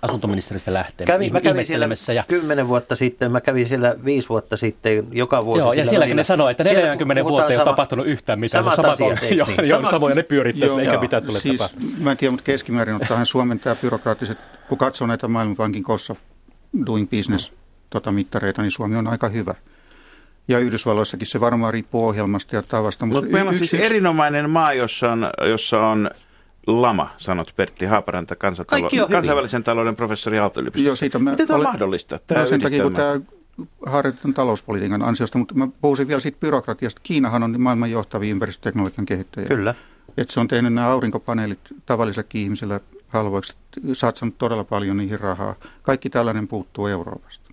asuntoministeristä 0.03 0.73
lähtien 0.73 1.07
kävin, 1.07 1.33
mä 1.33 1.41
kävin 1.41 1.67
siellä 1.67 1.89
ja... 2.15 2.25
kymmenen 2.29 2.69
vuotta 2.69 2.97
sitten, 2.97 3.33
mä 3.33 3.41
kävin 3.41 3.69
siellä 3.69 3.97
viisi 4.05 4.29
vuotta 4.29 4.57
sitten, 4.57 5.07
joka 5.13 5.45
vuosi 5.45 5.61
Joo, 5.61 5.73
ja 5.73 5.87
sielläkin 5.87 6.17
ne 6.17 6.23
sanoi, 6.23 6.51
että 6.51 6.65
40 6.65 7.25
vuotta 7.25 7.53
ei 7.53 7.57
ole 7.57 7.65
tapahtunut 7.65 8.07
yhtään 8.07 8.41
mitään. 8.41 8.65
Samat 8.65 8.77
samat 8.77 8.93
asiat, 8.93 9.23
joo, 9.31 9.47
niin? 9.47 9.69
joo, 9.69 9.81
Samat- 9.81 9.91
samoja 9.91 10.15
ne 10.15 10.23
pyörittäisi, 10.23 10.81
eikä 10.81 11.01
mitään 11.01 11.23
tule 11.23 11.41
siis, 11.41 11.59
tapahtumaan. 11.59 12.03
Mä 12.03 12.11
en 12.11 12.17
tiedä, 12.17 12.31
mutta 12.31 12.45
keskimäärin 12.45 12.95
ottaen 12.95 13.27
Suomen 13.27 13.61
tämä 13.61 13.77
byrokraattiset, 13.77 14.39
kun 14.69 14.79
katsoo 14.79 15.07
näitä 15.07 15.29
Maailmanpankin 15.29 15.83
kossa 15.83 16.17
doing 16.87 17.11
business 17.11 17.53
tota, 17.91 18.13
mittareita, 18.13 18.63
niin 18.63 18.73
Suomi 18.73 18.97
on 18.97 19.07
aika 19.07 19.29
hyvä. 19.29 19.55
Ja 20.49 20.59
Yhdysvalloissakin 20.59 21.27
se 21.27 21.41
varmaan 21.41 21.73
riippuu 21.75 22.07
ohjelmasta 22.09 22.57
ja 22.57 22.63
tavasta. 22.63 23.07
Mutta 23.07 23.23
meillä 23.33 23.49
on 23.49 23.55
yksi- 23.55 23.59
siis 23.69 23.75
yksi- 23.75 23.87
erinomainen 23.87 24.51
maa, 24.51 24.73
jossa 24.73 25.13
on, 25.13 25.31
jossa 25.51 25.81
on 25.87 26.11
lama, 26.67 27.11
sanot 27.19 27.53
Pertti 27.57 27.87
Haaparanta, 27.87 28.35
kansantalo- 28.35 28.85
on 28.85 28.91
hyvin. 28.93 29.09
kansainvälisen 29.11 29.65
talouden 29.65 29.97
professori 29.97 30.39
Aalto-yliopistossa. 30.39 30.87
Joo, 30.89 30.97
siitä 30.97 31.19
mä 31.19 31.31
Miten 31.31 31.47
tämä 31.47 31.55
on 31.57 31.61
olen- 31.61 31.73
mahdollista? 31.73 32.15
No 32.17 32.21
Tämä 32.27 32.47
sen 32.47 32.61
takia, 32.61 32.83
kun 32.83 32.95
tämä 32.95 33.21
harjoitetaan 33.87 34.35
talouspolitiikan 34.35 35.03
ansiosta, 35.03 35.39
mutta 35.39 35.55
mä 35.55 35.69
puhuisin 35.81 36.09
vielä 36.09 36.21
siitä 36.21 36.41
byrokratiasta. 36.41 37.01
Kiinahan 37.03 37.43
on 37.43 37.61
maailman 37.63 37.91
johtavia 37.91 38.31
ympäristöteknologian 38.31 39.07
kehittäjiä. 39.07 39.49
Kyllä. 39.49 39.75
Että 40.17 40.35
se 40.35 40.41
on 40.41 40.49
tehnyt 40.49 40.73
nämä 40.75 40.87
aurinkopaneelit 40.87 41.59
tavallisellekin 41.87 42.41
ihmisille 42.43 42.81
halvoiksi, 43.09 43.55
satsannut 43.93 44.39
todella 44.39 44.65
paljon 44.65 44.97
niihin 44.97 45.21
rahaa. 45.21 45.55
Kaikki 45.83 46.11
tällainen 46.11 46.49
puuttuu 46.49 46.87
Euroopasta. 46.87 47.51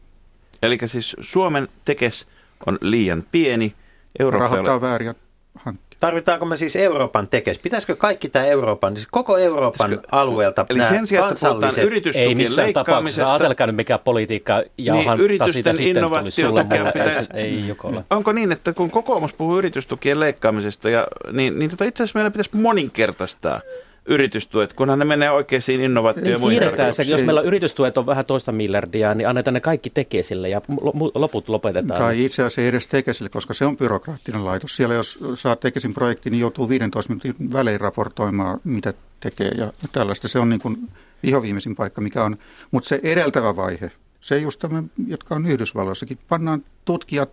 Eli 0.61 0.77
siis 0.85 1.15
Suomen 1.19 1.67
tekes 1.85 2.27
on 2.65 2.77
liian 2.81 3.23
pieni. 3.31 3.73
Eurooppa 4.19 4.45
ei 4.45 4.49
Rahoittaa 4.51 4.81
vääriä 4.81 5.15
hankkeita. 5.55 5.87
Tarvitaanko 5.99 6.45
me 6.45 6.57
siis 6.57 6.75
Euroopan 6.75 7.27
tekes? 7.27 7.59
Pitäisikö 7.59 7.95
kaikki 7.95 8.29
tämä 8.29 8.45
Euroopan, 8.45 8.95
siis 8.95 9.07
koko 9.11 9.37
Euroopan 9.37 9.89
Pitäisikö- 9.89 10.07
alueelta 10.11 10.65
Eli 10.69 10.83
sen 10.83 11.07
sijaan, 11.07 11.31
että 11.33 11.49
puhutaan 11.49 11.73
Ei 11.79 11.85
yritystukien 11.85 12.37
missään 12.37 12.73
tapauksessa. 12.73 12.81
leikkaamisesta, 12.85 13.31
Ajatelkaa 13.31 13.67
nyt 13.67 13.75
mikä 13.75 13.97
politiikka 13.97 14.63
ja 14.77 14.93
Niin, 14.93 15.19
yritysten 15.19 15.53
siitä 15.53 15.73
sitten 15.73 16.03
tulisi 16.03 16.41
innovaatiotukea 16.41 16.91
pitäisi- 16.91 17.29
Ei 17.33 17.67
jokolla. 17.67 18.03
Onko 18.09 18.31
niin, 18.31 18.51
että 18.51 18.73
kun 18.73 18.91
kokoomus 18.91 19.33
puhuu 19.33 19.57
yritystukien 19.57 20.19
leikkaamisesta, 20.19 20.89
ja, 20.89 21.07
niin, 21.31 21.59
niin 21.59 21.69
tota 21.71 21.85
itse 21.85 22.03
asiassa 22.03 22.17
meillä 22.19 22.31
pitäisi 22.31 22.49
moninkertaistaa 22.57 23.61
yritystuet, 24.07 24.73
kunhan 24.73 24.99
ne 24.99 25.05
menee 25.05 25.31
oikeisiin 25.31 25.81
innovaatioihin 25.81 26.31
ja 26.31 26.35
Niin 26.35 26.41
muihin 26.41 26.59
siirretään 26.59 26.93
se, 26.93 27.03
jos 27.03 27.23
meillä 27.23 27.41
on 27.41 27.47
yritystuet 27.47 27.97
on 27.97 28.05
vähän 28.05 28.25
toista 28.25 28.51
miljardia, 28.51 29.13
niin 29.13 29.27
annetaan 29.27 29.53
ne 29.53 29.59
kaikki 29.59 29.89
tekesille 29.89 30.49
ja 30.49 30.61
loput 31.15 31.49
lopetetaan. 31.49 32.01
Tai 32.01 32.25
itse 32.25 32.43
asiassa 32.43 32.61
ei 32.61 32.67
edes 32.67 32.87
Tekesille, 32.87 33.29
koska 33.29 33.53
se 33.53 33.65
on 33.65 33.77
byrokraattinen 33.77 34.45
laitos. 34.45 34.75
Siellä 34.75 34.95
jos 34.95 35.19
saa 35.35 35.55
Tekesin 35.55 35.93
projekti, 35.93 36.29
niin 36.29 36.39
joutuu 36.39 36.69
15 36.69 37.13
minuutin 37.13 37.53
välein 37.53 37.79
raportoimaan, 37.79 38.59
mitä 38.63 38.93
tekee 39.19 39.51
ja 39.57 39.71
tällaista. 39.91 40.27
Se 40.27 40.39
on 40.39 40.49
niin 40.49 40.61
kuin 40.61 40.89
vihoviimeisin 41.23 41.75
paikka, 41.75 42.01
mikä 42.01 42.23
on. 42.23 42.35
Mutta 42.71 42.89
se 42.89 42.99
edeltävä 43.03 43.55
vaihe, 43.55 43.91
se 44.21 44.37
just 44.37 44.59
tämä, 44.59 44.83
jotka 45.07 45.35
on 45.35 45.47
Yhdysvalloissakin, 45.47 46.17
pannaan 46.29 46.63
tutkijat 46.85 47.29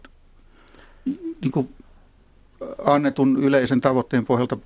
niin 1.40 1.52
kuin 1.52 1.68
annetun 2.84 3.44
yleisen 3.44 3.80
tavoitteen 3.80 4.26
pohjalta 4.26 4.56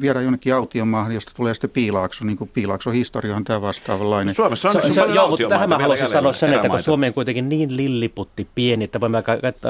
viedä 0.00 0.20
jonnekin 0.20 0.54
autiomaahan, 0.54 1.12
josta 1.12 1.32
tulee 1.36 1.54
sitten 1.54 1.70
piilaakso, 1.70 2.24
niin 2.24 2.38
kuin 2.38 2.50
piilaakso 2.54 2.90
historia 2.90 3.36
on 3.36 3.44
tämä 3.44 3.60
vastaavanlainen. 3.60 4.34
Suomessa 4.34 4.68
on 4.68 4.72
Se, 4.72 4.90
se, 4.90 5.00
joo, 5.14 5.28
mutta 5.28 5.48
tähän 5.48 5.68
mä 5.68 5.78
haluaisin 5.78 6.08
sanoa 6.08 6.32
sen, 6.32 6.52
että 6.52 6.68
kun. 6.68 6.82
Suomi 6.82 7.06
on 7.06 7.14
kuitenkin 7.14 7.48
niin 7.48 7.76
lilliputti 7.76 8.48
pieni, 8.54 8.84
että 8.84 9.00
voimme 9.00 9.22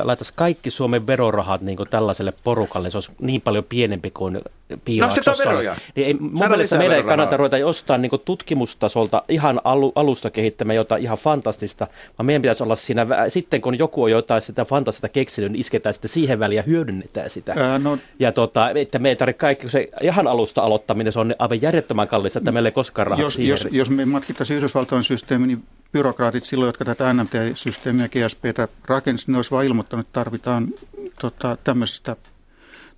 laittaa 0.02 0.28
kaikki 0.34 0.70
Suomen 0.70 1.06
verorahat 1.06 1.60
niin 1.60 1.76
kuin 1.76 1.88
tällaiselle 1.88 2.32
porukalle, 2.44 2.90
se 2.90 2.96
olisi 2.96 3.12
niin 3.20 3.40
paljon 3.40 3.64
pienempi 3.68 4.10
kuin. 4.10 4.40
Nostetaan 5.00 5.36
veroja. 5.38 5.76
Niin 5.96 6.06
ei, 6.06 6.14
mun 6.14 6.38
Saadaan 6.38 6.50
mielestä 6.50 6.78
meidän 6.78 6.96
ei 6.96 7.02
kannata 7.02 7.36
ruveta 7.36 7.58
jostain 7.58 8.02
niin 8.02 8.10
tutkimustasolta 8.24 9.22
ihan 9.28 9.60
alu, 9.64 9.92
alusta 9.94 10.30
kehittämään 10.30 10.76
jotain 10.76 11.02
ihan 11.02 11.18
fantastista, 11.18 11.86
vaan 12.18 12.26
meidän 12.26 12.42
pitäisi 12.42 12.62
olla 12.62 12.76
siinä, 12.76 13.06
sitten 13.28 13.60
kun 13.60 13.78
joku 13.78 14.02
on 14.02 14.10
jotain 14.10 14.42
sitä 14.42 14.64
fantastista 14.64 15.08
keksinyt, 15.08 15.52
niin 15.52 15.60
isketään 15.60 15.92
sitten 15.92 16.08
siihen 16.08 16.38
väliin 16.38 16.56
ja 16.56 16.62
hyödynnetään 16.62 17.30
sitä. 17.30 17.54
Ää, 17.56 17.78
no, 17.78 17.98
Ja 18.18 18.32
tota, 18.32 18.70
että 18.70 18.98
me 18.98 19.08
ei 19.08 19.16
tarvitse 19.16 19.38
kaikki, 19.38 19.68
se 19.68 19.88
ihan 20.02 20.26
alusta 20.26 20.62
aloittaminen, 20.62 21.12
se 21.12 21.20
on 21.20 21.34
aivan 21.38 21.62
järjettömän 21.62 22.08
kallista, 22.08 22.38
että 22.38 22.52
meillä 22.52 22.68
ei 22.68 22.72
koskaan 22.72 23.06
rahat 23.06 23.22
jos, 23.22 23.34
siihen. 23.34 23.50
jos, 23.50 23.68
jos 23.70 23.90
me 23.90 24.04
matkittaisiin 24.04 24.56
Yhdysvaltojen 24.56 25.04
systeemi, 25.04 25.46
niin 25.46 25.64
byrokraatit 25.92 26.44
silloin, 26.44 26.68
jotka 26.68 26.84
tätä 26.84 27.12
NMT-systeemiä 27.14 28.08
GSPtä 28.08 28.68
rakensivat, 28.86 29.28
ne 29.28 29.38
olisi 29.38 29.50
vain 29.50 29.66
ilmoittanut, 29.68 30.06
että 30.06 30.20
tarvitaan 30.20 30.68
tota, 31.20 31.58
tämmöisestä 31.64 32.16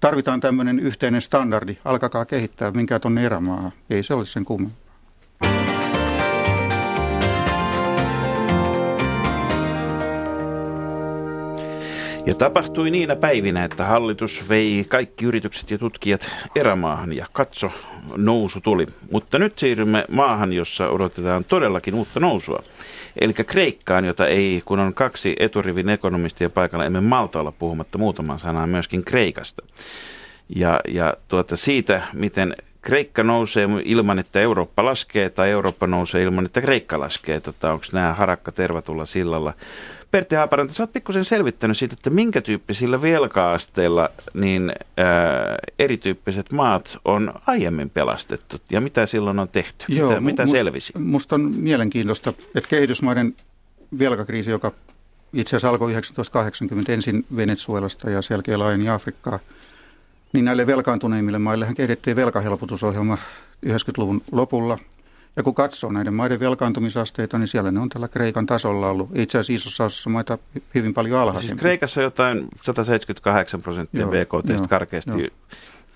Tarvitaan 0.00 0.40
tämmöinen 0.40 0.80
yhteinen 0.80 1.20
standardi. 1.20 1.76
Alkakaa 1.84 2.24
kehittää, 2.24 2.70
minkään 2.70 3.00
tuonne 3.00 3.24
erämaahan. 3.24 3.72
Ei 3.90 4.02
se 4.02 4.14
olisi 4.14 4.32
sen 4.32 4.44
kummempaa. 4.44 4.85
Ja 12.26 12.34
tapahtui 12.34 12.90
niinä 12.90 13.16
päivinä, 13.16 13.64
että 13.64 13.84
hallitus 13.84 14.48
vei 14.48 14.86
kaikki 14.88 15.24
yritykset 15.24 15.70
ja 15.70 15.78
tutkijat 15.78 16.30
erämaahan 16.56 17.12
ja 17.12 17.26
katso, 17.32 17.72
nousu 18.16 18.60
tuli. 18.60 18.86
Mutta 19.10 19.38
nyt 19.38 19.58
siirrymme 19.58 20.04
maahan, 20.08 20.52
jossa 20.52 20.88
odotetaan 20.88 21.44
todellakin 21.44 21.94
uutta 21.94 22.20
nousua. 22.20 22.62
Eli 23.20 23.32
Kreikkaan, 23.32 24.04
jota 24.04 24.26
ei, 24.26 24.62
kun 24.64 24.80
on 24.80 24.94
kaksi 24.94 25.36
eturivin 25.38 25.88
ekonomistia 25.88 26.50
paikalla, 26.50 26.84
emme 26.84 27.00
malta 27.00 27.40
olla 27.40 27.52
puhumatta 27.52 27.98
muutaman 27.98 28.38
sanaa 28.38 28.66
myöskin 28.66 29.04
Kreikasta. 29.04 29.62
Ja, 30.56 30.80
ja 30.88 31.14
tuota, 31.28 31.56
siitä, 31.56 32.02
miten 32.12 32.56
Kreikka 32.82 33.22
nousee 33.22 33.68
ilman, 33.84 34.18
että 34.18 34.40
Eurooppa 34.40 34.84
laskee, 34.84 35.30
tai 35.30 35.50
Eurooppa 35.50 35.86
nousee 35.86 36.22
ilman, 36.22 36.44
että 36.44 36.60
Kreikka 36.60 37.00
laskee. 37.00 37.40
Tota, 37.40 37.72
Onko 37.72 37.86
nämä 37.92 38.14
harakka 38.14 38.52
tervatulla 38.52 39.04
sillalla? 39.04 39.54
Pertti 40.10 40.34
Haaparanta, 40.34 40.74
sä 40.74 40.82
oot 40.82 40.92
pikkusen 40.92 41.24
selvittänyt 41.24 41.78
siitä, 41.78 41.94
että 41.94 42.10
minkä 42.10 42.40
tyyppisillä 42.40 43.02
velka-asteilla 43.02 44.08
niin 44.34 44.72
ää, 44.96 45.06
erityyppiset 45.78 46.52
maat 46.52 46.98
on 47.04 47.34
aiemmin 47.46 47.90
pelastettu, 47.90 48.56
ja 48.70 48.80
mitä 48.80 49.06
silloin 49.06 49.38
on 49.38 49.48
tehty? 49.48 49.84
mitä, 49.88 50.18
mu- 50.18 50.20
mitä 50.20 50.44
must- 50.44 50.50
selvisi? 50.50 50.92
Musta 50.98 51.34
on 51.34 51.40
mielenkiintoista, 51.56 52.30
että 52.54 52.68
kehitysmaiden 52.68 53.34
velkakriisi, 53.98 54.50
joka 54.50 54.72
itse 55.32 55.56
asiassa 55.56 55.68
alkoi 55.68 55.90
1980 55.90 56.92
ensin 56.92 57.26
Venezuelasta 57.36 58.10
ja 58.10 58.22
sen 58.22 58.34
jälkeen 58.34 58.58
laajeni 58.58 58.88
Afrikkaa, 58.88 59.38
niin 60.32 60.44
näille 60.44 60.66
velkaantuneimmille 60.66 61.38
maille 61.38 61.68
kehitettiin 61.76 62.16
velkahelpotusohjelma 62.16 63.18
90-luvun 63.66 64.22
lopulla. 64.32 64.78
Ja 65.36 65.42
kun 65.42 65.54
katsoo 65.54 65.92
näiden 65.92 66.14
maiden 66.14 66.40
velkaantumisasteita, 66.40 67.38
niin 67.38 67.48
siellä 67.48 67.70
ne 67.70 67.80
on 67.80 67.88
tällä 67.88 68.08
Kreikan 68.08 68.46
tasolla 68.46 68.90
ollut. 68.90 69.10
Itse 69.14 69.38
asiassa 69.38 69.52
isossa 69.52 69.84
osassa 69.84 70.10
maita 70.10 70.38
hyvin 70.74 70.94
paljon 70.94 71.14
Siis 71.14 71.22
alhaisempi. 71.22 71.60
Kreikassa 71.60 72.02
jotain 72.02 72.48
178 72.62 73.62
prosenttia 73.62 74.00
Joo, 74.00 74.10
BKT 74.10 74.48
joo, 74.48 74.66
karkeasti. 74.68 75.10
joo. 75.10 75.30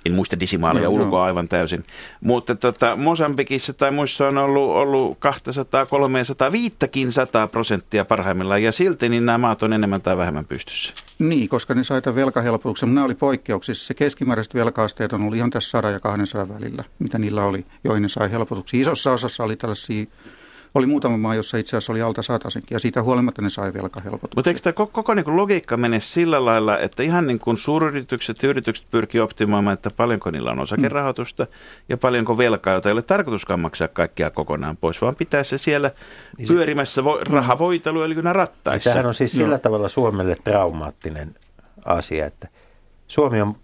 En 0.07 0.13
muista 0.13 0.41
desimaaleja 0.41 0.85
Joo, 0.85 0.93
ulkoa 0.93 1.19
joo. 1.19 1.27
aivan 1.27 1.49
täysin. 1.49 1.85
Mutta 2.25 2.55
tota, 2.55 2.97
Mosambikissa 2.97 3.73
tai 3.73 3.91
muissa 3.91 4.29
on 4.29 4.39
ollut, 4.39 4.71
ollut 4.71 5.19
200, 5.19 5.87
300, 5.87 6.53
500 6.53 7.47
prosenttia 7.47 8.05
parhaimmillaan. 8.05 8.63
Ja 8.63 8.73
silti 8.73 9.09
niin 9.09 9.27
nämä 9.27 9.39
maat 9.39 9.63
on 9.63 9.73
enemmän 9.73 10.03
tai 10.03 10.17
vähemmän 10.17 10.45
pystyssä. 10.45 10.95
Niin, 11.19 11.49
koska 11.49 11.75
ne 11.75 11.85
sai 11.85 12.03
tämän 12.03 12.17
velkahelpotuksen, 12.17 12.89
mutta 12.89 12.95
nämä 12.95 13.05
oli 13.05 13.15
poikkeuksissa. 13.15 13.87
Se 13.87 13.95
keskimääräiset 13.95 14.55
velkaasteet 14.55 15.13
on 15.13 15.23
ollut 15.23 15.37
ihan 15.37 15.51
tässä 15.51 15.71
100 15.71 15.91
ja 15.91 16.01
200 16.01 16.49
välillä, 16.49 16.85
mitä 16.99 17.19
niillä 17.19 17.45
oli, 17.45 17.67
joihin 17.85 18.03
ne 18.03 18.09
sai 18.09 18.31
helpotuksia. 18.31 18.81
Isossa 18.81 19.13
osassa 19.13 19.45
oli 19.45 19.57
tällaisia 19.57 20.07
Oli 20.75 20.87
muutama 20.87 21.17
maa, 21.17 21.35
jossa 21.35 21.57
itse 21.57 21.77
asiassa 21.77 21.93
oli 21.93 22.03
alta 22.03 22.23
satasenkin, 22.23 22.75
ja 22.75 22.79
siitä 22.79 23.03
huolimatta 23.03 23.43
ne 23.43 23.51
sai 23.51 23.75
velkahelpotuksia. 23.75 24.37
Mutta 24.37 24.51
eikö 24.51 24.61
tämä 24.61 24.73
koko, 24.73 24.93
koko 24.93 25.15
niin 25.15 25.37
logiikka 25.37 25.77
mene 25.77 26.01
sillä 26.01 26.45
lailla, 26.45 26.79
että 26.79 27.03
ihan 27.03 27.27
niin 27.27 27.39
kuin 27.39 27.57
suuryritykset 27.57 28.43
ja 28.43 28.49
yritykset 28.49 28.87
pyrkii 28.91 29.21
optimoimaan, 29.21 29.75
että 29.75 29.91
paljonko 29.91 30.31
niillä 30.31 30.51
on 30.51 30.61
osakerahoitusta 30.61 31.47
ja 31.89 31.97
paljonko 31.97 32.39
velkaa, 32.39 32.75
jota 32.75 32.89
ei 32.89 32.93
ole 32.93 33.03
tarkoituskaan 33.03 33.61
maksaa 33.61 33.89
kaikkia 33.89 34.31
kokonaan 34.31 34.77
pois, 34.77 35.03
vaan 35.03 35.17
pitää 35.17 35.43
se 35.43 35.59
siellä 35.59 35.91
pyörimässä 36.49 37.05
vo, 37.05 37.21
rahavoitelu, 37.31 38.03
eli 38.03 38.15
nämä 38.15 38.33
rattaissa. 38.33 38.91
Tämähän 38.91 39.07
on 39.07 39.15
siis 39.15 39.33
sillä 39.33 39.59
tavalla 39.59 39.89
Suomelle 39.89 40.37
traumaattinen 40.45 41.35
asia, 41.85 42.27
että 42.27 42.49
Suomi 43.09 43.41
on 43.41 43.57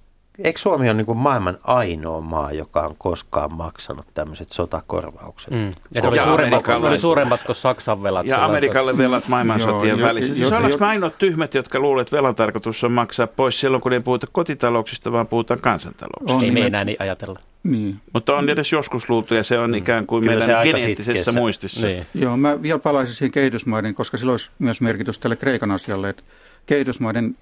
Eikö 0.44 0.58
Suomi 0.58 0.88
ole 0.88 0.94
niin 0.94 1.06
kuin 1.06 1.18
maailman 1.18 1.58
ainoa 1.64 2.20
maa, 2.20 2.52
joka 2.52 2.80
on 2.80 2.94
koskaan 2.98 3.54
maksanut 3.54 4.06
tämmöiset 4.14 4.52
sotakorvaukset? 4.52 5.50
Mm. 5.50 5.72
Ja 5.94 6.02
ne 6.02 6.08
oli, 6.08 6.20
suuremmat, 6.20 6.66
ne 6.66 6.74
oli 6.74 6.98
suuremmat 6.98 7.42
kuin 7.46 7.56
Saksan 7.56 8.02
velat. 8.02 8.26
Ja 8.26 8.44
Amerikalle 8.44 8.98
velat 8.98 9.28
maailmansotien 9.28 10.02
välissä. 10.02 10.34
Siis 10.34 10.40
jo- 10.40 10.56
ollaanko 10.56 10.68
jo- 10.70 10.78
me 10.80 10.86
ainoat 10.86 11.18
tyhmät, 11.18 11.54
jotka 11.54 11.80
luulevat, 11.80 12.06
että 12.08 12.16
velan 12.16 12.34
tarkoitus 12.34 12.84
on 12.84 12.92
maksaa 12.92 13.26
pois 13.26 13.60
silloin, 13.60 13.80
kun 13.82 13.92
ei 13.92 14.00
puhuta 14.00 14.26
kotitalouksista, 14.32 15.12
vaan 15.12 15.26
puhutaan 15.26 15.60
kansantalouksista? 15.60 16.34
On 16.34 16.44
Ei 16.44 16.50
me 16.50 16.66
enää 16.66 16.84
niin 16.84 16.96
ajatella. 16.98 17.38
Niin. 17.62 18.00
Mutta 18.12 18.36
on 18.36 18.48
edes 18.48 18.72
joskus 18.72 19.10
luultu, 19.10 19.34
ja 19.34 19.42
se 19.42 19.58
on 19.58 19.74
ikään 19.74 20.06
kuin 20.06 20.24
Kyllä 20.24 20.38
meidän 20.38 20.62
geneettisessä 20.62 21.32
muistissa. 21.32 21.86
Niin. 21.86 22.06
Joo, 22.14 22.36
mä 22.36 22.62
vielä 22.62 22.78
palaisin 22.78 23.14
siihen 23.14 23.32
kehitysmaiden, 23.32 23.94
koska 23.94 24.16
sillä 24.16 24.30
olisi 24.30 24.50
myös 24.58 24.80
merkitys 24.80 25.18
tälle 25.18 25.36
Kreikan 25.36 25.70
asialle, 25.70 26.08
että 26.08 26.22
kehitysmaiden 26.66 27.36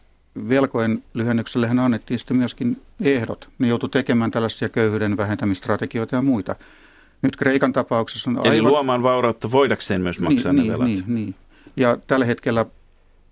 velkojen 0.49 1.03
lyhennyksellehän 1.14 1.78
annettiin 1.78 2.18
sitten 2.18 2.37
myöskin 2.37 2.82
ehdot. 3.01 3.49
Ne 3.59 3.68
joutui 3.68 3.89
tekemään 3.89 4.30
tällaisia 4.30 4.68
köyhyyden 4.68 5.16
vähentämistrategioita 5.16 6.16
ja 6.16 6.22
muita. 6.22 6.57
Nyt 7.22 7.37
Kreikan 7.37 7.72
tapauksessa 7.72 8.30
on 8.30 8.41
Eli 8.45 8.57
aivan... 8.57 8.72
luomaan 8.72 9.03
vaurautta 9.03 9.51
voidakseen 9.51 10.03
myös 10.03 10.18
maksaa 10.18 10.53
niin, 10.53 10.57
ne 10.57 10.62
niin, 10.62 10.72
velat. 10.72 10.87
Niin, 10.89 11.05
niin. 11.07 11.35
Ja 11.76 11.99
tällä 12.07 12.24
hetkellä 12.24 12.66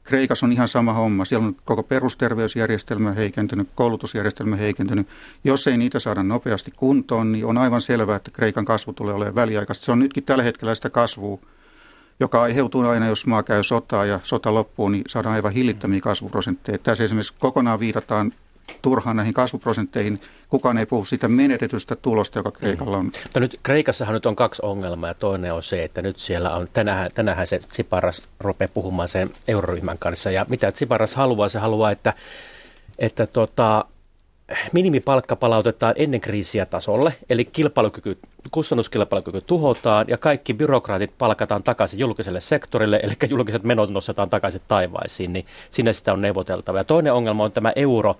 Kreikassa 0.04 0.46
on 0.46 0.52
ihan 0.52 0.68
sama 0.68 0.92
homma. 0.92 1.24
Siellä 1.24 1.46
on 1.46 1.56
koko 1.64 1.82
perusterveysjärjestelmä 1.82 3.12
heikentynyt, 3.12 3.68
koulutusjärjestelmä 3.74 4.56
heikentynyt. 4.56 5.08
Jos 5.44 5.66
ei 5.66 5.76
niitä 5.76 5.98
saada 5.98 6.22
nopeasti 6.22 6.70
kuntoon, 6.76 7.32
niin 7.32 7.46
on 7.46 7.58
aivan 7.58 7.80
selvää, 7.80 8.16
että 8.16 8.30
Kreikan 8.30 8.64
kasvu 8.64 8.92
tulee 8.92 9.14
olemaan 9.14 9.34
väliaikaista. 9.34 9.84
Se 9.84 9.92
on 9.92 9.98
nytkin 9.98 10.24
tällä 10.24 10.44
hetkellä 10.44 10.74
sitä 10.74 10.90
kasvua, 10.90 11.38
joka 12.22 12.42
aiheutuu 12.42 12.82
aina, 12.82 13.06
jos 13.06 13.26
maa 13.26 13.42
käy 13.42 13.62
sotaa 13.62 14.04
ja 14.04 14.20
sota 14.22 14.54
loppuu, 14.54 14.88
niin 14.88 15.04
saadaan 15.08 15.34
aivan 15.34 15.52
hillittömiä 15.52 16.00
kasvuprosentteja. 16.00 16.78
Tässä 16.78 17.04
esimerkiksi 17.04 17.34
kokonaan 17.38 17.80
viitataan 17.80 18.32
turhaan 18.82 19.16
näihin 19.16 19.34
kasvuprosentteihin. 19.34 20.20
Kukaan 20.48 20.78
ei 20.78 20.86
puhu 20.86 21.04
siitä 21.04 21.28
menetetystä 21.28 21.96
tulosta, 21.96 22.38
joka 22.38 22.50
Kreikalla 22.50 22.96
on. 22.96 23.04
Mutta 23.22 23.40
nyt 23.40 23.60
Kreikassahan 23.62 24.14
nyt 24.14 24.26
on 24.26 24.36
kaksi 24.36 24.62
ongelmaa 24.64 25.10
ja 25.10 25.14
toinen 25.14 25.54
on 25.54 25.62
se, 25.62 25.84
että 25.84 26.02
nyt 26.02 26.16
siellä 26.16 26.50
on, 26.56 26.68
tänään, 26.72 27.10
tänään 27.14 27.46
se 27.46 27.58
Tsiparas 27.58 28.28
rupeaa 28.40 28.68
puhumaan 28.74 29.08
sen 29.08 29.30
euroryhmän 29.48 29.98
kanssa 29.98 30.30
ja 30.30 30.46
mitä 30.48 30.72
Tsiparas 30.72 31.14
haluaa, 31.14 31.48
se 31.48 31.58
haluaa, 31.58 31.90
että, 31.90 32.14
että 32.98 33.26
tota, 33.26 33.84
minimipalkka 34.72 35.36
palautetaan 35.36 35.94
ennen 35.96 36.20
kriisiä 36.20 36.66
tasolle, 36.66 37.14
eli 37.30 37.44
kilpailukyky, 37.44 38.18
kustannuskilpailukyky 38.50 39.40
tuhotaan 39.40 40.06
ja 40.08 40.18
kaikki 40.18 40.54
byrokraatit 40.54 41.10
palkataan 41.18 41.62
takaisin 41.62 41.98
julkiselle 41.98 42.40
sektorille, 42.40 43.00
eli 43.02 43.12
julkiset 43.28 43.62
menot 43.62 43.90
nostetaan 43.90 44.30
takaisin 44.30 44.60
taivaisiin, 44.68 45.32
niin 45.32 45.46
sinne 45.70 45.92
sitä 45.92 46.12
on 46.12 46.20
neuvoteltava. 46.20 46.78
Ja 46.78 46.84
toinen 46.84 47.12
ongelma 47.12 47.44
on 47.44 47.52
tämä 47.52 47.72
euro, 47.76 48.16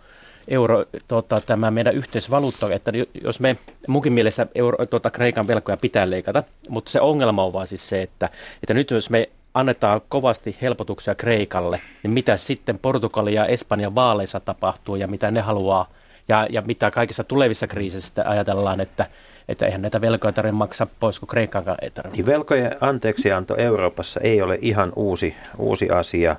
euro 0.49 0.85
tota, 1.09 1.41
tämä 1.41 1.71
meidän 1.71 1.95
yhteisvaluutta, 1.95 2.75
että 2.75 2.93
jos 3.25 3.41
me, 3.41 3.57
munkin 3.89 4.13
mielestä 4.13 4.47
euro, 4.55 4.87
tota, 4.87 5.11
Kreikan 5.11 5.47
velkoja 5.47 5.77
pitää 5.77 6.11
leikata, 6.11 6.43
mutta 6.69 6.91
se 6.91 7.01
ongelma 7.01 7.45
on 7.45 7.53
vaan 7.53 7.67
siis 7.67 7.89
se, 7.89 8.03
että, 8.03 8.29
että 8.63 8.75
nyt 8.75 8.91
jos 8.91 9.11
me 9.11 9.29
annetaan 9.55 10.01
kovasti 10.09 10.57
helpotuksia 10.63 11.15
Kreikalle, 11.15 11.81
niin 12.03 12.11
mitä 12.11 12.37
sitten 12.37 12.79
Portugalia 12.79 13.43
ja 13.43 13.47
Espanjan 13.47 13.95
vaaleissa 13.95 14.41
tapahtuu 14.41 14.97
ja 14.97 15.09
mitä 15.09 15.31
ne 15.31 15.41
haluaa 15.41 15.89
ja, 16.33 16.47
ja 16.51 16.63
mitä 16.63 16.91
kaikissa 16.91 17.25
tulevissa 17.25 17.67
kriisissä 17.67 18.25
ajatellaan, 18.27 18.81
että, 18.81 19.07
että 19.49 19.67
eihän 19.67 19.83
näitä 19.83 20.01
velkoja 20.01 20.33
tarvitse 20.33 20.57
maksaa 20.57 20.87
pois, 21.01 21.19
kun 21.19 21.29
Kreikkaan 21.29 21.65
ei 21.83 21.91
tarvitse. 21.91 22.17
Niin 22.17 22.27
velkojen 22.27 22.77
anteeksianto 22.81 23.57
Euroopassa 23.57 24.21
ei 24.21 24.43
ole 24.43 24.59
ihan 24.61 24.93
uusi, 24.97 25.37
uusi 25.59 25.91
asia. 25.91 26.37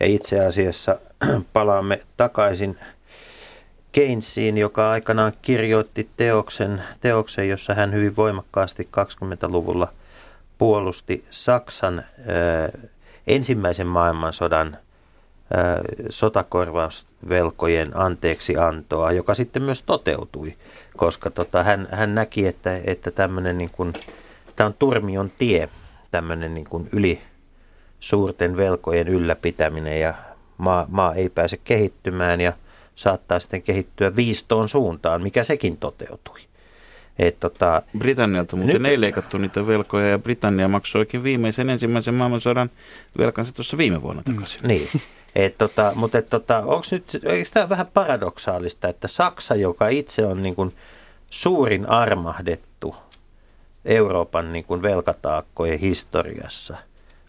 Ja 0.00 0.06
itse 0.06 0.40
asiassa 0.40 0.98
palaamme 1.52 2.00
takaisin 2.16 2.78
Keynesiin, 3.92 4.58
joka 4.58 4.90
aikanaan 4.90 5.32
kirjoitti 5.42 6.08
teoksen, 6.16 6.82
teoksen 7.00 7.48
jossa 7.48 7.74
hän 7.74 7.92
hyvin 7.92 8.16
voimakkaasti 8.16 8.88
20-luvulla 8.96 9.92
puolusti 10.58 11.24
Saksan 11.30 11.98
ö, 11.98 12.88
ensimmäisen 13.26 13.86
maailmansodan 13.86 14.76
sotakorvausvelkojen 16.08 17.96
anteeksiantoa, 17.96 19.12
joka 19.12 19.34
sitten 19.34 19.62
myös 19.62 19.82
toteutui, 19.82 20.54
koska 20.96 21.30
tota, 21.30 21.62
hän, 21.62 21.88
hän 21.92 22.14
näki, 22.14 22.46
että, 22.46 22.80
että 22.84 23.10
tämmöinen 23.10 23.58
niin 23.58 23.70
kuin, 23.70 23.92
tämä 24.56 24.66
on 24.66 24.74
turmion 24.78 25.30
tie, 25.38 25.68
tämmöinen 26.10 26.54
niin 26.54 26.66
kuin 26.66 26.88
yli 26.92 27.20
suurten 28.00 28.56
velkojen 28.56 29.08
ylläpitäminen 29.08 30.00
ja 30.00 30.14
maa, 30.58 30.86
maa 30.88 31.14
ei 31.14 31.28
pääse 31.28 31.58
kehittymään 31.64 32.40
ja 32.40 32.52
saattaa 32.94 33.40
sitten 33.40 33.62
kehittyä 33.62 34.16
viistoon 34.16 34.68
suuntaan, 34.68 35.22
mikä 35.22 35.44
sekin 35.44 35.76
toteutui. 35.76 36.40
Et 37.18 37.40
tota, 37.40 37.82
Britannialta 37.98 38.56
muuten 38.56 38.82
Nyt- 38.82 38.90
ei 38.90 39.00
leikattu 39.00 39.38
niitä 39.38 39.66
velkoja 39.66 40.08
ja 40.08 40.18
Britannia 40.18 40.68
maksoikin 40.68 41.22
viimeisen 41.22 41.70
ensimmäisen 41.70 42.14
maailmansodan 42.14 42.70
velkansa 43.18 43.54
tuossa 43.54 43.78
viime 43.78 44.02
vuonna 44.02 44.22
takaisin. 44.22 44.60
Niin. 44.64 44.88
Et 45.38 45.58
tota, 45.58 45.92
mutta 45.94 46.18
et 46.18 46.30
tota, 46.30 46.58
onko 46.58 46.82
nyt, 46.90 47.24
eikö 47.24 47.50
tämä 47.52 47.68
vähän 47.68 47.86
paradoksaalista, 47.94 48.88
että 48.88 49.08
Saksa, 49.08 49.54
joka 49.54 49.88
itse 49.88 50.26
on 50.26 50.42
niin 50.42 50.54
kuin 50.54 50.74
suurin 51.30 51.88
armahdettu 51.88 52.96
Euroopan 53.84 54.52
niin 54.52 54.64
kuin 54.64 54.82
velkataakkojen 54.82 55.78
historiassa, 55.78 56.76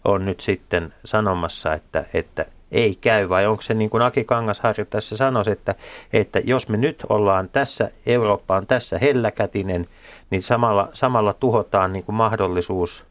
on 0.04 0.24
nyt 0.24 0.40
sitten 0.40 0.94
sanomassa, 1.04 1.74
että, 1.74 2.04
että 2.14 2.46
ei 2.72 2.94
käy, 3.00 3.28
vai 3.28 3.46
onko 3.46 3.62
se 3.62 3.74
niin 3.74 3.90
kuin 3.90 4.02
Aki 4.02 4.24
Kangasharju 4.24 4.84
tässä 4.84 5.16
sanoisi, 5.16 5.50
että, 5.50 5.74
että 6.12 6.40
jos 6.44 6.68
me 6.68 6.76
nyt 6.76 7.06
ollaan 7.08 7.48
tässä, 7.48 7.90
Eurooppa 8.06 8.56
on 8.56 8.66
tässä 8.66 8.98
helläkätinen, 8.98 9.86
niin 10.30 10.42
samalla, 10.42 10.88
samalla 10.92 11.32
tuhotaan 11.32 11.92
niin 11.92 12.04
kuin 12.04 12.16
mahdollisuus 12.16 13.04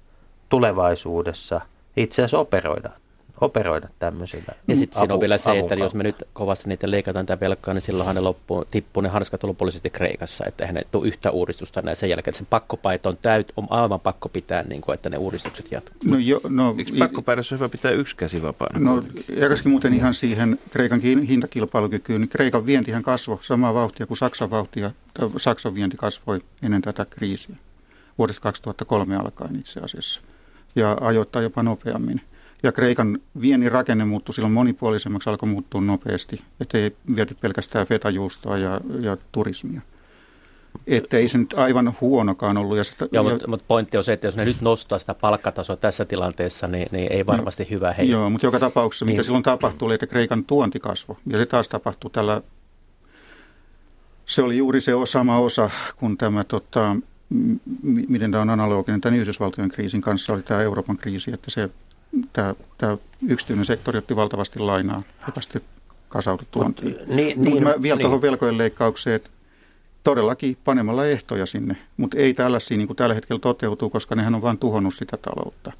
tulevaisuudessa 0.50 1.62
itse 1.98 2.22
asiassa 2.22 2.40
operoida, 2.40 2.90
operoida 3.42 3.88
tämmöisillä 4.00 4.54
Ja 4.68 4.76
sitten 4.76 5.00
siinä 5.00 5.14
on 5.14 5.20
vielä 5.20 5.38
se, 5.38 5.60
että 5.60 5.76
jos 5.76 5.96
me 5.96 6.04
nyt 6.04 6.16
kovasti 6.34 6.70
niitä 6.70 6.92
leikataan 6.92 7.26
tätä 7.26 7.40
velkaa, 7.40 7.74
niin 7.74 7.82
silloinhan 7.82 8.16
ne 8.16 8.22
loppuu, 8.22 8.66
tippuu 8.66 9.02
ne 9.02 9.10
hanskat 9.10 9.44
lopullisesti 9.44 9.90
Kreikassa, 9.90 10.46
että 10.48 10.64
eihän 10.64 10.76
ne 10.76 10.82
tule 10.92 11.08
yhtä 11.08 11.32
uudistusta 11.32 11.82
näin 11.82 11.96
sen 11.96 12.10
jälkeen. 12.10 12.32
Että 12.32 12.40
se 12.40 12.46
pakkopaito 12.50 13.10
on 13.10 13.18
täyt, 13.22 13.54
on 13.58 13.68
aivan 13.70 14.00
pakko 14.00 14.30
pitää, 14.30 14.64
niin 14.64 14.82
kuin, 14.82 14.94
että 14.94 15.10
ne 15.10 15.18
uudistukset 15.18 15.72
jatkuu. 15.72 15.98
No, 16.06 16.18
jo, 16.18 16.42
no, 16.50 16.76
Eikö 16.78 16.92
pakkopäivässä 17.00 17.56
hyvä 17.56 17.70
pitää 17.70 17.92
yksi 17.92 18.16
käsi 18.16 18.42
vapaana? 18.42 18.80
No, 18.80 19.04
jakaskin 19.36 19.72
muuten 19.72 19.94
ihan 19.94 20.14
siihen 20.14 20.60
Kreikan 20.72 21.02
ki- 21.02 21.28
hintakilpailukykyyn. 21.28 22.22
Niin 22.22 22.30
Kreikan 22.30 22.66
vientihän 22.66 23.04
kasvoi 23.04 23.38
samaa 23.42 23.74
vauhtia 23.74 24.06
kuin 24.06 24.18
Saksan 24.18 24.50
vauhtia. 24.50 24.92
tai 25.14 25.30
Saksan 25.38 25.76
vienti 25.76 25.98
kasvoi 25.98 26.40
ennen 26.64 26.82
tätä 26.82 27.06
kriisiä. 27.10 27.56
Vuodesta 28.18 28.42
2003 28.42 29.16
alkaen 29.16 29.56
itse 29.56 29.80
asiassa. 29.80 30.22
Ja 30.76 30.98
ajoittaa 31.02 31.42
jopa 31.42 31.64
nopeammin. 31.64 32.22
Ja 32.64 32.72
Kreikan 32.72 33.20
viennin 33.42 33.72
rakenne 33.72 34.06
muuttui 34.06 34.34
silloin 34.34 34.54
monipuolisemmaksi, 34.54 35.30
alkoi 35.30 35.50
muuttua 35.50 35.82
nopeasti. 35.82 36.42
Että 36.62 36.78
ei 36.78 36.96
viety 37.16 37.36
pelkästään 37.42 37.88
fetajuustoa 37.88 38.58
ja, 38.58 38.82
ja 39.02 39.18
turismia. 39.32 39.82
Että 40.88 41.18
ei 41.18 41.28
se 41.28 41.38
nyt 41.38 41.54
aivan 41.58 41.94
huonokaan 42.02 42.58
ollut. 42.58 42.78
Ja 42.78 42.84
sitä, 42.84 43.08
Joo, 43.12 43.26
ja, 43.28 43.32
mutta, 43.32 43.48
mutta 43.48 43.66
pointti 43.68 43.98
on 43.98 44.04
se, 44.04 44.14
että 44.14 44.28
jos 44.28 44.36
ne 44.36 44.46
nyt 44.46 44.62
nostaa 44.62 45.00
sitä 45.00 45.14
palkkatasoa 45.14 45.76
tässä 45.76 46.06
tilanteessa, 46.06 46.68
niin, 46.68 46.88
niin 46.92 47.12
ei 47.12 47.26
varmasti 47.26 47.68
hyvä 47.70 47.94
heille. 47.94 48.12
Joo, 48.14 48.30
mutta 48.30 48.48
joka 48.48 48.60
tapauksessa, 48.60 49.06
mitä 49.06 49.16
Niin. 49.18 49.24
silloin 49.24 49.44
tapahtui, 49.44 49.86
oli, 49.86 49.94
että 49.94 50.08
Kreikan 50.08 50.46
tuonti 50.46 50.80
kasvoi. 50.80 51.16
Ja 51.28 51.38
se 51.38 51.46
taas 51.46 51.70
tapahtui 51.70 52.12
tällä, 52.12 52.42
se 54.26 54.42
oli 54.42 54.58
juuri 54.58 54.82
se 54.82 54.92
sama 55.06 55.40
osa, 55.40 55.70
kun 55.96 56.18
tämä, 56.18 56.44
tota, 56.44 56.96
m- 57.30 57.56
miten 57.84 58.32
tämä 58.32 58.42
on 58.42 58.50
analoginen 58.50 59.02
tämän 59.02 59.20
Yhdysvaltojen 59.20 59.70
kriisin 59.70 60.02
kanssa, 60.02 60.34
oli 60.34 60.42
tämä 60.42 60.62
Euroopan 60.62 60.98
kriisi, 60.98 61.34
että 61.34 61.52
se, 61.52 61.70
tämä, 62.34 62.56
tämä 62.78 62.98
yksityinen 63.28 63.66
sektori 63.66 63.98
otti 63.98 64.16
valtavasti 64.16 64.60
lainaa, 64.60 65.04
joka 65.28 65.42
sitten 65.42 65.62
kasautui 66.10 66.48
tuontiin. 66.52 66.96
Niin, 67.08 67.40
Mutta 67.40 67.62
mä 67.62 67.74
vielä 67.82 67.96
niin. 67.96 68.04
tuohon 68.04 68.22
velkojen 68.22 68.58
leikkaukseen, 68.58 69.16
että 69.16 69.30
todellakin 70.04 70.58
panemalla 70.64 71.06
ehtoja 71.06 71.46
sinne, 71.46 71.78
mutta 71.98 72.18
ei 72.18 72.34
tällaisia 72.34 72.78
niin 72.78 72.88
kuin 72.88 72.98
tällä 72.98 73.16
hetkellä 73.16 73.40
toteutuu, 73.40 73.90
koska 73.90 74.16
nehän 74.16 74.36
on 74.36 74.42
vain 74.42 74.58
tuhonnut 74.58 74.94
sitä 74.94 75.18
taloutta. 75.18 75.72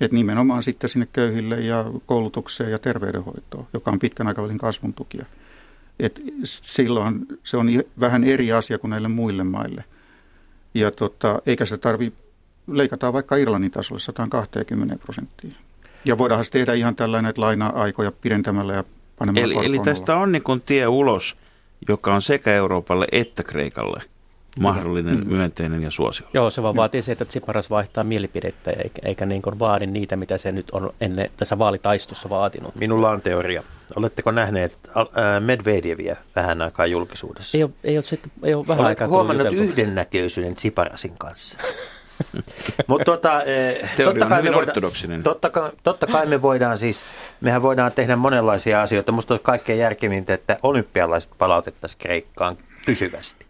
Et 0.00 0.12
nimenomaan 0.12 0.62
sitten 0.62 0.90
sinne 0.90 1.08
köyhille 1.12 1.60
ja 1.60 1.84
koulutukseen 2.06 2.70
ja 2.70 2.78
terveydenhoitoon, 2.78 3.66
joka 3.72 3.90
on 3.90 3.98
pitkän 3.98 4.28
aikavälin 4.28 4.58
kasvun 4.58 4.94
tukia. 4.94 5.26
Et 5.98 6.20
silloin 6.44 7.26
se 7.44 7.56
on 7.56 7.66
vähän 8.00 8.24
eri 8.24 8.52
asia 8.52 8.78
kuin 8.78 8.90
näille 8.90 9.08
muille 9.08 9.44
maille. 9.44 9.84
Ja 10.74 10.90
tota, 10.90 11.42
eikä 11.46 11.64
sitä 11.64 11.78
tarvi 11.78 12.12
leikataan 12.66 13.12
vaikka 13.12 13.36
Irlannin 13.36 13.70
tasolle 13.70 14.00
120 14.00 14.96
prosenttia. 14.96 15.52
Ja 16.04 16.18
voidaan 16.18 16.44
tehdä 16.50 16.74
ihan 16.74 16.96
tällainen, 16.96 17.30
että 17.30 17.40
laina-aikoja 17.40 18.12
pidentämällä 18.12 18.74
ja 18.74 18.84
panemalla 19.18 19.54
Eli, 19.54 19.66
eli 19.66 19.78
tästä 19.78 20.16
on 20.16 20.32
niin 20.32 20.42
kuin 20.42 20.60
tie 20.60 20.86
ulos, 20.86 21.36
joka 21.88 22.14
on 22.14 22.22
sekä 22.22 22.54
Euroopalle 22.54 23.06
että 23.12 23.42
Kreikalle 23.42 24.02
mahdollinen 24.58 25.18
mm. 25.18 25.28
myönteinen 25.28 25.82
ja 25.82 25.90
suosio. 25.90 26.26
Joo, 26.34 26.50
se 26.50 26.62
vaan 26.62 26.76
vaatii 26.76 27.02
se, 27.02 27.12
että 27.12 27.24
Tsiparas 27.24 27.70
vaihtaa 27.70 28.04
mielipidettä 28.04 28.70
eikä, 28.70 29.00
eikä 29.04 29.26
niin 29.26 29.42
kuin 29.42 29.58
vaadi 29.58 29.86
niitä, 29.86 30.16
mitä 30.16 30.38
se 30.38 30.52
nyt 30.52 30.70
on 30.70 30.90
ennen 31.00 31.30
tässä 31.36 31.58
vaalitaistossa 31.58 32.30
vaatinut. 32.30 32.74
Minulla 32.74 33.10
on 33.10 33.22
teoria. 33.22 33.62
Oletteko 33.96 34.30
nähneet 34.30 34.78
Medvedevia 35.40 36.16
vähän 36.36 36.62
aikaa 36.62 36.86
julkisuudessa? 36.86 37.58
Ei 37.58 37.64
ole, 37.64 37.70
ei 37.84 37.96
ole, 37.96 38.02
sitten, 38.02 38.32
ei 38.42 38.54
ole 38.54 38.66
vähän 38.68 38.86
Oletko 38.86 39.04
aikaa 39.04 39.08
huomannut 39.08 39.52
yhdennäköisyyden 39.52 40.54
Tsiparasin 40.54 41.18
kanssa? 41.18 41.58
Mutta 42.86 43.04
tota, 43.04 43.42
eh, 43.42 43.90
totta, 44.04 44.26
kai 44.26 44.42
me 44.42 44.52
voidaan, 44.52 45.22
totta, 45.22 45.50
kai, 45.50 45.70
totta 45.82 46.06
kai 46.06 46.26
me 46.26 46.42
voidaan 46.42 46.78
siis, 46.78 47.04
mehän 47.40 47.62
voidaan 47.62 47.92
tehdä 47.92 48.16
monenlaisia 48.16 48.82
asioita. 48.82 49.12
Musta 49.12 49.34
olisi 49.34 49.44
kaikkein 49.44 49.78
järkevintä, 49.78 50.34
että 50.34 50.58
olympialaiset 50.62 51.30
palautettaisiin 51.38 51.98
Kreikkaan 51.98 52.56
pysyvästi. 52.86 53.46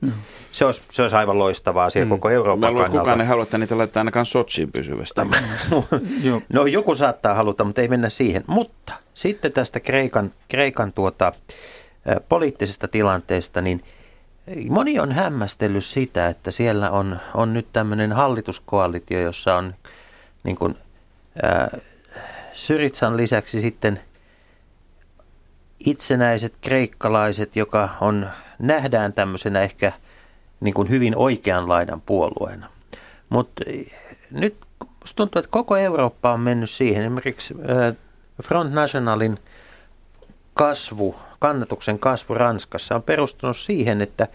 Se, 0.52 0.64
olisi, 0.64 0.82
se 0.90 1.02
olisi 1.02 1.16
aivan 1.16 1.38
loistava 1.38 1.84
asia 1.84 2.04
mm. 2.04 2.08
koko 2.08 2.28
Mä 2.28 2.34
Euroopan 2.34 2.72
luulen, 2.72 2.86
että 2.86 2.98
kukaan 2.98 3.06
ei 3.06 3.12
kannalta. 3.12 3.28
halua, 3.28 3.42
että 3.42 3.58
niitä 3.58 3.78
laittaa 3.78 4.00
ainakaan 4.00 4.26
Sotsiin 4.26 4.72
pysyvästi. 4.72 5.20
No 6.52 6.66
joku 6.66 6.94
saattaa 6.94 7.34
haluta, 7.34 7.64
mutta 7.64 7.80
ei 7.80 7.88
mennä 7.88 8.08
siihen. 8.08 8.44
Mutta 8.46 8.92
sitten 9.14 9.52
tästä 9.52 9.80
Kreikan, 9.80 10.32
Kreikan 10.48 10.92
tuota, 10.92 11.32
ä, 12.08 12.20
poliittisesta 12.28 12.88
tilanteesta, 12.88 13.60
niin 13.60 13.84
moni 14.70 15.00
on 15.00 15.12
hämmästellyt 15.12 15.84
sitä, 15.84 16.28
että 16.28 16.50
siellä 16.50 16.90
on, 16.90 17.18
on 17.34 17.54
nyt 17.54 17.66
tämmöinen 17.72 18.12
hallituskoalitio, 18.12 19.20
jossa 19.20 19.54
on 19.54 19.74
niin 20.44 20.56
kuin, 20.56 20.74
ä, 21.44 21.78
Syritsan 22.52 23.16
lisäksi 23.16 23.60
sitten 23.60 24.00
itsenäiset 25.86 26.54
kreikkalaiset, 26.60 27.56
joka 27.56 27.88
on, 28.00 28.28
nähdään 28.58 29.12
tämmöisenä 29.12 29.60
ehkä 29.60 29.92
niin 30.60 30.74
kuin 30.74 30.88
hyvin 30.88 31.16
oikean 31.16 31.68
laidan 31.68 32.00
puolueena. 32.00 32.66
Mutta 33.28 33.64
nyt 34.30 34.56
tuntuu, 35.16 35.40
että 35.40 35.50
koko 35.50 35.76
Eurooppa 35.76 36.32
on 36.32 36.40
mennyt 36.40 36.70
siihen. 36.70 37.04
Esimerkiksi 37.04 37.54
Front 38.42 38.72
Nationalin 38.72 39.38
kasvu, 40.58 41.14
kannatuksen 41.38 41.98
kasvu 41.98 42.34
Ranskassa 42.34 42.94
on 42.94 43.02
perustunut 43.02 43.56
siihen, 43.56 44.00
että 44.00 44.28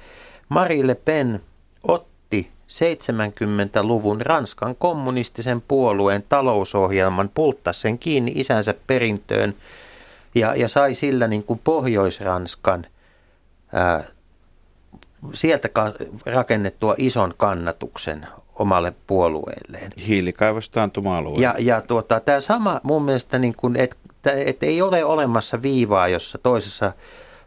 Marie 0.49 0.87
Le 0.87 0.95
Pen 0.95 1.41
otti 1.83 2.51
70-luvun 2.67 4.21
Ranskan 4.21 4.75
kommunistisen 4.75 5.61
puolueen 5.61 6.23
talousohjelman, 6.29 7.29
pulttasi 7.33 7.79
sen 7.79 7.99
kiinni 7.99 8.31
isänsä 8.35 8.73
perintöön 8.87 9.55
ja, 10.35 10.55
ja 10.55 10.67
sai 10.67 10.93
sillä 10.93 11.27
niin 11.27 11.43
kuin 11.43 11.61
Pohjois-Ranskan 11.63 12.85
ää, 13.73 14.03
sieltä 15.33 15.69
ka- 15.69 15.93
rakennettua 16.25 16.95
ison 16.97 17.33
kannatuksen 17.37 18.27
omalle 18.55 18.93
puolueelleen. 19.07 19.91
Hiilikaivostaantuma-alue. 20.07 21.41
Ja, 21.41 21.55
ja 21.59 21.81
tuota, 21.81 22.19
tämä 22.19 22.41
sama 22.41 22.79
mun 22.83 23.03
mielestä, 23.03 23.39
niin 23.39 23.55
kuin, 23.57 23.75
että 23.75 23.95
et 24.31 24.63
ei 24.63 24.81
ole 24.81 25.05
olemassa 25.05 25.61
viivaa, 25.61 26.07
jossa 26.07 26.37
toisessa 26.37 26.93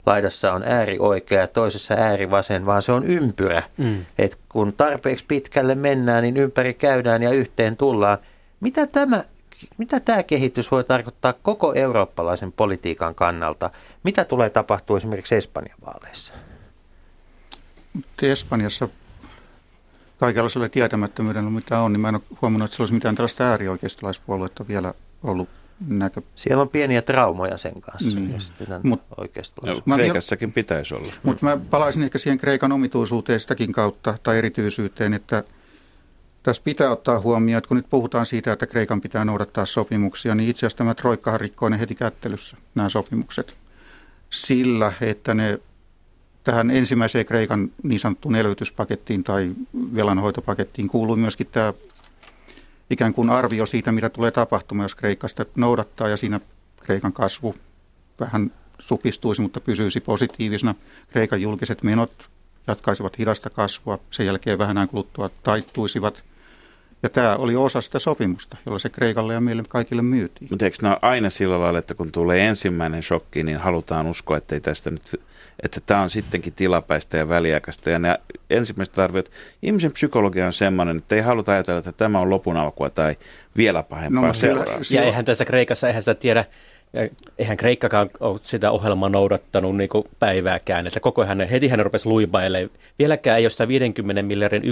laidassa 0.07 0.53
on 0.53 0.63
äärioikea 0.63 1.41
ja 1.41 1.49
toisessa 1.49 1.95
äärivasen, 1.95 2.67
vaan 2.67 2.83
se 2.83 2.93
on 2.93 3.05
ympyrä. 3.05 3.63
Mm. 3.77 4.05
Et 4.19 4.39
kun 4.49 4.73
tarpeeksi 4.73 5.25
pitkälle 5.29 5.75
mennään, 5.75 6.23
niin 6.23 6.37
ympäri 6.37 6.75
käydään 6.75 7.23
ja 7.23 7.31
yhteen 7.31 7.77
tullaan. 7.77 8.19
Mitä 8.61 8.87
tämä, 8.87 9.25
mitä 9.79 10.01
tämä 10.01 10.23
kehitys 10.23 10.71
voi 10.71 10.85
tarkoittaa 10.85 11.33
koko 11.33 11.75
eurooppalaisen 11.75 12.53
politiikan 12.53 13.15
kannalta? 13.15 13.71
Mitä 14.03 14.25
tulee 14.25 14.51
tapahtua 14.51 14.99
esimerkiksi 14.99 15.35
Espanjan 15.35 15.79
vaaleissa? 15.87 16.33
Espanjassa 18.23 18.89
kaikenlaisella 20.19 20.69
tietämättömyydellä, 20.69 21.51
mitä 21.51 21.79
on, 21.79 21.93
niin 21.93 22.01
mä 22.01 22.09
en 22.09 22.15
ole 22.15 22.23
huomannut, 22.43 22.65
että 22.67 22.77
siellä 22.77 22.83
olisi 22.83 22.95
mitään 22.95 23.15
tällaista 23.15 23.45
äärioikeistolaispuoluetta 23.45 24.69
vielä 24.69 24.95
ollut 25.23 25.49
näkö. 25.89 26.23
Siellä 26.37 26.63
on 26.63 26.69
pieniä 26.69 27.03
traumoja 27.03 27.59
sen 27.59 27.81
kanssa, 27.81 28.19
Niin. 28.19 28.33
jos 28.35 28.53
Mut-. 28.83 29.03
No, 29.63 29.83
Mä 29.85 29.95
Kreikassakin 29.95 30.53
pitäisi 30.53 30.95
olla. 30.95 31.13
Mutta 31.23 31.47
mä 31.47 31.59
palaisin 31.71 32.03
ehkä 32.03 32.19
siihen 32.19 32.39
Kreikan 32.39 32.73
omituisuuteen 32.73 33.41
sitäkin 33.41 33.73
kautta 33.73 34.19
tai 34.23 34.39
erityisyyteen, 34.39 35.15
että 35.15 35.45
tässä 36.43 36.63
pitää 36.65 36.91
ottaa 36.91 37.21
huomioon, 37.21 37.59
että 37.59 37.69
kun 37.69 37.77
nyt 37.77 37.91
puhutaan 37.91 38.27
siitä, 38.27 38.53
että 38.53 38.67
Kreikan 38.67 39.01
pitää 39.01 39.25
noudattaa 39.25 39.67
sopimuksia, 39.67 40.35
niin 40.35 40.51
itse 40.51 40.67
asiassa 40.67 40.79
tämä 40.79 40.95
Troikkahan 40.95 41.41
rikkoi 41.41 41.71
ne 41.71 41.81
heti 41.81 41.95
kättelyssä, 41.95 42.57
nämä 42.75 42.89
sopimukset. 42.89 43.57
Sillä, 44.31 44.93
että 45.01 45.35
ne 45.35 45.59
tähän 46.45 46.71
ensimmäiseen 46.71 47.27
Kreikan 47.27 47.71
niin 47.83 48.01
sanottuun 48.01 48.37
elvytyspakettiin 48.37 49.25
tai 49.25 49.55
velanhoitopakettiin 49.95 50.89
kuuluu 50.89 51.17
myöskin 51.17 51.47
tämä 51.53 51.73
ikään 52.91 53.15
kuin 53.15 53.31
arvio 53.31 53.67
siitä, 53.67 53.93
mitä 53.93 54.09
tulee 54.09 54.31
tapahtumaan, 54.31 54.85
jos 54.85 54.95
Kreikka 54.95 55.29
sitä 55.29 55.47
noudattaa 55.57 56.09
ja 56.09 56.17
siinä 56.17 56.41
Kreikan 56.81 57.13
kasvu 57.13 57.55
vähän 58.21 58.53
supistuisi, 58.79 59.43
mutta 59.43 59.61
pysyisi 59.61 60.01
positiivisena. 60.01 60.75
Kreikan 61.09 61.43
julkiset 61.43 61.83
menot 61.83 62.31
jatkaisivat 62.67 63.19
hidasta 63.19 63.51
kasvua, 63.51 63.99
sen 64.11 64.27
jälkeen 64.27 64.59
vähän 64.59 64.89
kuluttua 64.89 65.31
taittuisivat. 65.43 66.25
Ja 67.07 67.11
tämä 67.11 67.37
oli 67.37 67.57
osa 67.57 67.81
sitä 67.81 67.99
sopimusta, 67.99 68.57
jolla 68.67 68.79
se 68.79 68.89
Kreikalle 68.89 69.35
ja 69.35 69.41
meille 69.41 69.63
kaikille 69.69 70.03
myytiin. 70.03 70.49
Mutta 70.51 70.65
eikö 70.65 70.77
aina 71.03 71.31
sillä 71.31 71.61
lailla, 71.61 71.79
että 71.79 71.95
kun 71.95 72.13
tulee 72.13 72.47
ensimmäinen 72.47 73.03
shokki, 73.03 73.43
niin 73.43 73.57
halutaan 73.57 74.07
uskoa, 74.07 74.37
että 74.37 74.55
ei 74.55 74.61
tästä 74.61 74.91
nyt, 74.91 75.21
että 75.63 75.81
tämä 75.87 76.01
on 76.01 76.11
sittenkin 76.11 76.53
tilapäistä 76.53 77.17
ja 77.17 77.29
väliaikaista. 77.29 77.91
Ja 77.91 77.99
ne 77.99 78.19
ensimmäiset 78.51 78.99
arviot, 78.99 79.31
ihmisen 79.63 79.93
psykologia 79.93 80.47
on 80.47 80.53
sellainen, 80.53 80.97
että 80.97 81.15
ei 81.15 81.21
haluta 81.21 81.53
ajatella, 81.53 81.79
että 81.79 81.93
tämä 81.93 82.21
on 82.21 82.31
lopun 82.31 82.57
alkua 82.57 82.91
tai 82.91 83.17
vielä 83.57 83.83
pahempaa 83.83 84.27
No, 84.27 84.33
seuraa. 84.33 84.79
Ja 84.91 85.03
eihän 85.03 85.25
tässä 85.25 85.45
Kreikassa, 85.45 85.87
eihän 85.87 86.03
sitä 86.03 86.15
tiedä, 86.15 86.45
ja 86.97 87.09
eihän 87.39 87.57
Kreikkakaan 87.57 88.11
ole 88.21 88.41
sitä 88.43 88.71
ohjelmaa 88.71 89.09
noudattanut 89.09 89.77
niin 89.77 89.89
päivääkään, 90.19 90.87
että 90.87 91.01
koko 91.01 91.23
ajan, 91.23 91.41
heti 91.41 91.69
hän 91.69 91.85
rupesi 91.85 92.09
luibailemaan. 92.09 92.71
Vieläkään 92.99 93.39
ei 93.39 93.45
ole 93.45 93.51
sitä 93.51 93.69
50 93.69 94.23
miljardin 94.23 94.63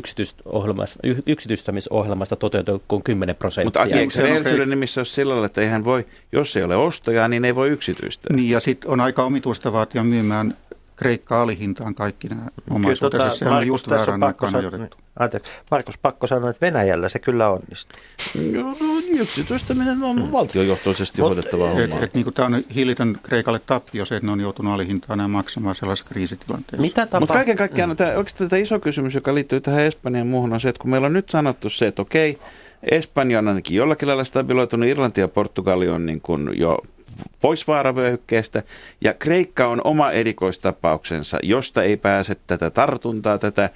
yksityistämisohjelmasta 1.27 2.37
toteutettu 2.37 2.83
kuin 2.89 3.03
10 3.03 3.37
prosenttia. 3.37 3.66
Mutta 3.66 3.83
Aki, 3.83 3.99
eikö 3.99 4.12
se 4.12 4.16
Se 4.16 4.22
on 4.22 4.29
rehellisyyden 4.29 4.68
Kreik- 4.68 4.70
nimissä 4.70 5.01
ole 5.01 5.07
sillä 5.07 5.31
lailla, 5.31 5.47
että 5.47 5.61
eihän 5.61 5.85
voi, 5.85 6.05
jos 6.33 6.57
ei 6.57 6.62
ole 6.62 6.77
ostajaa, 6.77 7.29
niin 7.29 7.45
ei 7.45 7.55
voi 7.55 7.68
yksityistää. 7.68 8.37
Niin 8.37 8.51
ja 8.51 8.61
sitten 8.61 8.91
on 8.91 9.01
aika 9.01 9.25
omituista 9.25 9.72
vaatia 9.72 10.05
myymään 10.05 10.55
Kreikka 10.97 11.43
alihintaan 11.43 11.95
kaikki 11.95 12.29
nämä 12.29 12.43
omaisuutensa. 12.71 13.25
tota, 13.27 13.39
Sehän 13.39 13.55
on 13.55 13.67
just 13.67 13.89
pakko 13.89 14.27
aikaan 14.27 14.53
san- 14.53 14.61
ajoitettu. 14.61 14.97
Anteeksi, 15.19 15.53
Markus, 15.71 15.99
pakko 15.99 16.27
sanoa, 16.27 16.51
että 16.51 16.67
Venäjällä 16.67 17.09
se 17.09 17.19
kyllä 17.19 17.49
onnistuu. 17.49 17.99
Joo, 18.53 18.75
Yksityistäminen 19.21 20.03
on 20.03 20.33
valtiojohtoisesti 20.33 21.23
Mut, 21.23 21.29
hoidettava 21.29 21.71
Et, 21.71 21.91
homma. 21.91 22.05
et, 22.05 22.15
niin 22.15 22.25
kuin 22.25 22.35
tämä 22.35 22.47
on 22.47 22.63
hillitön 22.75 23.19
Kreikalle 23.23 23.61
tappio 23.67 24.05
se, 24.05 24.17
että 24.17 24.27
ne 24.27 24.33
on 24.33 24.41
joutunut 24.41 24.75
alihintaan 24.75 25.17
nämä 25.17 25.29
maksamaan 25.29 25.75
sellaisessa 25.75 26.11
kriisitilanteessa. 26.11 26.83
Mitä 26.83 27.01
Mutta 27.01 27.11
tapahtuu? 27.13 27.35
kaiken 27.35 27.57
kaikkiaan 27.57 27.91
mm. 27.91 27.97
tämä, 27.97 28.11
oikeastaan 28.11 28.51
tämä 28.51 28.63
iso 28.63 28.81
kysymys, 28.81 29.15
joka 29.15 29.35
liittyy 29.35 29.61
tähän 29.61 29.81
Espanjan 29.83 30.27
muuhun, 30.27 30.53
on 30.53 30.61
se, 30.61 30.69
että 30.69 30.81
kun 30.83 30.91
meillä 30.91 31.07
on 31.07 31.13
nyt 31.13 31.29
sanottu 31.29 31.71
se, 31.71 31.87
että 31.87 32.03
okei, 32.03 32.39
Espanja 32.91 33.39
on 33.39 33.49
ainakin 33.49 33.77
jollakin 33.77 34.09
lailla 34.09 34.25
stabiloitunut, 34.25 34.89
Irlanti 34.89 35.21
ja 35.21 35.29
Portugali 35.29 35.89
on 35.89 36.07
niin 36.07 36.21
kuin 36.21 36.51
jo 36.59 36.79
pois 37.41 37.69
vaaravyöhykkeestä, 37.69 38.62
ja 39.01 39.15
Kreikka 39.15 39.67
on 39.67 39.81
oma 39.85 40.11
erikoistapauksensa, 40.11 41.39
josta 41.43 41.83
ei 41.83 41.97
pääse 41.97 42.37
tätä 42.47 42.71
tartuntaa, 42.71 43.39
tätä, 43.39 43.71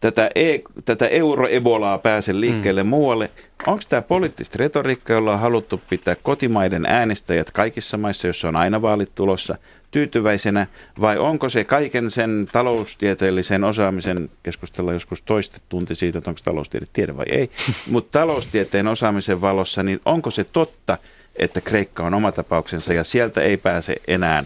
tätä, 0.00 0.30
e, 0.34 0.58
tätä 0.84 1.06
euro-ebolaa 1.06 1.98
pääse 1.98 2.40
liikkeelle 2.40 2.82
mm. 2.82 2.88
muualle. 2.88 3.30
Onko 3.66 3.82
tämä 3.88 4.02
poliittista 4.02 4.56
retoriikkaa, 4.58 5.14
jolla 5.14 5.32
on 5.32 5.38
haluttu 5.38 5.80
pitää 5.90 6.16
kotimaiden 6.22 6.86
äänestäjät 6.86 7.50
kaikissa 7.50 7.96
maissa, 7.96 8.26
joissa 8.26 8.48
on 8.48 8.56
aina 8.56 8.82
vaalit 8.82 9.14
tulossa, 9.14 9.58
tyytyväisenä, 9.92 10.66
vai 11.00 11.18
onko 11.18 11.48
se 11.48 11.64
kaiken 11.64 12.10
sen 12.10 12.46
taloustieteellisen 12.52 13.64
osaamisen, 13.64 14.30
keskustella 14.42 14.92
joskus 14.92 15.22
toista 15.22 15.58
tunti 15.68 15.94
siitä, 15.94 16.18
että 16.18 16.30
onko 16.30 16.40
taloustiede 16.44 16.86
tiede 16.92 17.16
vai 17.16 17.26
ei, 17.28 17.50
mutta 17.90 18.18
taloustieteen 18.18 18.88
osaamisen 18.88 19.40
valossa, 19.40 19.82
niin 19.82 20.00
onko 20.04 20.30
se 20.30 20.44
totta, 20.44 20.98
että 21.36 21.60
Kreikka 21.60 22.02
on 22.06 22.14
oma 22.14 22.32
tapauksensa 22.32 22.92
ja 22.92 23.04
sieltä 23.04 23.40
ei 23.40 23.56
pääse 23.56 23.96
enää 24.08 24.44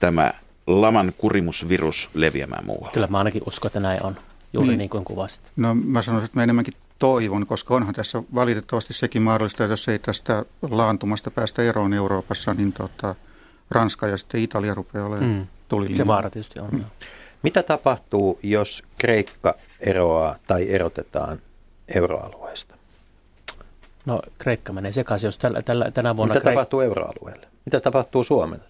tämä 0.00 0.32
laman 0.66 1.12
kurimusvirus 1.18 2.08
leviämään 2.14 2.66
muualle? 2.66 2.92
Kyllä 2.94 3.06
mä 3.06 3.18
ainakin 3.18 3.42
uskon, 3.46 3.68
että 3.68 3.80
näin 3.80 4.02
on. 4.02 4.16
Juuri 4.52 4.68
Niin. 4.68 4.78
niin, 4.78 4.90
kuin 4.90 5.04
kuvasit. 5.04 5.40
No 5.56 5.74
mä 5.74 6.02
sanoisin, 6.02 6.24
että 6.24 6.38
mä 6.38 6.42
enemmänkin 6.42 6.74
toivon, 6.98 7.46
koska 7.46 7.74
onhan 7.74 7.94
tässä 7.94 8.22
valitettavasti 8.34 8.92
sekin 8.92 9.22
mahdollista, 9.22 9.64
että 9.64 9.72
jos 9.72 9.88
ei 9.88 9.98
tästä 9.98 10.44
laantumasta 10.70 11.30
päästä 11.30 11.62
eroon 11.62 11.94
Euroopassa, 11.94 12.54
niin 12.54 12.72
tota, 12.72 13.14
Ranska 13.70 14.06
ja 14.08 14.16
sitten 14.16 14.40
Italia 14.40 14.74
rupeaa 14.74 15.06
olemaan 15.06 15.30
Mm. 15.30 15.46
tulilinjalla. 15.68 16.04
Se 16.04 16.06
vaara 16.06 16.30
tietysti 16.30 16.60
on. 16.60 16.68
Mm. 16.72 16.84
Mitä 17.42 17.62
tapahtuu, 17.62 18.38
jos 18.42 18.82
Kreikka 19.00 19.54
eroaa 19.80 20.36
tai 20.46 20.70
erotetaan 20.70 21.38
euroalueesta? 21.94 22.74
No 24.08 24.22
Kreikka 24.38 24.72
menee 24.72 24.92
sekaisin, 24.92 25.28
jos 25.28 25.38
tällä, 25.38 25.62
tällä, 25.62 25.90
tänä 25.90 26.16
vuonna... 26.16 26.34
Mitä 26.34 26.44
Kreik- 26.44 26.54
tapahtuu 26.54 26.80
euroalueelle? 26.80 27.46
Mitä 27.64 27.80
tapahtuu 27.80 28.24
Suomelle? 28.24 28.64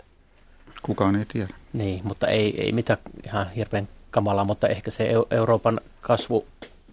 Kukaan 0.82 1.16
ei 1.16 1.24
tiedä. 1.32 1.55
Niin, 1.72 2.01
mutta 2.05 2.26
ei, 2.26 2.64
ei 2.64 2.72
mitään 2.72 2.99
ihan 3.26 3.51
hirveän 3.51 3.89
kamalaa, 4.11 4.45
mutta 4.45 4.68
ehkä 4.68 4.91
se 4.91 5.12
Eu- 5.12 5.26
Euroopan 5.30 5.80
kasvu, 6.01 6.47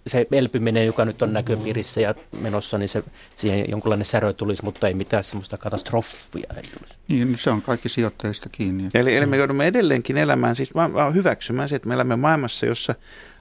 se 0.07 0.27
elpyminen, 0.31 0.85
joka 0.85 1.05
nyt 1.05 1.21
on 1.21 1.33
näköpiirissä 1.33 2.01
ja 2.01 2.15
menossa, 2.41 2.77
niin 2.77 2.89
se, 2.89 3.03
siihen 3.35 3.65
jonkunlainen 3.69 4.05
särö 4.05 4.33
tulisi, 4.33 4.63
mutta 4.63 4.87
ei 4.87 4.93
mitään 4.93 5.23
semmoista 5.23 5.57
katastrofia 5.57 6.47
ei 6.55 6.63
tulisi. 6.63 6.95
Niin, 7.07 7.37
se 7.39 7.49
on 7.49 7.61
kaikki 7.61 7.89
sijoittajista 7.89 8.49
kiinni. 8.51 8.89
Eli, 8.93 9.17
eli 9.17 9.25
me 9.25 9.37
joudumme 9.37 9.67
edelleenkin 9.67 10.17
elämään, 10.17 10.55
siis 10.55 10.73
hyväksymään 11.13 11.69
se, 11.69 11.75
että 11.75 11.87
me 11.87 11.93
elämme 11.93 12.15
maailmassa, 12.15 12.65
jossa 12.65 12.95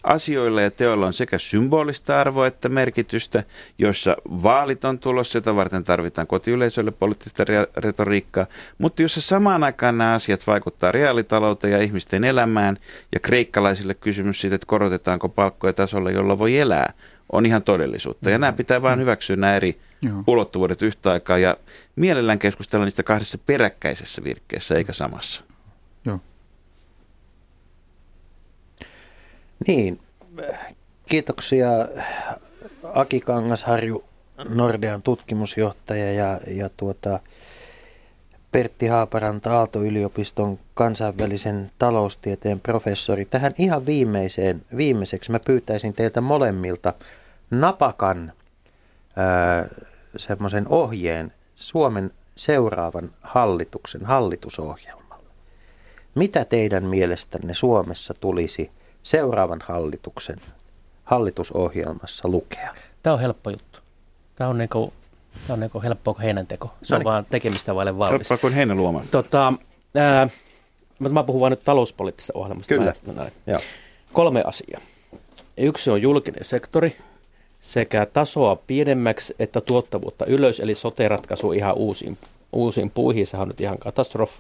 asioilla 0.05 0.62
ja 0.62 0.70
teoilla 0.70 1.07
on 1.07 1.12
sekä 1.12 1.38
symbolista 1.38 2.20
arvoa 2.20 2.46
että 2.46 2.68
merkitystä, 2.68 3.42
jossa 3.78 4.16
vaalit 4.26 4.84
on 4.84 4.98
tulossa, 4.98 5.36
jota 5.38 5.57
varten 5.57 5.84
tarvitaan 5.84 6.26
kotiyleisölle 6.26 6.90
poliittista 6.90 7.44
retoriikkaa, 7.76 8.46
mutta 8.78 9.02
jossa 9.02 9.20
samaan 9.20 9.64
aikaan 9.64 9.98
nämä 9.98 10.12
asiat 10.12 10.46
vaikuttaa 10.46 10.92
reaalitalouteen 10.92 11.72
ja 11.72 11.82
ihmisten 11.82 12.24
elämään, 12.24 12.78
ja 13.12 13.20
kreikkalaisille 13.20 13.94
kysymys 13.94 14.40
siitä, 14.40 14.55
että 14.55 14.66
korotetaanko 14.66 15.28
palkkoja 15.28 15.72
tasolla, 15.72 16.11
jolla 16.11 16.38
voi 16.38 16.59
elää, 16.59 16.92
on 17.32 17.46
ihan 17.46 17.62
todellisuutta. 17.62 18.30
Ja 18.30 18.38
nämä 18.38 18.52
pitää 18.52 18.82
vain 18.82 19.00
hyväksyä 19.00 19.36
nämä 19.36 19.57
eri 19.57 19.80
Joo. 20.02 20.24
ulottuvuudet 20.26 20.82
yhtä 20.82 21.12
aikaa, 21.12 21.38
ja 21.38 21.57
mielellään 21.96 22.38
keskustella 22.38 22.84
niistä 22.84 23.02
kahdessa 23.02 23.38
peräkkäisessä 23.38 24.24
virkkeessä, 24.24 24.74
eikä 24.74 24.92
samassa. 24.92 25.53
Niin, 29.66 30.00
kiitoksia 31.07 31.68
Aki 32.94 33.20
Kangasharju, 33.20 34.05
Nordean 34.48 35.02
tutkimusjohtaja 35.02 36.12
ja, 36.12 36.40
ja 36.46 36.70
tuota, 36.76 37.20
Pertti 38.52 38.86
Haaparanta 38.86 39.59
Aalto-yliopiston 39.59 40.59
kansainvälisen 40.74 41.70
taloustieteen 41.78 42.61
professori. 42.61 43.24
Tähän 43.24 43.52
ihan 43.59 43.86
viimeiseen, 43.86 44.62
viimeiseksi 44.76 45.30
mä 45.30 45.38
pyytäisin 45.40 45.94
teiltä 45.94 46.20
molemmilta 46.20 46.94
napakan 47.50 48.32
semmoisen 50.16 50.68
ohjeen 50.68 51.32
Suomen 51.57 52.11
seuraavan 52.36 53.11
hallituksen 53.22 54.05
hallitusohjelmalle. 54.05 55.30
Mitä 56.14 56.44
teidän 56.44 56.84
mielestänne 56.84 57.55
Suomessa 57.55 58.14
tulisi 58.20 58.70
seuraavan 59.05 59.61
hallituksen 59.68 60.36
hallitusohjelmassa 61.05 62.28
lukea? 62.28 62.74
Tämä 63.02 63.14
on 63.14 63.20
helppo 63.20 63.50
juttu. 63.50 63.80
Tämä 64.36 64.50
on, 64.50 64.59
niinku, 64.59 64.92
tämä 65.46 65.55
on 65.55 65.61
niinku 65.61 65.82
helppoa 65.82 66.14
kuin 66.14 66.22
heinänteko. 66.22 66.66
Se 66.82 66.94
on 66.94 66.98
Noniin. 66.98 67.05
vaan 67.05 67.26
tekemistä 67.30 67.74
vaille 67.74 67.98
valmis. 67.98 68.30
Helppoa 68.30 68.38
kuin 68.38 68.52
heinäluoma. 68.52 69.02
Tota, 69.11 69.52
ää, 69.96 70.28
mutta 70.98 71.14
mä 71.14 71.22
puhun 71.22 71.40
vaan 71.40 71.52
nyt 71.52 71.64
talouspoliittisesta 71.64 72.32
ohjelmasta. 72.36 72.74
Kyllä. 72.74 72.94
Mä, 73.07 73.12
näin. 73.12 73.32
Joo. 73.46 73.59
Kolme 74.12 74.42
asiaa. 74.46 74.80
Yksi 75.57 75.90
on 75.90 76.02
julkinen 76.02 76.44
sektori, 76.44 76.96
sekä 77.61 78.07
tasoa 78.07 78.57
pienemmäksi 78.57 79.34
että 79.38 79.61
tuottavuutta 79.61 80.26
ylös, 80.26 80.61
eli 80.61 80.74
sote-ratkaisu 80.74 81.52
ihan 81.52 81.74
uusiin, 81.74 82.18
uusiin 82.52 82.90
puihin, 82.90 83.26
sehän 83.26 83.42
on 83.42 83.48
nyt 83.48 83.61
ihan 83.61 83.78
katastrofi. 83.78 84.38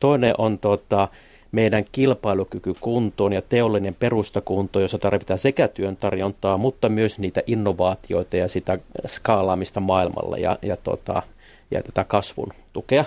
Toinen 0.00 0.34
on 0.38 0.58
tota, 0.58 1.08
meidän 1.52 1.84
kilpailukyky 1.92 2.74
kuntoon 2.80 3.32
ja 3.32 3.42
teollinen 3.42 3.94
perusta 3.94 4.40
kuntoon, 4.40 4.82
jossa 4.82 4.98
tarvitaan 4.98 5.38
sekä 5.38 5.68
työn 5.68 5.96
tarjontaa, 5.96 6.56
mutta 6.56 6.88
myös 6.88 7.18
niitä 7.18 7.42
innovaatioita 7.46 8.36
ja 8.36 8.48
sitä 8.48 8.78
skaalaamista 9.06 9.80
maailmalla 9.80 10.38
ja, 10.38 10.58
ja, 10.62 10.76
tota, 10.76 11.22
ja 11.70 11.82
tätä 11.82 12.04
kasvun 12.04 12.52
tukea. 12.72 13.04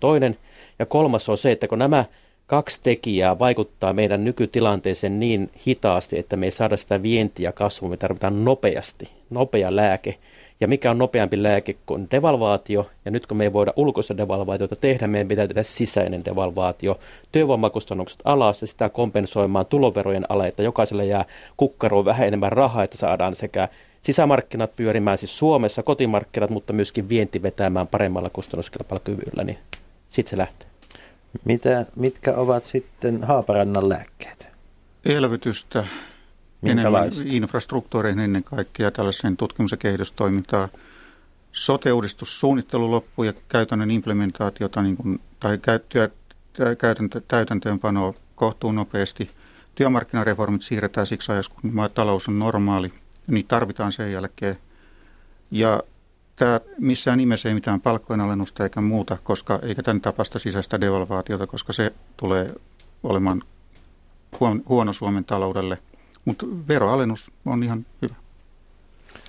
Toinen. 0.00 0.36
Ja 0.78 0.86
kolmas 0.86 1.28
on 1.28 1.38
se, 1.38 1.52
että 1.52 1.68
kun 1.68 1.78
nämä 1.78 2.04
kaksi 2.46 2.80
tekijää 2.82 3.38
vaikuttaa 3.38 3.92
meidän 3.92 4.24
nykytilanteeseen 4.24 5.20
niin 5.20 5.50
hitaasti, 5.66 6.18
että 6.18 6.36
me 6.36 6.46
ei 6.46 6.50
saada 6.50 6.76
sitä 6.76 7.02
vientiä 7.02 7.52
kasvua, 7.52 7.90
me 7.90 7.96
tarvitaan 7.96 8.44
nopeasti, 8.44 9.08
nopea 9.30 9.76
lääke. 9.76 10.14
Ja 10.60 10.68
mikä 10.68 10.90
on 10.90 10.98
nopeampi 10.98 11.42
lääke 11.42 11.76
kuin 11.86 12.08
devalvaatio, 12.10 12.90
ja 13.04 13.10
nyt 13.10 13.26
kun 13.26 13.36
me 13.36 13.44
ei 13.44 13.52
voida 13.52 13.72
ulkoista 13.76 14.16
devalvaatiota 14.16 14.76
tehdä, 14.76 15.06
meidän 15.06 15.28
pitää 15.28 15.46
tehdä 15.46 15.62
sisäinen 15.62 16.24
devalvaatio. 16.24 16.98
Työvoimakustannukset 17.32 18.18
alas 18.24 18.60
ja 18.60 18.66
sitä 18.66 18.88
kompensoimaan 18.88 19.66
tuloverojen 19.66 20.26
alle, 20.28 20.48
että 20.48 20.62
jokaiselle 20.62 21.06
jää 21.06 21.24
kukkaroon 21.56 22.04
vähän 22.04 22.28
enemmän 22.28 22.52
rahaa, 22.52 22.84
että 22.84 22.96
saadaan 22.96 23.34
sekä 23.34 23.68
sisämarkkinat 24.00 24.76
pyörimään 24.76 25.18
siis 25.18 25.38
Suomessa, 25.38 25.82
kotimarkkinat, 25.82 26.50
mutta 26.50 26.72
myöskin 26.72 27.08
vienti 27.08 27.42
vetämään 27.42 27.86
paremmalla 27.86 28.28
kustannuskilpailukyvyllä, 28.32 29.44
niin 29.44 29.58
sitten 30.08 30.30
se 30.30 30.36
lähtee. 30.36 30.68
Mitä, 31.44 31.86
mitkä 31.96 32.34
ovat 32.34 32.64
sitten 32.64 33.24
Haaparannan 33.24 33.88
lääkkeet? 33.88 34.48
Elvytystä, 35.04 35.86
Minkälaista? 36.60 37.24
infrastruktuureihin 37.26 38.20
ennen 38.20 38.44
kaikkea 38.44 38.90
tällaiseen 38.90 39.36
tutkimus- 39.36 39.70
ja 39.70 39.76
kehitystoimintaan. 39.76 40.68
Sote-uudistussuunnittelu 41.52 42.90
loppu 42.90 43.22
ja 43.22 43.32
käytännön 43.48 43.90
implementaatiota 43.90 44.82
niin 44.82 44.96
kuin, 44.96 45.20
tai 45.40 45.58
täytäntöönpanoa 47.28 48.14
kohtuun 48.34 48.74
nopeasti. 48.74 49.30
Työmarkkinareformit 49.74 50.62
siirretään 50.62 51.06
siksi 51.06 51.32
ajassa, 51.32 51.52
kun 51.54 51.90
talous 51.94 52.28
on 52.28 52.38
normaali. 52.38 52.92
Niitä 53.26 53.48
tarvitaan 53.48 53.92
sen 53.92 54.12
jälkeen. 54.12 54.58
Ja 55.50 55.82
tämä 56.36 56.60
missään 56.78 57.18
nimessä 57.18 57.48
ei 57.48 57.54
mitään 57.54 57.80
palkkojen 57.80 58.20
alennusta 58.20 58.64
eikä 58.64 58.80
muuta, 58.80 59.16
koska 59.22 59.58
eikä 59.62 59.82
tämän 59.82 60.00
tapasta 60.00 60.38
sisäistä 60.38 60.80
devalvaatiota, 60.80 61.46
koska 61.46 61.72
se 61.72 61.92
tulee 62.16 62.54
olemaan 63.02 63.42
huon- 64.40 64.62
huono 64.68 64.92
Suomen 64.92 65.24
taloudelle. 65.24 65.78
Mutta 66.28 66.46
veroalennus 66.68 67.30
on 67.46 67.62
ihan 67.62 67.86
hyvä. 68.02 68.14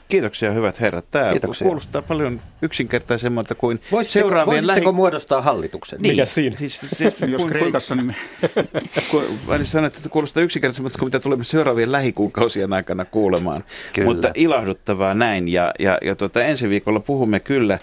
Kiitoksia 0.08 0.52
hyvät 0.52 0.80
herrat. 0.80 1.06
Tämä 1.12 1.32
Kiitoksia. 1.32 1.66
kuulostaa 1.66 2.02
paljon 2.02 2.42
yksinkertaisemmalta 2.62 3.56
kuin 3.56 3.80
Voisitteko, 3.92 4.24
seuraavien 4.24 4.64
voisitteko 4.64 4.92
muodostaa 4.92 5.42
hallituksen? 5.42 6.02
Niin, 6.02 6.14
Mikä 6.14 6.26
siinä? 6.26 6.58
Siis, 6.58 6.80
siis, 6.98 7.16
Jos 7.28 7.46
Kreikassa, 7.46 7.96
niin 7.96 8.06
me 8.06 8.16
kun, 9.12 9.26
sanoin, 9.64 9.88
että 9.88 10.10
kuulostaa 10.10 10.44
yksinkertaisemmalta 10.44 11.00
kuin 11.00 11.08
mitä 11.08 11.20
tulemme 11.20 11.44
seuraavien 11.44 11.92
lähikuukausien 11.92 12.74
aikana 12.74 13.06
kuulemaan. 13.06 13.64
Kyllä. 13.94 14.06
Mutta 14.06 14.32
ilahduttavaa 14.36 15.14
näin. 15.14 15.48
Ja, 15.48 15.74
ja, 15.80 15.98
ja 16.02 16.16
tuota, 16.16 16.44
ensi 16.44 16.70
viikolla 16.70 17.00
puhumme 17.00 17.40
kyllä 17.40 17.80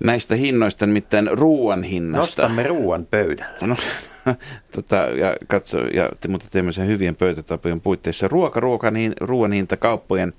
näistä 0.00 0.34
hinnoista, 0.34 0.86
nimittäin 0.86 1.30
ruoan 1.32 1.82
hinnasta. 1.82 2.42
Nostamme 2.42 2.62
ruoan 2.62 3.06
pöydälle. 3.06 3.66
No, 3.66 3.76
tota, 4.74 4.96
ja 4.96 5.36
katso, 5.46 5.78
ja 5.78 6.10
mutta 6.28 6.46
teemme 6.50 6.72
sen 6.72 6.86
hyvien 6.86 7.16
pöytätapojen 7.16 7.80
puitteissa. 7.80 8.28
Ruoka, 8.28 8.60
ruoka 8.60 8.90
niin, 8.90 9.12
ruoan 9.20 9.52
hinta, 9.52 9.76
kauppojen 9.76 10.32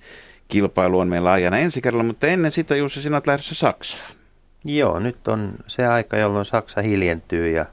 kilpailu 0.48 1.00
on 1.00 1.08
meillä 1.08 1.32
ajana 1.32 1.58
ensi 1.58 1.82
kerralla, 1.82 2.04
mutta 2.04 2.28
ennen 2.28 2.52
sitä 2.52 2.76
Jussi, 2.76 3.02
sinä 3.02 3.16
olet 3.16 3.28
lähdössä 3.28 3.56
Saksaan. 3.56 4.04
Joo, 4.66 5.00
nyt 5.00 5.28
on 5.28 5.54
se 5.68 5.88
aika, 5.88 6.18
jolloin 6.18 6.46
Saksa 6.46 6.82
hiljentyy 6.82 7.50
ja 7.52 7.66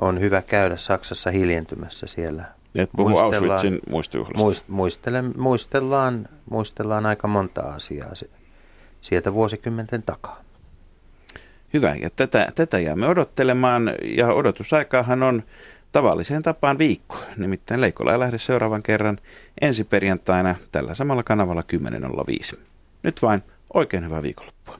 on 0.00 0.20
hyvä 0.20 0.42
käydä 0.42 0.76
Saksassa 0.76 1.30
hiljentymässä 1.30 2.06
siellä. 2.06 2.44
Et 2.74 2.90
puhu 2.96 3.08
Muistellaan- 3.08 3.50
Auschwitzin 3.50 3.80
muistojuhlasta. 3.90 4.38
Muist, 4.42 4.68
muistelen, 4.68 5.32
muistellaan, 5.36 6.28
muistellaan 6.50 7.06
aika 7.06 7.28
monta 7.28 7.60
asiaa 7.60 8.12
sieltä 9.00 9.34
vuosikymmenten 9.34 10.02
takaa. 10.02 10.40
Hyvä, 11.74 11.94
ja 11.94 12.10
tätä, 12.16 12.48
tätä 12.54 12.78
jäämme 12.78 13.08
odottelemaan, 13.08 13.90
ja 14.16 14.32
odotusaikaahan 14.32 15.22
on 15.22 15.42
tavalliseen 15.92 16.42
tapaan 16.42 16.78
viikko. 16.78 17.16
Nimittäin 17.36 17.80
Leikola 17.80 18.12
ja 18.12 18.20
lähde 18.20 18.38
seuraavan 18.38 18.82
kerran 18.82 19.18
ensi 19.60 19.84
perjantaina 19.84 20.54
tällä 20.72 20.94
samalla 20.94 21.22
kanavalla 21.22 21.62
10.05. 22.52 22.58
Nyt 23.02 23.22
vain 23.22 23.42
oikein 23.74 24.04
hyvää 24.04 24.22
viikonloppua. 24.22 24.78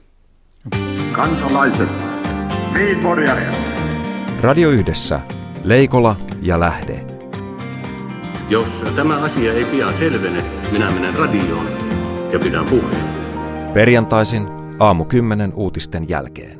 Kansalaiset, 1.11 1.89
Viinporjare. 2.73 3.49
Radio 4.41 4.69
Yhdessä, 4.69 5.19
Leikola 5.63 6.15
ja 6.41 6.59
Lähde. 6.59 7.05
Jos 8.49 8.83
tämä 8.95 9.21
asia 9.21 9.53
ei 9.53 9.65
pian 9.65 9.97
selvene, 9.97 10.45
minä 10.71 10.91
menen 10.91 11.15
radioon 11.15 11.67
ja 12.33 12.39
pidän 12.39 12.65
puheen. 12.65 13.19
Perjantaisin 13.73 14.47
aamu 14.79 15.05
10 15.05 15.53
uutisten 15.53 16.09
jälkeen. 16.09 16.58